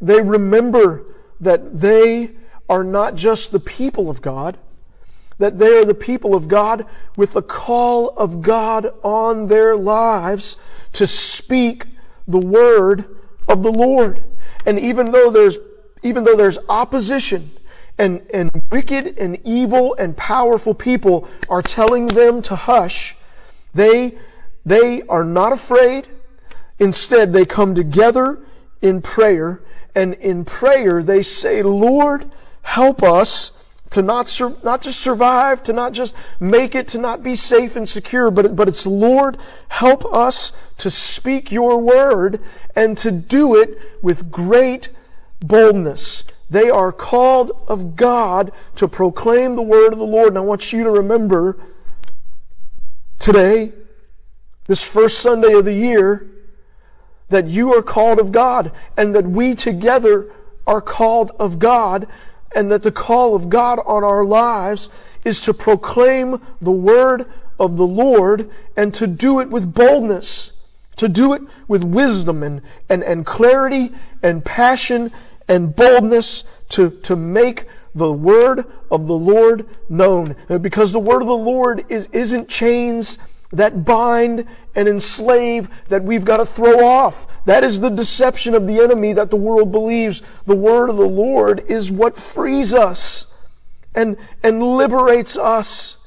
they 0.00 0.20
remember 0.20 1.04
that 1.40 1.80
they 1.80 2.32
are 2.68 2.84
not 2.84 3.14
just 3.14 3.52
the 3.52 3.60
people 3.60 4.08
of 4.08 4.22
God, 4.22 4.58
that 5.38 5.58
they 5.58 5.76
are 5.78 5.84
the 5.84 5.94
people 5.94 6.34
of 6.34 6.48
God 6.48 6.86
with 7.16 7.32
the 7.32 7.42
call 7.42 8.10
of 8.10 8.42
God 8.42 8.86
on 9.02 9.46
their 9.48 9.76
lives 9.76 10.56
to 10.92 11.06
speak 11.06 11.86
the 12.28 12.38
word 12.38 13.16
of 13.48 13.62
the 13.62 13.72
Lord. 13.72 14.22
And 14.64 14.78
even 14.78 15.10
though 15.10 15.30
there's, 15.30 15.58
even 16.02 16.24
though 16.24 16.36
there's 16.36 16.58
opposition 16.68 17.50
and, 17.98 18.22
and 18.32 18.50
wicked 18.70 19.18
and 19.18 19.38
evil 19.44 19.94
and 19.98 20.16
powerful 20.16 20.74
people 20.74 21.28
are 21.48 21.62
telling 21.62 22.06
them 22.06 22.40
to 22.42 22.54
hush, 22.54 23.16
they, 23.74 24.16
they 24.64 25.02
are 25.02 25.24
not 25.24 25.52
afraid. 25.52 26.08
Instead, 26.78 27.32
they 27.32 27.44
come 27.44 27.74
together 27.74 28.44
in 28.80 29.02
prayer 29.02 29.62
and 29.94 30.14
in 30.14 30.44
prayer 30.44 31.02
they 31.02 31.22
say, 31.22 31.62
Lord, 31.62 32.30
Help 32.62 33.02
us 33.02 33.52
to 33.90 34.00
not, 34.00 34.26
sur- 34.26 34.56
not 34.64 34.80
just 34.80 35.00
survive, 35.00 35.62
to 35.64 35.72
not 35.72 35.92
just 35.92 36.16
make 36.40 36.74
it, 36.74 36.88
to 36.88 36.98
not 36.98 37.22
be 37.22 37.34
safe 37.34 37.76
and 37.76 37.86
secure, 37.86 38.30
but, 38.30 38.56
but 38.56 38.66
it's 38.66 38.86
Lord, 38.86 39.36
help 39.68 40.04
us 40.06 40.52
to 40.78 40.90
speak 40.90 41.52
your 41.52 41.78
word 41.78 42.40
and 42.74 42.96
to 42.98 43.10
do 43.10 43.54
it 43.54 43.78
with 44.00 44.30
great 44.30 44.88
boldness. 45.40 46.24
They 46.48 46.70
are 46.70 46.90
called 46.90 47.52
of 47.68 47.96
God 47.96 48.52
to 48.76 48.88
proclaim 48.88 49.56
the 49.56 49.62
word 49.62 49.92
of 49.92 49.98
the 49.98 50.06
Lord. 50.06 50.28
And 50.28 50.38
I 50.38 50.42
want 50.42 50.72
you 50.72 50.84
to 50.84 50.90
remember 50.90 51.58
today, 53.18 53.72
this 54.66 54.86
first 54.86 55.18
Sunday 55.18 55.52
of 55.52 55.66
the 55.66 55.74
year, 55.74 56.26
that 57.28 57.46
you 57.48 57.74
are 57.74 57.82
called 57.82 58.18
of 58.18 58.32
God 58.32 58.72
and 58.96 59.14
that 59.14 59.26
we 59.26 59.54
together 59.54 60.30
are 60.66 60.80
called 60.80 61.32
of 61.38 61.58
God 61.58 62.06
and 62.54 62.70
that 62.70 62.82
the 62.82 62.92
call 62.92 63.34
of 63.34 63.48
God 63.48 63.80
on 63.86 64.04
our 64.04 64.24
lives 64.24 64.90
is 65.24 65.40
to 65.42 65.54
proclaim 65.54 66.40
the 66.60 66.72
word 66.72 67.26
of 67.58 67.76
the 67.76 67.86
Lord 67.86 68.50
and 68.76 68.92
to 68.94 69.06
do 69.06 69.40
it 69.40 69.48
with 69.48 69.72
boldness, 69.72 70.52
to 70.96 71.08
do 71.08 71.32
it 71.32 71.42
with 71.68 71.84
wisdom 71.84 72.42
and, 72.42 72.62
and, 72.88 73.02
and 73.02 73.24
clarity 73.24 73.92
and 74.22 74.44
passion 74.44 75.12
and 75.48 75.74
boldness 75.74 76.44
to, 76.70 76.90
to 76.90 77.16
make 77.16 77.66
the 77.94 78.12
word 78.12 78.64
of 78.90 79.06
the 79.06 79.14
Lord 79.16 79.66
known. 79.88 80.34
Because 80.60 80.92
the 80.92 80.98
word 80.98 81.22
of 81.22 81.28
the 81.28 81.36
Lord 81.36 81.84
is, 81.88 82.08
isn't 82.12 82.48
chains 82.48 83.18
that 83.52 83.84
bind 83.84 84.46
and 84.74 84.88
enslave 84.88 85.68
that 85.88 86.02
we've 86.02 86.24
got 86.24 86.38
to 86.38 86.46
throw 86.46 86.86
off. 86.86 87.44
That 87.44 87.62
is 87.62 87.80
the 87.80 87.90
deception 87.90 88.54
of 88.54 88.66
the 88.66 88.80
enemy 88.80 89.12
that 89.12 89.30
the 89.30 89.36
world 89.36 89.70
believes. 89.70 90.22
The 90.46 90.56
word 90.56 90.88
of 90.88 90.96
the 90.96 91.08
Lord 91.08 91.60
is 91.68 91.92
what 91.92 92.16
frees 92.16 92.72
us 92.74 93.26
and, 93.94 94.16
and 94.42 94.62
liberates 94.62 95.36
us 95.36 95.98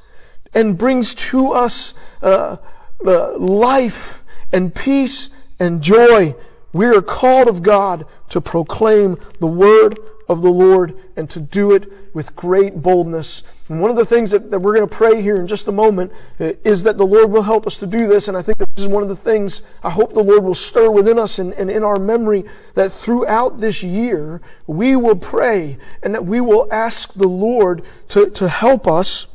and 0.53 0.77
brings 0.77 1.13
to 1.13 1.51
us 1.51 1.93
uh, 2.21 2.57
uh, 3.05 3.37
life 3.37 4.23
and 4.51 4.73
peace 4.73 5.29
and 5.59 5.81
joy. 5.81 6.35
We 6.73 6.85
are 6.87 7.01
called 7.01 7.47
of 7.47 7.61
God 7.61 8.05
to 8.29 8.41
proclaim 8.41 9.17
the 9.39 9.47
word 9.47 9.99
of 10.27 10.41
the 10.41 10.49
Lord 10.49 10.97
and 11.15 11.29
to 11.29 11.39
do 11.39 11.73
it 11.73 11.91
with 12.13 12.35
great 12.35 12.81
boldness. 12.81 13.43
And 13.69 13.81
one 13.81 13.91
of 13.91 13.97
the 13.97 14.05
things 14.05 14.31
that, 14.31 14.49
that 14.49 14.59
we're 14.59 14.75
going 14.75 14.87
to 14.87 14.95
pray 14.95 15.21
here 15.21 15.35
in 15.35 15.47
just 15.47 15.67
a 15.67 15.71
moment 15.71 16.11
uh, 16.39 16.53
is 16.63 16.83
that 16.83 16.97
the 16.97 17.05
Lord 17.05 17.31
will 17.31 17.43
help 17.43 17.67
us 17.67 17.77
to 17.79 17.87
do 17.87 18.07
this. 18.07 18.27
And 18.27 18.35
I 18.35 18.41
think 18.41 18.57
that 18.57 18.73
this 18.75 18.85
is 18.85 18.89
one 18.89 19.03
of 19.03 19.09
the 19.09 19.15
things 19.15 19.61
I 19.83 19.89
hope 19.89 20.13
the 20.13 20.23
Lord 20.23 20.43
will 20.43 20.55
stir 20.55 20.89
within 20.89 21.19
us 21.19 21.37
and, 21.37 21.53
and 21.53 21.69
in 21.69 21.83
our 21.83 21.99
memory 21.99 22.45
that 22.73 22.91
throughout 22.91 23.59
this 23.59 23.83
year 23.83 24.41
we 24.65 24.95
will 24.95 25.17
pray 25.17 25.77
and 26.01 26.13
that 26.15 26.25
we 26.25 26.41
will 26.41 26.71
ask 26.73 27.13
the 27.13 27.27
Lord 27.27 27.83
to, 28.09 28.29
to 28.31 28.49
help 28.49 28.87
us 28.87 29.27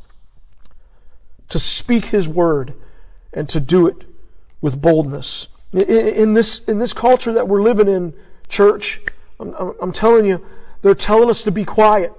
to 1.49 1.59
speak 1.59 2.07
His 2.07 2.29
word 2.29 2.75
and 3.33 3.49
to 3.49 3.61
do 3.61 3.87
it 3.87 4.05
with 4.61 4.81
boldness. 4.81 5.49
In, 5.73 5.83
in 5.83 6.35
this, 6.35 6.65
in 6.65 6.79
this 6.79 6.93
culture 6.93 7.33
that 7.33 7.47
we're 7.47 7.63
living 7.63 7.89
in, 7.89 8.15
church, 8.49 9.01
I'm, 9.39 9.55
I'm 9.81 9.93
telling 9.93 10.27
you, 10.27 10.45
they're 10.83 10.95
telling 10.95 11.31
us 11.31 11.43
to 11.43 11.51
be 11.51 11.65
quiet. 11.65 12.13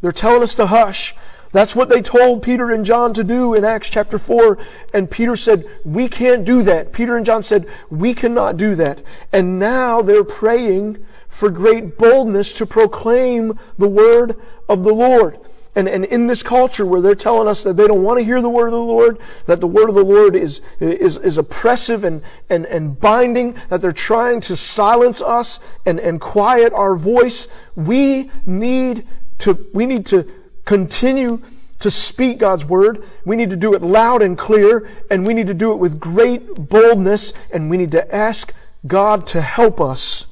They're 0.00 0.12
telling 0.12 0.42
us 0.42 0.54
to 0.56 0.66
hush. 0.66 1.14
That's 1.52 1.74
what 1.74 1.88
they 1.88 2.00
told 2.00 2.42
Peter 2.42 2.70
and 2.70 2.84
John 2.84 3.12
to 3.14 3.24
do 3.24 3.54
in 3.54 3.64
Acts 3.64 3.90
chapter 3.90 4.18
4. 4.18 4.56
And 4.94 5.10
Peter 5.10 5.34
said, 5.34 5.68
we 5.84 6.08
can't 6.08 6.44
do 6.44 6.62
that. 6.62 6.92
Peter 6.92 7.16
and 7.16 7.26
John 7.26 7.42
said, 7.42 7.66
we 7.90 8.14
cannot 8.14 8.56
do 8.56 8.74
that. 8.76 9.02
And 9.32 9.58
now 9.58 10.00
they're 10.00 10.24
praying 10.24 11.04
for 11.28 11.50
great 11.50 11.98
boldness 11.98 12.52
to 12.54 12.66
proclaim 12.66 13.58
the 13.78 13.88
word 13.88 14.36
of 14.68 14.84
the 14.84 14.94
Lord. 14.94 15.38
And, 15.76 15.88
and 15.88 16.04
in 16.04 16.26
this 16.26 16.42
culture 16.42 16.84
where 16.84 17.00
they're 17.00 17.14
telling 17.14 17.46
us 17.46 17.62
that 17.62 17.76
they 17.76 17.86
don't 17.86 18.02
want 18.02 18.18
to 18.18 18.24
hear 18.24 18.42
the 18.42 18.50
word 18.50 18.66
of 18.66 18.72
the 18.72 18.78
Lord, 18.78 19.18
that 19.46 19.60
the 19.60 19.68
word 19.68 19.88
of 19.88 19.94
the 19.94 20.04
Lord 20.04 20.34
is, 20.34 20.62
is, 20.80 21.16
is 21.18 21.38
oppressive 21.38 22.02
and, 22.02 22.22
and, 22.48 22.66
and 22.66 22.98
binding, 22.98 23.56
that 23.68 23.80
they're 23.80 23.92
trying 23.92 24.40
to 24.42 24.56
silence 24.56 25.22
us 25.22 25.60
and, 25.86 26.00
and 26.00 26.20
quiet 26.20 26.72
our 26.72 26.96
voice, 26.96 27.46
we 27.76 28.30
need 28.44 29.06
to, 29.38 29.68
we 29.72 29.86
need 29.86 30.06
to 30.06 30.28
continue 30.64 31.40
to 31.78 31.90
speak 31.90 32.38
God's 32.38 32.66
word. 32.66 33.04
We 33.24 33.36
need 33.36 33.50
to 33.50 33.56
do 33.56 33.74
it 33.74 33.82
loud 33.82 34.22
and 34.22 34.36
clear, 34.36 34.88
and 35.10 35.26
we 35.26 35.34
need 35.34 35.46
to 35.46 35.54
do 35.54 35.72
it 35.72 35.76
with 35.76 35.98
great 35.98 36.68
boldness, 36.68 37.32
and 37.52 37.70
we 37.70 37.76
need 37.76 37.92
to 37.92 38.14
ask 38.14 38.52
God 38.86 39.26
to 39.28 39.40
help 39.40 39.80
us 39.80 40.26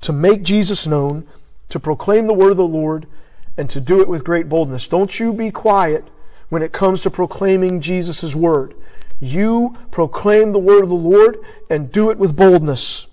to 0.00 0.12
make 0.12 0.42
Jesus 0.42 0.86
known, 0.86 1.26
to 1.68 1.80
proclaim 1.80 2.26
the 2.26 2.34
word 2.34 2.50
of 2.50 2.56
the 2.56 2.66
Lord, 2.66 3.06
and 3.56 3.70
to 3.70 3.80
do 3.80 4.00
it 4.00 4.08
with 4.08 4.24
great 4.24 4.48
boldness. 4.48 4.88
Don't 4.88 5.18
you 5.18 5.32
be 5.32 5.50
quiet 5.50 6.04
when 6.48 6.62
it 6.62 6.72
comes 6.72 7.00
to 7.02 7.10
proclaiming 7.10 7.80
Jesus' 7.80 8.34
word. 8.34 8.74
You 9.20 9.76
proclaim 9.90 10.50
the 10.50 10.58
word 10.58 10.82
of 10.82 10.88
the 10.88 10.94
Lord 10.94 11.38
and 11.70 11.90
do 11.90 12.10
it 12.10 12.18
with 12.18 12.36
boldness. 12.36 13.06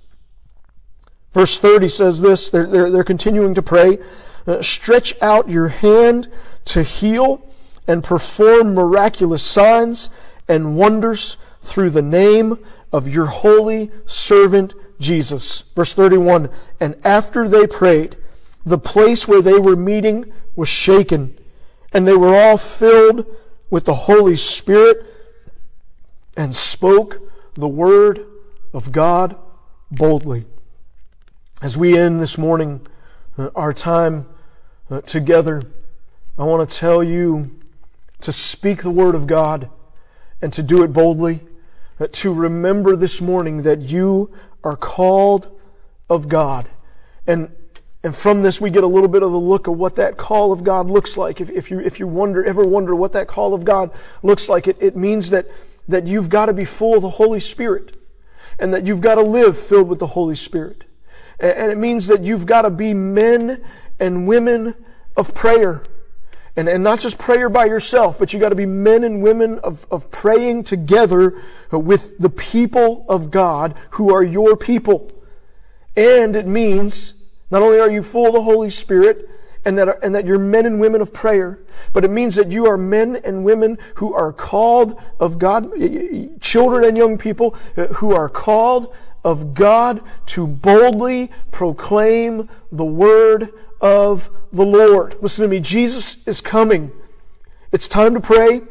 Verse 1.34 1.60
30 1.60 1.90
says 1.90 2.22
this, 2.22 2.50
they're, 2.50 2.68
they're, 2.68 2.90
they're 2.90 3.04
continuing 3.04 3.54
to 3.54 3.62
pray. 3.62 4.00
Uh, 4.46 4.62
stretch 4.62 5.20
out 5.22 5.50
your 5.50 5.70
hand 5.70 6.28
to 6.66 6.84
heal 6.84 7.48
and 7.88 8.04
perform 8.04 8.74
miraculous 8.74 9.44
signs 9.44 10.10
and 10.48 10.76
wonders 10.76 11.38
through 11.62 11.90
the 11.90 12.02
name 12.02 12.58
of 12.92 13.08
your 13.08 13.28
holy 13.28 13.92
servant 14.06 14.74
Jesus. 15.00 15.64
Verse 15.76 15.96
31, 15.96 16.50
and 16.80 16.96
after 17.04 17.48
they 17.48 17.66
prayed, 17.66 18.18
the 18.66 18.78
place 18.78 19.28
where 19.28 19.42
they 19.42 19.60
were 19.60 19.76
meeting 19.76 20.32
was 20.56 20.70
shaken, 20.70 21.38
and 21.92 22.08
they 22.08 22.16
were 22.16 22.36
all 22.36 22.58
filled 22.58 23.26
with 23.70 23.86
the 23.86 23.94
Holy 23.94 24.36
Spirit 24.36 25.06
and 26.38 26.56
spoke 26.56 27.22
the 27.56 27.68
word 27.68 28.26
of 28.74 28.92
God 28.92 29.36
boldly. 29.90 30.46
As 31.62 31.78
we 31.78 31.98
end 31.98 32.20
this 32.20 32.38
morning 32.38 32.86
uh, 33.38 33.50
our 33.56 33.74
time 33.74 34.28
uh, 34.90 35.02
together, 35.02 35.64
I 36.38 36.44
want 36.44 36.68
to 36.70 36.78
tell 36.78 37.04
you 37.04 37.60
to 38.22 38.32
speak 38.32 38.84
the 38.84 38.92
word 38.92 39.16
of 39.16 39.28
God 39.28 39.70
and 40.42 40.52
to 40.54 40.64
do 40.64 40.84
it 40.84 40.94
boldly, 40.94 41.42
uh, 42.00 42.08
to 42.12 42.34
remember 42.34 42.96
this 42.96 43.22
morning 43.22 43.64
that 43.64 43.82
you 43.82 44.32
are 44.64 44.76
called 44.76 45.50
of 46.10 46.28
God. 46.28 46.70
And 47.28 47.52
and 48.04 48.16
from 48.16 48.42
this, 48.42 48.60
we 48.60 48.72
get 48.72 48.84
a 48.84 48.88
little 48.88 49.08
bit 49.08 49.22
of 49.22 49.32
the 49.32 49.40
look 49.40 49.68
of 49.68 49.78
what 49.78 49.96
that 49.96 50.18
call 50.18 50.52
of 50.52 50.64
God 50.64 50.90
looks 50.90 51.18
like. 51.18 51.40
If, 51.40 51.52
if 51.52 51.70
you, 51.70 51.80
if 51.80 52.00
you 52.00 52.08
wonder, 52.08 52.44
ever 52.44 52.64
wonder 52.64 52.96
what 52.96 53.14
that 53.14 53.28
call 53.28 53.54
of 53.54 53.64
God 53.64 53.92
looks 54.24 54.50
like, 54.50 54.68
it, 54.68 54.78
it 54.80 54.96
means 54.96 55.30
that, 55.30 55.48
that 55.88 56.08
you've 56.08 56.30
got 56.30 56.48
to 56.48 56.54
be 56.54 56.66
full 56.66 56.96
of 56.96 57.04
the 57.04 57.10
Holy 57.10 57.40
Spirit 57.40 57.98
and 58.58 58.74
that 58.74 58.88
you've 58.88 59.02
got 59.02 59.16
to 59.16 59.22
live 59.22 59.58
filled 59.58 59.88
with 59.88 60.00
the 60.00 60.08
Holy 60.08 60.36
Spirit. 60.36 60.86
And, 61.40 61.52
and 61.52 61.72
it 61.72 61.78
means 61.78 62.08
that 62.08 62.22
you've 62.22 62.48
got 62.48 62.64
to 62.64 62.72
be 62.72 62.96
men 62.96 63.64
and 64.00 64.28
women 64.28 64.74
of 65.16 65.36
prayer. 65.36 65.84
And, 66.56 66.68
and 66.68 66.84
not 66.84 67.00
just 67.00 67.20
prayer 67.20 67.50
by 67.50 67.66
yourself, 67.66 68.18
but 68.18 68.34
you 68.34 68.40
got 68.40 68.50
to 68.50 68.56
be 68.56 68.66
men 68.66 69.04
and 69.04 69.22
women 69.22 69.60
of, 69.60 69.86
of 69.92 70.10
praying 70.10 70.64
together 70.64 71.40
with 71.72 72.18
the 72.18 72.32
people 72.32 73.06
of 73.08 73.30
God 73.30 73.78
who 73.92 74.12
are 74.12 74.24
your 74.24 74.58
people. 74.58 75.12
And 75.96 76.36
it 76.36 76.48
means 76.48 77.14
not 77.52 77.62
only 77.62 77.80
are 77.80 77.92
you 77.92 78.02
full 78.02 78.28
of 78.28 78.34
the 78.34 78.42
Holy 78.42 78.70
Spirit 78.70 79.30
and 79.64 79.78
that, 79.78 79.88
are, 79.88 80.00
and 80.02 80.16
that 80.16 80.26
you're 80.26 80.40
men 80.40 80.66
and 80.66 80.80
women 80.80 81.02
of 81.02 81.14
prayer, 81.14 81.60
but 81.94 82.04
it 82.04 82.10
means 82.10 82.36
that 82.36 82.52
you 82.52 82.66
are 82.66 82.78
men 82.78 83.18
and 83.18 83.44
women 83.44 83.78
who 83.96 84.14
are 84.14 84.34
called 84.34 85.00
of 85.20 85.38
God, 85.38 85.72
children 86.42 86.84
and 86.84 86.98
young 86.98 87.18
people 87.18 87.56
uh, 87.78 87.88
who 87.88 88.14
are 88.14 88.30
called 88.30 88.96
of 89.24 89.54
God 89.54 90.02
to 90.28 90.48
boldly 90.48 91.30
proclaim 91.52 92.50
the 92.72 92.86
word 92.86 93.50
of 93.80 94.30
the 94.52 94.66
Lord. 94.66 95.16
Listen 95.22 95.44
to 95.44 95.50
me. 95.50 95.60
Jesus 95.60 96.26
is 96.26 96.42
coming. 96.42 96.92
It's 97.72 97.88
time 97.88 98.14
to 98.16 98.20
pray. 98.20 98.62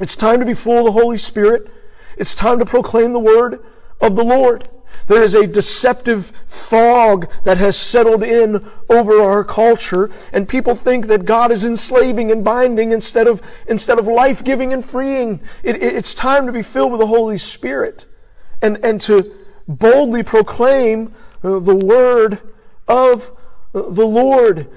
It's 0.00 0.16
time 0.16 0.40
to 0.40 0.46
be 0.46 0.54
full 0.54 0.78
of 0.78 0.84
the 0.84 0.92
Holy 0.92 1.18
Spirit. 1.18 1.68
It's 2.16 2.34
time 2.34 2.58
to 2.58 2.64
proclaim 2.64 3.12
the 3.12 3.18
word 3.18 3.64
of 4.00 4.16
the 4.16 4.24
Lord. 4.24 4.68
There 5.06 5.22
is 5.22 5.34
a 5.34 5.46
deceptive 5.46 6.26
fog 6.46 7.30
that 7.44 7.58
has 7.58 7.76
settled 7.76 8.22
in 8.22 8.64
over 8.88 9.20
our 9.20 9.44
culture, 9.44 10.10
and 10.32 10.48
people 10.48 10.74
think 10.74 11.06
that 11.06 11.24
God 11.24 11.52
is 11.52 11.64
enslaving 11.64 12.30
and 12.30 12.44
binding 12.44 12.92
instead 12.92 13.26
of, 13.26 13.42
instead 13.68 13.98
of 13.98 14.06
life 14.06 14.42
giving 14.42 14.72
and 14.72 14.84
freeing. 14.84 15.40
It, 15.62 15.76
it, 15.76 15.94
it's 15.94 16.14
time 16.14 16.46
to 16.46 16.52
be 16.52 16.62
filled 16.62 16.92
with 16.92 17.00
the 17.00 17.06
Holy 17.06 17.38
Spirit 17.38 18.06
and, 18.62 18.82
and 18.84 19.00
to 19.02 19.34
boldly 19.68 20.22
proclaim 20.22 21.12
uh, 21.42 21.58
the 21.58 21.74
word 21.74 22.40
of 22.88 23.30
uh, 23.74 23.82
the 23.82 24.06
Lord. 24.06 24.70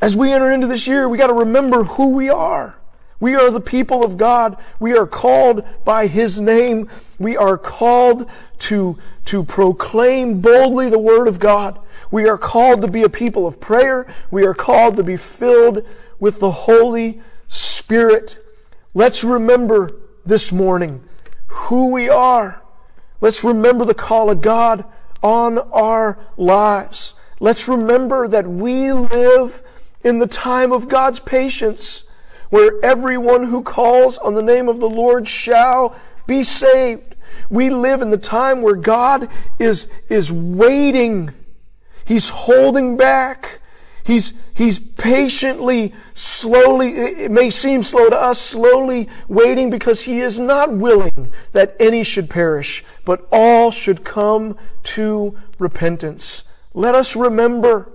As 0.00 0.16
we 0.16 0.32
enter 0.32 0.50
into 0.50 0.66
this 0.66 0.86
year, 0.86 1.08
we 1.08 1.18
got 1.18 1.28
to 1.28 1.34
remember 1.34 1.84
who 1.84 2.10
we 2.10 2.28
are. 2.28 2.78
We 3.24 3.36
are 3.36 3.50
the 3.50 3.58
people 3.58 4.04
of 4.04 4.18
God. 4.18 4.62
We 4.78 4.98
are 4.98 5.06
called 5.06 5.66
by 5.82 6.08
His 6.08 6.38
name. 6.38 6.90
We 7.18 7.38
are 7.38 7.56
called 7.56 8.28
to, 8.58 8.98
to 9.24 9.44
proclaim 9.44 10.42
boldly 10.42 10.90
the 10.90 10.98
Word 10.98 11.26
of 11.26 11.38
God. 11.38 11.78
We 12.10 12.28
are 12.28 12.36
called 12.36 12.82
to 12.82 12.86
be 12.86 13.02
a 13.02 13.08
people 13.08 13.46
of 13.46 13.60
prayer. 13.60 14.14
We 14.30 14.44
are 14.44 14.52
called 14.52 14.96
to 14.96 15.02
be 15.02 15.16
filled 15.16 15.88
with 16.20 16.38
the 16.38 16.50
Holy 16.50 17.22
Spirit. 17.48 18.44
Let's 18.92 19.24
remember 19.24 19.88
this 20.26 20.52
morning 20.52 21.02
who 21.46 21.92
we 21.92 22.10
are. 22.10 22.60
Let's 23.22 23.42
remember 23.42 23.86
the 23.86 23.94
call 23.94 24.28
of 24.28 24.42
God 24.42 24.84
on 25.22 25.56
our 25.72 26.18
lives. 26.36 27.14
Let's 27.40 27.68
remember 27.68 28.28
that 28.28 28.46
we 28.46 28.92
live 28.92 29.62
in 30.02 30.18
the 30.18 30.26
time 30.26 30.72
of 30.72 30.90
God's 30.90 31.20
patience, 31.20 32.04
where 32.50 32.72
everyone 32.82 33.44
who 33.44 33.62
calls 33.62 34.18
on 34.18 34.34
the 34.34 34.42
name 34.42 34.68
of 34.68 34.80
the 34.80 34.88
Lord 34.88 35.26
shall 35.26 35.96
be 36.26 36.42
saved. 36.42 37.16
We 37.50 37.70
live 37.70 38.02
in 38.02 38.10
the 38.10 38.16
time 38.16 38.62
where 38.62 38.76
God 38.76 39.28
is, 39.58 39.88
is 40.08 40.30
waiting. 40.32 41.32
He's 42.04 42.28
holding 42.28 42.96
back. 42.96 43.60
He's, 44.04 44.34
he's 44.54 44.78
patiently, 44.78 45.94
slowly, 46.12 46.94
it 46.94 47.30
may 47.30 47.48
seem 47.48 47.82
slow 47.82 48.10
to 48.10 48.20
us, 48.20 48.38
slowly 48.38 49.08
waiting 49.28 49.70
because 49.70 50.02
he 50.02 50.20
is 50.20 50.38
not 50.38 50.70
willing 50.70 51.32
that 51.52 51.74
any 51.80 52.04
should 52.04 52.28
perish, 52.28 52.84
but 53.06 53.26
all 53.32 53.70
should 53.70 54.04
come 54.04 54.58
to 54.82 55.38
repentance. 55.58 56.44
Let 56.74 56.94
us 56.94 57.16
remember 57.16 57.90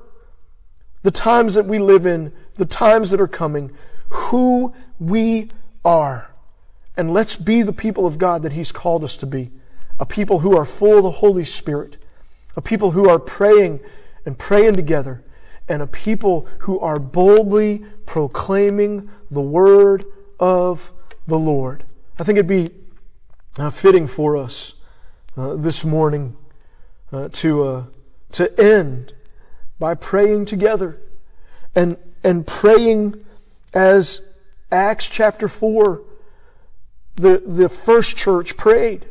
the 1.04 1.12
times 1.12 1.54
that 1.54 1.66
we 1.66 1.78
live 1.78 2.08
in, 2.08 2.34
the 2.56 2.66
times 2.66 3.12
that 3.12 3.22
are 3.22 3.28
coming, 3.28 3.72
who 4.10 4.74
we 5.00 5.50
are. 5.86 6.30
And 6.98 7.14
let's 7.14 7.38
be 7.38 7.62
the 7.62 7.74
people 7.74 8.06
of 8.06 8.18
God 8.18 8.44
that 8.44 8.54
He's 8.54 8.72
called 8.72 9.04
us 9.04 9.16
to 9.18 9.26
be. 9.26 9.52
A 10.00 10.06
people 10.06 10.40
who 10.40 10.58
are 10.58 10.66
full 10.66 10.98
of 10.98 11.04
the 11.04 11.12
Holy 11.12 11.46
Spirit. 11.46 11.98
A 12.56 12.62
people 12.62 12.92
who 12.92 13.08
are 13.08 13.20
praying 13.20 13.80
and 14.26 14.38
praying 14.38 14.76
together 14.76 15.24
and 15.70 15.84
a 15.84 15.88
people 15.88 16.48
who 16.60 16.80
are 16.80 17.00
boldly 17.00 17.86
proclaiming 18.06 19.10
the 19.30 19.42
word 19.42 20.04
of 20.40 20.92
the 21.28 21.38
Lord. 21.38 21.84
I 22.18 22.24
think 22.24 22.38
it'd 22.38 22.48
be 22.48 22.72
uh, 23.60 23.70
fitting 23.70 24.08
for 24.08 24.36
us 24.36 24.74
uh, 25.38 25.56
this 25.56 25.86
morning 25.86 26.36
uh, 27.12 27.30
to, 27.34 27.64
uh, 27.64 27.84
to 28.32 28.60
end 28.60 29.14
by 29.78 29.94
praying 29.94 30.46
together 30.46 31.00
and, 31.76 31.98
and 32.24 32.46
praying 32.46 33.24
as 33.74 34.22
Acts 34.72 35.08
chapter 35.08 35.48
4, 35.48 36.02
the, 37.16 37.44
the 37.46 37.70
first 37.70 38.16
church 38.16 38.58
prayed, 38.58 39.06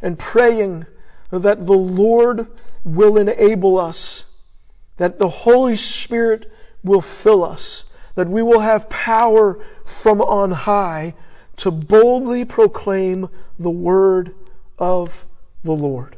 and 0.00 0.18
praying 0.18 0.86
that 1.30 1.66
the 1.66 1.72
Lord 1.72 2.48
will 2.84 3.16
enable 3.16 3.78
us 3.78 4.24
that 5.02 5.18
the 5.18 5.28
Holy 5.28 5.76
Spirit 5.76 6.50
will 6.84 7.00
fill 7.00 7.42
us, 7.42 7.84
that 8.14 8.28
we 8.28 8.42
will 8.42 8.60
have 8.60 8.88
power 8.90 9.58
from 9.84 10.20
on 10.20 10.52
high 10.52 11.14
to 11.56 11.70
boldly 11.70 12.44
proclaim 12.44 13.28
the 13.58 13.70
word 13.70 14.34
of 14.78 15.26
the 15.62 15.72
Lord. 15.72 16.16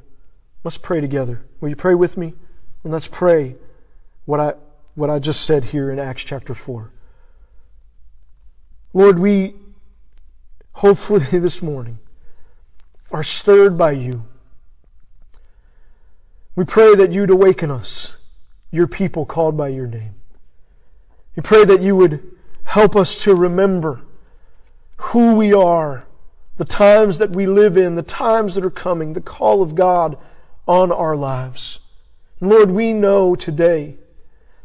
Let's 0.63 0.79
pray 0.79 1.01
together. 1.01 1.45
Will 1.61 1.69
you 1.69 1.77
pray 1.77 1.95
with 1.95 2.17
me? 2.17 2.35
And 2.83 2.93
let's 2.93 3.09
pray 3.09 3.57
what 4.25 4.41
I, 4.41 4.55
what 4.95 5.11
I 5.11 5.19
just 5.19 5.45
said 5.45 5.65
here 5.65 5.91
in 5.91 5.99
Acts 5.99 6.25
chapter 6.25 6.55
4. 6.55 6.91
Lord, 8.97 9.19
we 9.19 9.57
hopefully 10.73 11.25
this 11.33 11.61
morning 11.61 11.99
are 13.11 13.25
stirred 13.25 13.77
by 13.77 13.91
you. 13.91 14.25
We 16.55 16.65
pray 16.65 16.95
that 16.95 17.13
you'd 17.13 17.31
awaken 17.31 17.73
us 17.73 18.17
your 18.71 18.87
people 18.87 19.27
called 19.27 19.57
by 19.57 19.69
your 19.69 19.89
name. 19.89 20.15
We 21.35 21.43
pray 21.43 21.65
that 21.65 21.83
you 21.83 21.97
would 21.97 22.23
help 22.63 22.95
us 22.95 23.23
to 23.25 23.35
remember 23.35 24.03
who 24.97 25.35
we 25.35 25.53
are, 25.53 26.07
the 26.57 26.65
times 26.65 27.19
that 27.19 27.31
we 27.31 27.47
live 27.47 27.77
in, 27.77 27.97
the 27.97 28.03
times 28.03 28.55
that 28.55 28.65
are 28.65 28.71
coming, 28.71 29.13
the 29.13 29.21
call 29.21 29.61
of 29.61 29.75
God 29.75 30.17
on 30.69 30.93
our 30.93 31.17
lives. 31.17 31.81
Lord, 32.41 32.71
we 32.71 32.93
know 32.93 33.35
today 33.35 33.97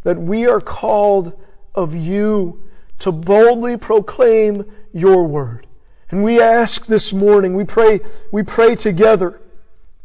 that 0.03 0.19
we 0.19 0.45
are 0.45 0.61
called 0.61 1.33
of 1.73 1.95
you 1.95 2.68
to 2.99 3.11
boldly 3.11 3.77
proclaim 3.77 4.65
your 4.93 5.25
word. 5.25 5.67
And 6.09 6.23
we 6.23 6.41
ask 6.41 6.85
this 6.85 7.13
morning, 7.13 7.55
we 7.55 7.63
pray, 7.63 7.99
we 8.31 8.43
pray 8.43 8.75
together 8.75 9.39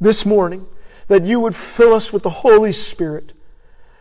this 0.01 0.27
morning 0.27 0.67
that 1.09 1.25
you 1.25 1.41
would 1.41 1.55
fill 1.55 1.95
us 1.95 2.13
with 2.13 2.23
the 2.23 2.31
Holy 2.31 2.73
Spirit 2.73 3.33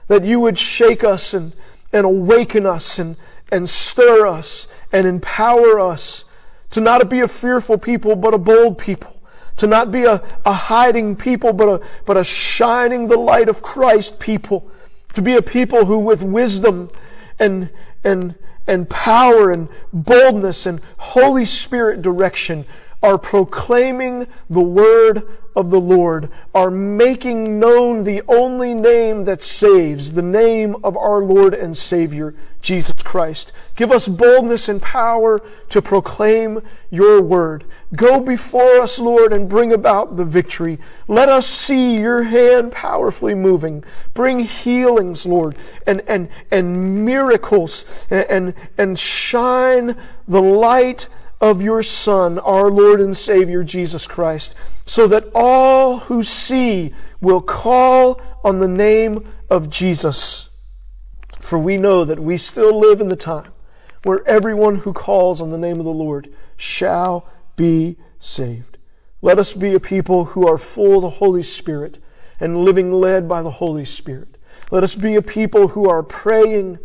that 0.08 0.26
you 0.26 0.40
would 0.40 0.58
shake 0.58 1.04
us 1.04 1.34
and, 1.34 1.54
and 1.92 2.06
awaken 2.06 2.66
us 2.66 3.00
and, 3.00 3.16
and 3.52 3.70
stir 3.70 4.28
us 4.28 4.68
and 4.92 5.08
empower 5.08 5.80
us 5.80 6.26
to 6.72 6.82
not 6.82 7.10
be 7.10 7.20
a 7.20 7.28
fearful 7.28 7.78
people, 7.78 8.16
but 8.16 8.34
a 8.34 8.38
bold 8.38 8.78
people. 8.78 9.10
To 9.58 9.68
not 9.68 9.92
be 9.92 10.06
a, 10.06 10.22
a 10.46 10.54
hiding 10.54 11.16
people, 11.16 11.54
but 11.54 11.70
a, 11.70 11.86
but 12.06 12.18
a 12.18 12.24
shining 12.24 13.08
the 13.08 13.18
light 13.18 13.50
of 13.50 13.62
Christ 13.62 14.20
people. 14.20 14.70
To 15.14 15.22
be 15.22 15.36
a 15.36 15.44
people 15.44 15.86
who 15.86 16.00
with 16.00 16.24
wisdom 16.24 16.90
and, 17.40 17.70
and, 18.04 18.36
and 18.68 18.90
power 18.90 19.52
and 19.52 19.70
boldness 19.92 20.66
and 20.66 20.82
Holy 20.98 21.46
Spirit 21.46 22.02
direction 22.02 22.66
are 23.04 23.18
proclaiming 23.18 24.26
the 24.50 24.62
word 24.62 25.24
of 25.56 25.70
the 25.70 25.80
Lord, 25.80 26.30
are 26.56 26.72
making 26.72 27.60
known 27.60 28.04
the 28.04 28.24
only 28.28 28.74
name 28.74 29.26
that 29.26 29.42
saves, 29.42 30.14
the 30.14 30.22
name 30.22 30.76
of 30.84 30.98
our 30.98 31.20
Lord 31.22 31.54
and 31.54 31.78
Savior, 31.78 32.34
Jesus 32.60 33.04
Christ. 33.04 33.52
Give 33.76 33.92
us 33.92 34.08
boldness 34.08 34.68
and 34.70 34.82
power 34.82 35.40
to 35.70 35.82
proclaim 35.82 36.62
your 36.90 37.22
word. 37.22 37.66
Go 37.96 38.20
before 38.20 38.80
us, 38.80 38.98
Lord, 38.98 39.32
and 39.32 39.50
bring 39.50 39.74
about 39.74 40.16
the 40.16 40.26
victory. 40.26 40.80
Let 41.08 41.30
us 41.30 41.46
see 41.46 42.00
your 42.00 42.24
hand 42.24 42.72
powerfully 42.72 43.36
moving. 43.36 43.84
Bring 44.14 44.40
healings, 44.40 45.26
Lord, 45.26 45.56
and, 45.86 46.02
and, 46.08 46.30
and 46.50 47.06
miracles, 47.06 48.08
and, 48.10 48.26
and, 48.30 48.54
and 48.78 48.98
shine 48.98 49.96
the 50.28 50.42
light 50.42 51.10
of 51.44 51.62
your 51.62 51.84
Son, 51.84 52.40
our 52.40 52.72
Lord 52.72 53.02
and 53.02 53.16
Savior 53.16 53.66
Jesus 53.66 54.08
Christ, 54.08 54.56
so 54.86 55.08
that 55.08 55.30
all 55.36 56.00
who 56.00 56.24
see 56.24 56.94
will 57.20 57.42
call 57.42 58.22
on 58.46 58.60
the 58.60 58.68
name 58.70 59.28
of 59.50 59.70
Jesus. 59.70 60.50
For 61.42 61.60
we 61.60 61.76
know 61.76 62.06
that 62.06 62.22
we 62.22 62.38
still 62.38 62.80
live 62.80 63.02
in 63.02 63.10
the 63.10 63.18
time 63.18 63.52
where 64.04 64.26
everyone 64.26 64.76
who 64.76 64.94
calls 64.94 65.42
on 65.42 65.50
the 65.50 65.58
name 65.58 65.80
of 65.80 65.86
the 65.86 65.92
Lord 65.92 66.34
shall 66.56 67.28
be 67.58 67.98
saved. 68.20 68.78
Let 69.22 69.38
us 69.38 69.54
be 69.54 69.74
a 69.74 69.82
people 69.82 70.24
who 70.24 70.48
are 70.48 70.58
full 70.58 70.96
of 70.96 71.02
the 71.02 71.10
Holy 71.10 71.44
Spirit 71.44 72.02
and 72.40 72.64
living 72.64 72.94
led 72.94 73.28
by 73.28 73.42
the 73.42 73.52
Holy 73.52 73.84
Spirit. 73.84 74.38
Let 74.72 74.82
us 74.84 74.96
be 74.96 75.16
a 75.16 75.22
people 75.22 75.68
who 75.70 75.90
are 75.90 76.04
praying 76.04 76.80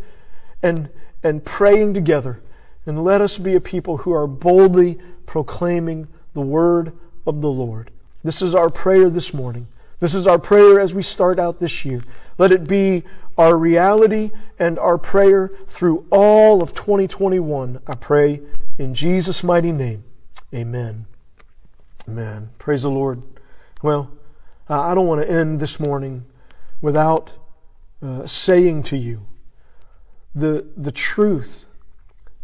and, 0.64 0.88
and 1.22 1.44
praying 1.44 1.94
together 1.94 2.42
and 2.88 3.04
let 3.04 3.20
us 3.20 3.36
be 3.36 3.54
a 3.54 3.60
people 3.60 3.98
who 3.98 4.12
are 4.12 4.26
boldly 4.26 4.98
proclaiming 5.26 6.08
the 6.32 6.40
word 6.40 6.90
of 7.26 7.42
the 7.42 7.50
Lord. 7.50 7.90
This 8.24 8.40
is 8.40 8.54
our 8.54 8.70
prayer 8.70 9.10
this 9.10 9.34
morning. 9.34 9.68
This 10.00 10.14
is 10.14 10.26
our 10.26 10.38
prayer 10.38 10.80
as 10.80 10.94
we 10.94 11.02
start 11.02 11.38
out 11.38 11.60
this 11.60 11.84
year. 11.84 12.02
Let 12.38 12.50
it 12.50 12.66
be 12.66 13.02
our 13.36 13.58
reality 13.58 14.30
and 14.58 14.78
our 14.78 14.96
prayer 14.96 15.50
through 15.66 16.06
all 16.10 16.62
of 16.62 16.72
2021. 16.72 17.78
I 17.86 17.94
pray 17.94 18.40
in 18.78 18.94
Jesus' 18.94 19.44
mighty 19.44 19.70
name. 19.70 20.02
Amen. 20.54 21.04
Amen. 22.08 22.48
Praise 22.56 22.84
the 22.84 22.90
Lord. 22.90 23.22
Well, 23.82 24.10
I 24.66 24.94
don't 24.94 25.06
want 25.06 25.20
to 25.20 25.30
end 25.30 25.60
this 25.60 25.78
morning 25.78 26.24
without 26.80 27.34
uh, 28.02 28.24
saying 28.24 28.84
to 28.84 28.96
you 28.96 29.26
the, 30.34 30.66
the 30.74 30.90
truth 30.90 31.67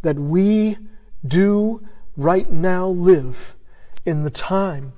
that 0.04 0.18
we 0.18 0.78
do 1.26 1.86
right 2.16 2.50
now 2.50 2.86
live 2.86 3.56
in 4.06 4.22
the 4.22 4.30
time 4.30 4.92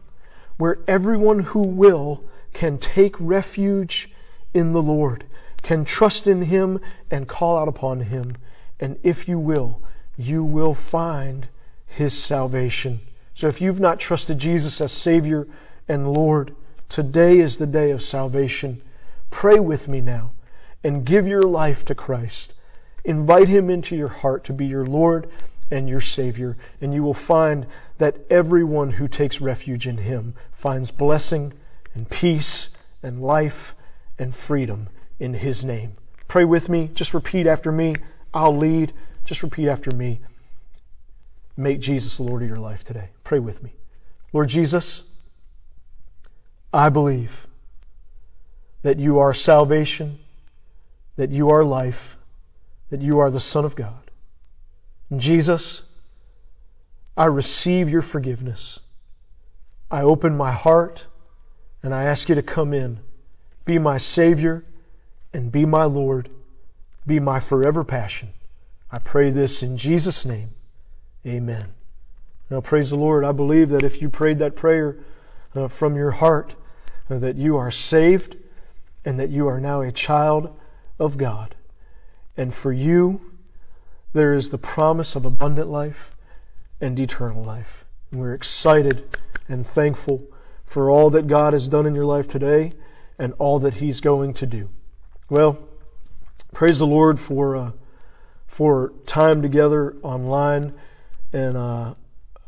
where 0.58 0.78
everyone 0.86 1.40
who 1.40 1.60
will 1.60 2.24
can 2.52 2.78
take 2.78 3.14
refuge 3.20 4.10
in 4.54 4.72
the 4.72 4.82
Lord, 4.82 5.24
can 5.62 5.84
trust 5.84 6.26
in 6.26 6.42
Him 6.42 6.80
and 7.10 7.28
call 7.28 7.58
out 7.58 7.68
upon 7.68 8.00
Him. 8.00 8.36
And 8.80 8.98
if 9.02 9.28
you 9.28 9.38
will, 9.38 9.82
you 10.16 10.42
will 10.42 10.74
find 10.74 11.48
His 11.86 12.14
salvation. 12.14 13.00
So 13.34 13.48
if 13.48 13.60
you've 13.60 13.80
not 13.80 14.00
trusted 14.00 14.38
Jesus 14.38 14.80
as 14.80 14.92
Savior 14.92 15.46
and 15.88 16.12
Lord, 16.12 16.54
today 16.88 17.38
is 17.38 17.58
the 17.58 17.66
day 17.66 17.90
of 17.90 18.00
salvation. 18.00 18.80
Pray 19.30 19.58
with 19.58 19.88
me 19.88 20.00
now 20.00 20.32
and 20.82 21.04
give 21.04 21.26
your 21.26 21.42
life 21.42 21.84
to 21.84 21.94
Christ. 21.94 22.54
Invite 23.06 23.46
Him 23.46 23.70
into 23.70 23.94
your 23.94 24.08
heart 24.08 24.42
to 24.44 24.52
be 24.52 24.66
your 24.66 24.84
Lord 24.84 25.30
and 25.70 25.88
your 25.88 26.00
Savior, 26.00 26.56
and 26.80 26.92
you 26.92 27.04
will 27.04 27.14
find 27.14 27.66
that 27.98 28.18
everyone 28.28 28.90
who 28.90 29.06
takes 29.06 29.40
refuge 29.40 29.86
in 29.86 29.98
Him 29.98 30.34
finds 30.50 30.90
blessing 30.90 31.52
and 31.94 32.10
peace 32.10 32.68
and 33.04 33.22
life 33.22 33.76
and 34.18 34.34
freedom 34.34 34.88
in 35.20 35.34
His 35.34 35.64
name. 35.64 35.96
Pray 36.26 36.44
with 36.44 36.68
me. 36.68 36.90
Just 36.94 37.14
repeat 37.14 37.46
after 37.46 37.70
me. 37.70 37.94
I'll 38.34 38.56
lead. 38.56 38.92
Just 39.24 39.44
repeat 39.44 39.68
after 39.68 39.94
me. 39.94 40.20
Make 41.56 41.80
Jesus 41.80 42.16
the 42.16 42.24
Lord 42.24 42.42
of 42.42 42.48
your 42.48 42.58
life 42.58 42.82
today. 42.82 43.10
Pray 43.22 43.38
with 43.38 43.62
me. 43.62 43.74
Lord 44.32 44.48
Jesus, 44.48 45.04
I 46.72 46.88
believe 46.88 47.46
that 48.82 48.98
you 48.98 49.18
are 49.20 49.32
salvation, 49.32 50.18
that 51.14 51.30
you 51.30 51.48
are 51.50 51.64
life, 51.64 52.15
that 52.90 53.00
you 53.00 53.18
are 53.18 53.30
the 53.30 53.40
Son 53.40 53.64
of 53.64 53.76
God. 53.76 54.10
Jesus, 55.16 55.82
I 57.16 57.26
receive 57.26 57.88
your 57.88 58.02
forgiveness. 58.02 58.80
I 59.90 60.02
open 60.02 60.36
my 60.36 60.52
heart 60.52 61.06
and 61.82 61.94
I 61.94 62.04
ask 62.04 62.28
you 62.28 62.34
to 62.34 62.42
come 62.42 62.72
in, 62.72 63.00
be 63.64 63.78
my 63.78 63.96
Savior, 63.96 64.64
and 65.32 65.52
be 65.52 65.64
my 65.64 65.84
Lord, 65.84 66.28
be 67.06 67.20
my 67.20 67.40
forever 67.40 67.84
passion. 67.84 68.30
I 68.90 68.98
pray 68.98 69.30
this 69.30 69.62
in 69.62 69.76
Jesus' 69.76 70.24
name. 70.24 70.50
Amen. 71.26 71.74
Now, 72.50 72.60
praise 72.60 72.90
the 72.90 72.96
Lord. 72.96 73.24
I 73.24 73.32
believe 73.32 73.70
that 73.70 73.82
if 73.82 74.00
you 74.00 74.08
prayed 74.08 74.38
that 74.38 74.54
prayer 74.54 74.96
uh, 75.54 75.68
from 75.68 75.96
your 75.96 76.12
heart, 76.12 76.54
uh, 77.10 77.18
that 77.18 77.36
you 77.36 77.56
are 77.56 77.70
saved 77.70 78.36
and 79.04 79.18
that 79.18 79.30
you 79.30 79.48
are 79.48 79.60
now 79.60 79.80
a 79.80 79.90
child 79.90 80.56
of 80.98 81.18
God. 81.18 81.55
And 82.36 82.52
for 82.52 82.72
you, 82.72 83.20
there 84.12 84.34
is 84.34 84.50
the 84.50 84.58
promise 84.58 85.16
of 85.16 85.24
abundant 85.24 85.68
life 85.68 86.16
and 86.80 86.98
eternal 86.98 87.42
life. 87.42 87.84
And 88.10 88.20
we're 88.20 88.34
excited 88.34 89.18
and 89.48 89.66
thankful 89.66 90.26
for 90.64 90.90
all 90.90 91.10
that 91.10 91.26
God 91.26 91.52
has 91.52 91.68
done 91.68 91.86
in 91.86 91.94
your 91.94 92.04
life 92.04 92.26
today 92.28 92.72
and 93.18 93.32
all 93.38 93.58
that 93.60 93.74
He's 93.74 94.00
going 94.00 94.34
to 94.34 94.46
do. 94.46 94.68
Well, 95.30 95.58
praise 96.52 96.78
the 96.78 96.86
Lord 96.86 97.18
for 97.18 97.56
uh, 97.56 97.70
for 98.46 98.92
time 99.06 99.42
together 99.42 99.96
online, 100.02 100.72
and 101.32 101.56
uh, 101.56 101.94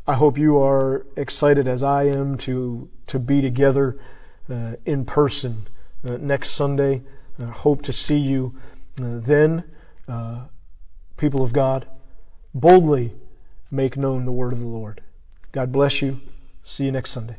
I 0.07 0.13
hope 0.13 0.37
you 0.37 0.57
are 0.59 1.05
excited 1.15 1.67
as 1.67 1.83
I 1.83 2.03
am 2.03 2.37
to 2.39 2.89
to 3.07 3.19
be 3.19 3.41
together 3.41 3.97
uh, 4.49 4.75
in 4.85 5.05
person 5.05 5.67
uh, 6.07 6.17
next 6.17 6.51
Sunday. 6.51 7.01
I 7.41 7.45
hope 7.45 7.81
to 7.83 7.93
see 7.93 8.17
you 8.17 8.55
uh, 9.01 9.19
then, 9.19 9.63
uh, 10.09 10.45
people 11.17 11.43
of 11.43 11.53
God. 11.53 11.87
Boldly 12.53 13.13
make 13.71 13.95
known 13.95 14.25
the 14.25 14.31
word 14.31 14.53
of 14.53 14.59
the 14.59 14.67
Lord. 14.67 15.01
God 15.51 15.71
bless 15.71 16.01
you. 16.01 16.21
See 16.63 16.85
you 16.85 16.91
next 16.91 17.11
Sunday. 17.11 17.37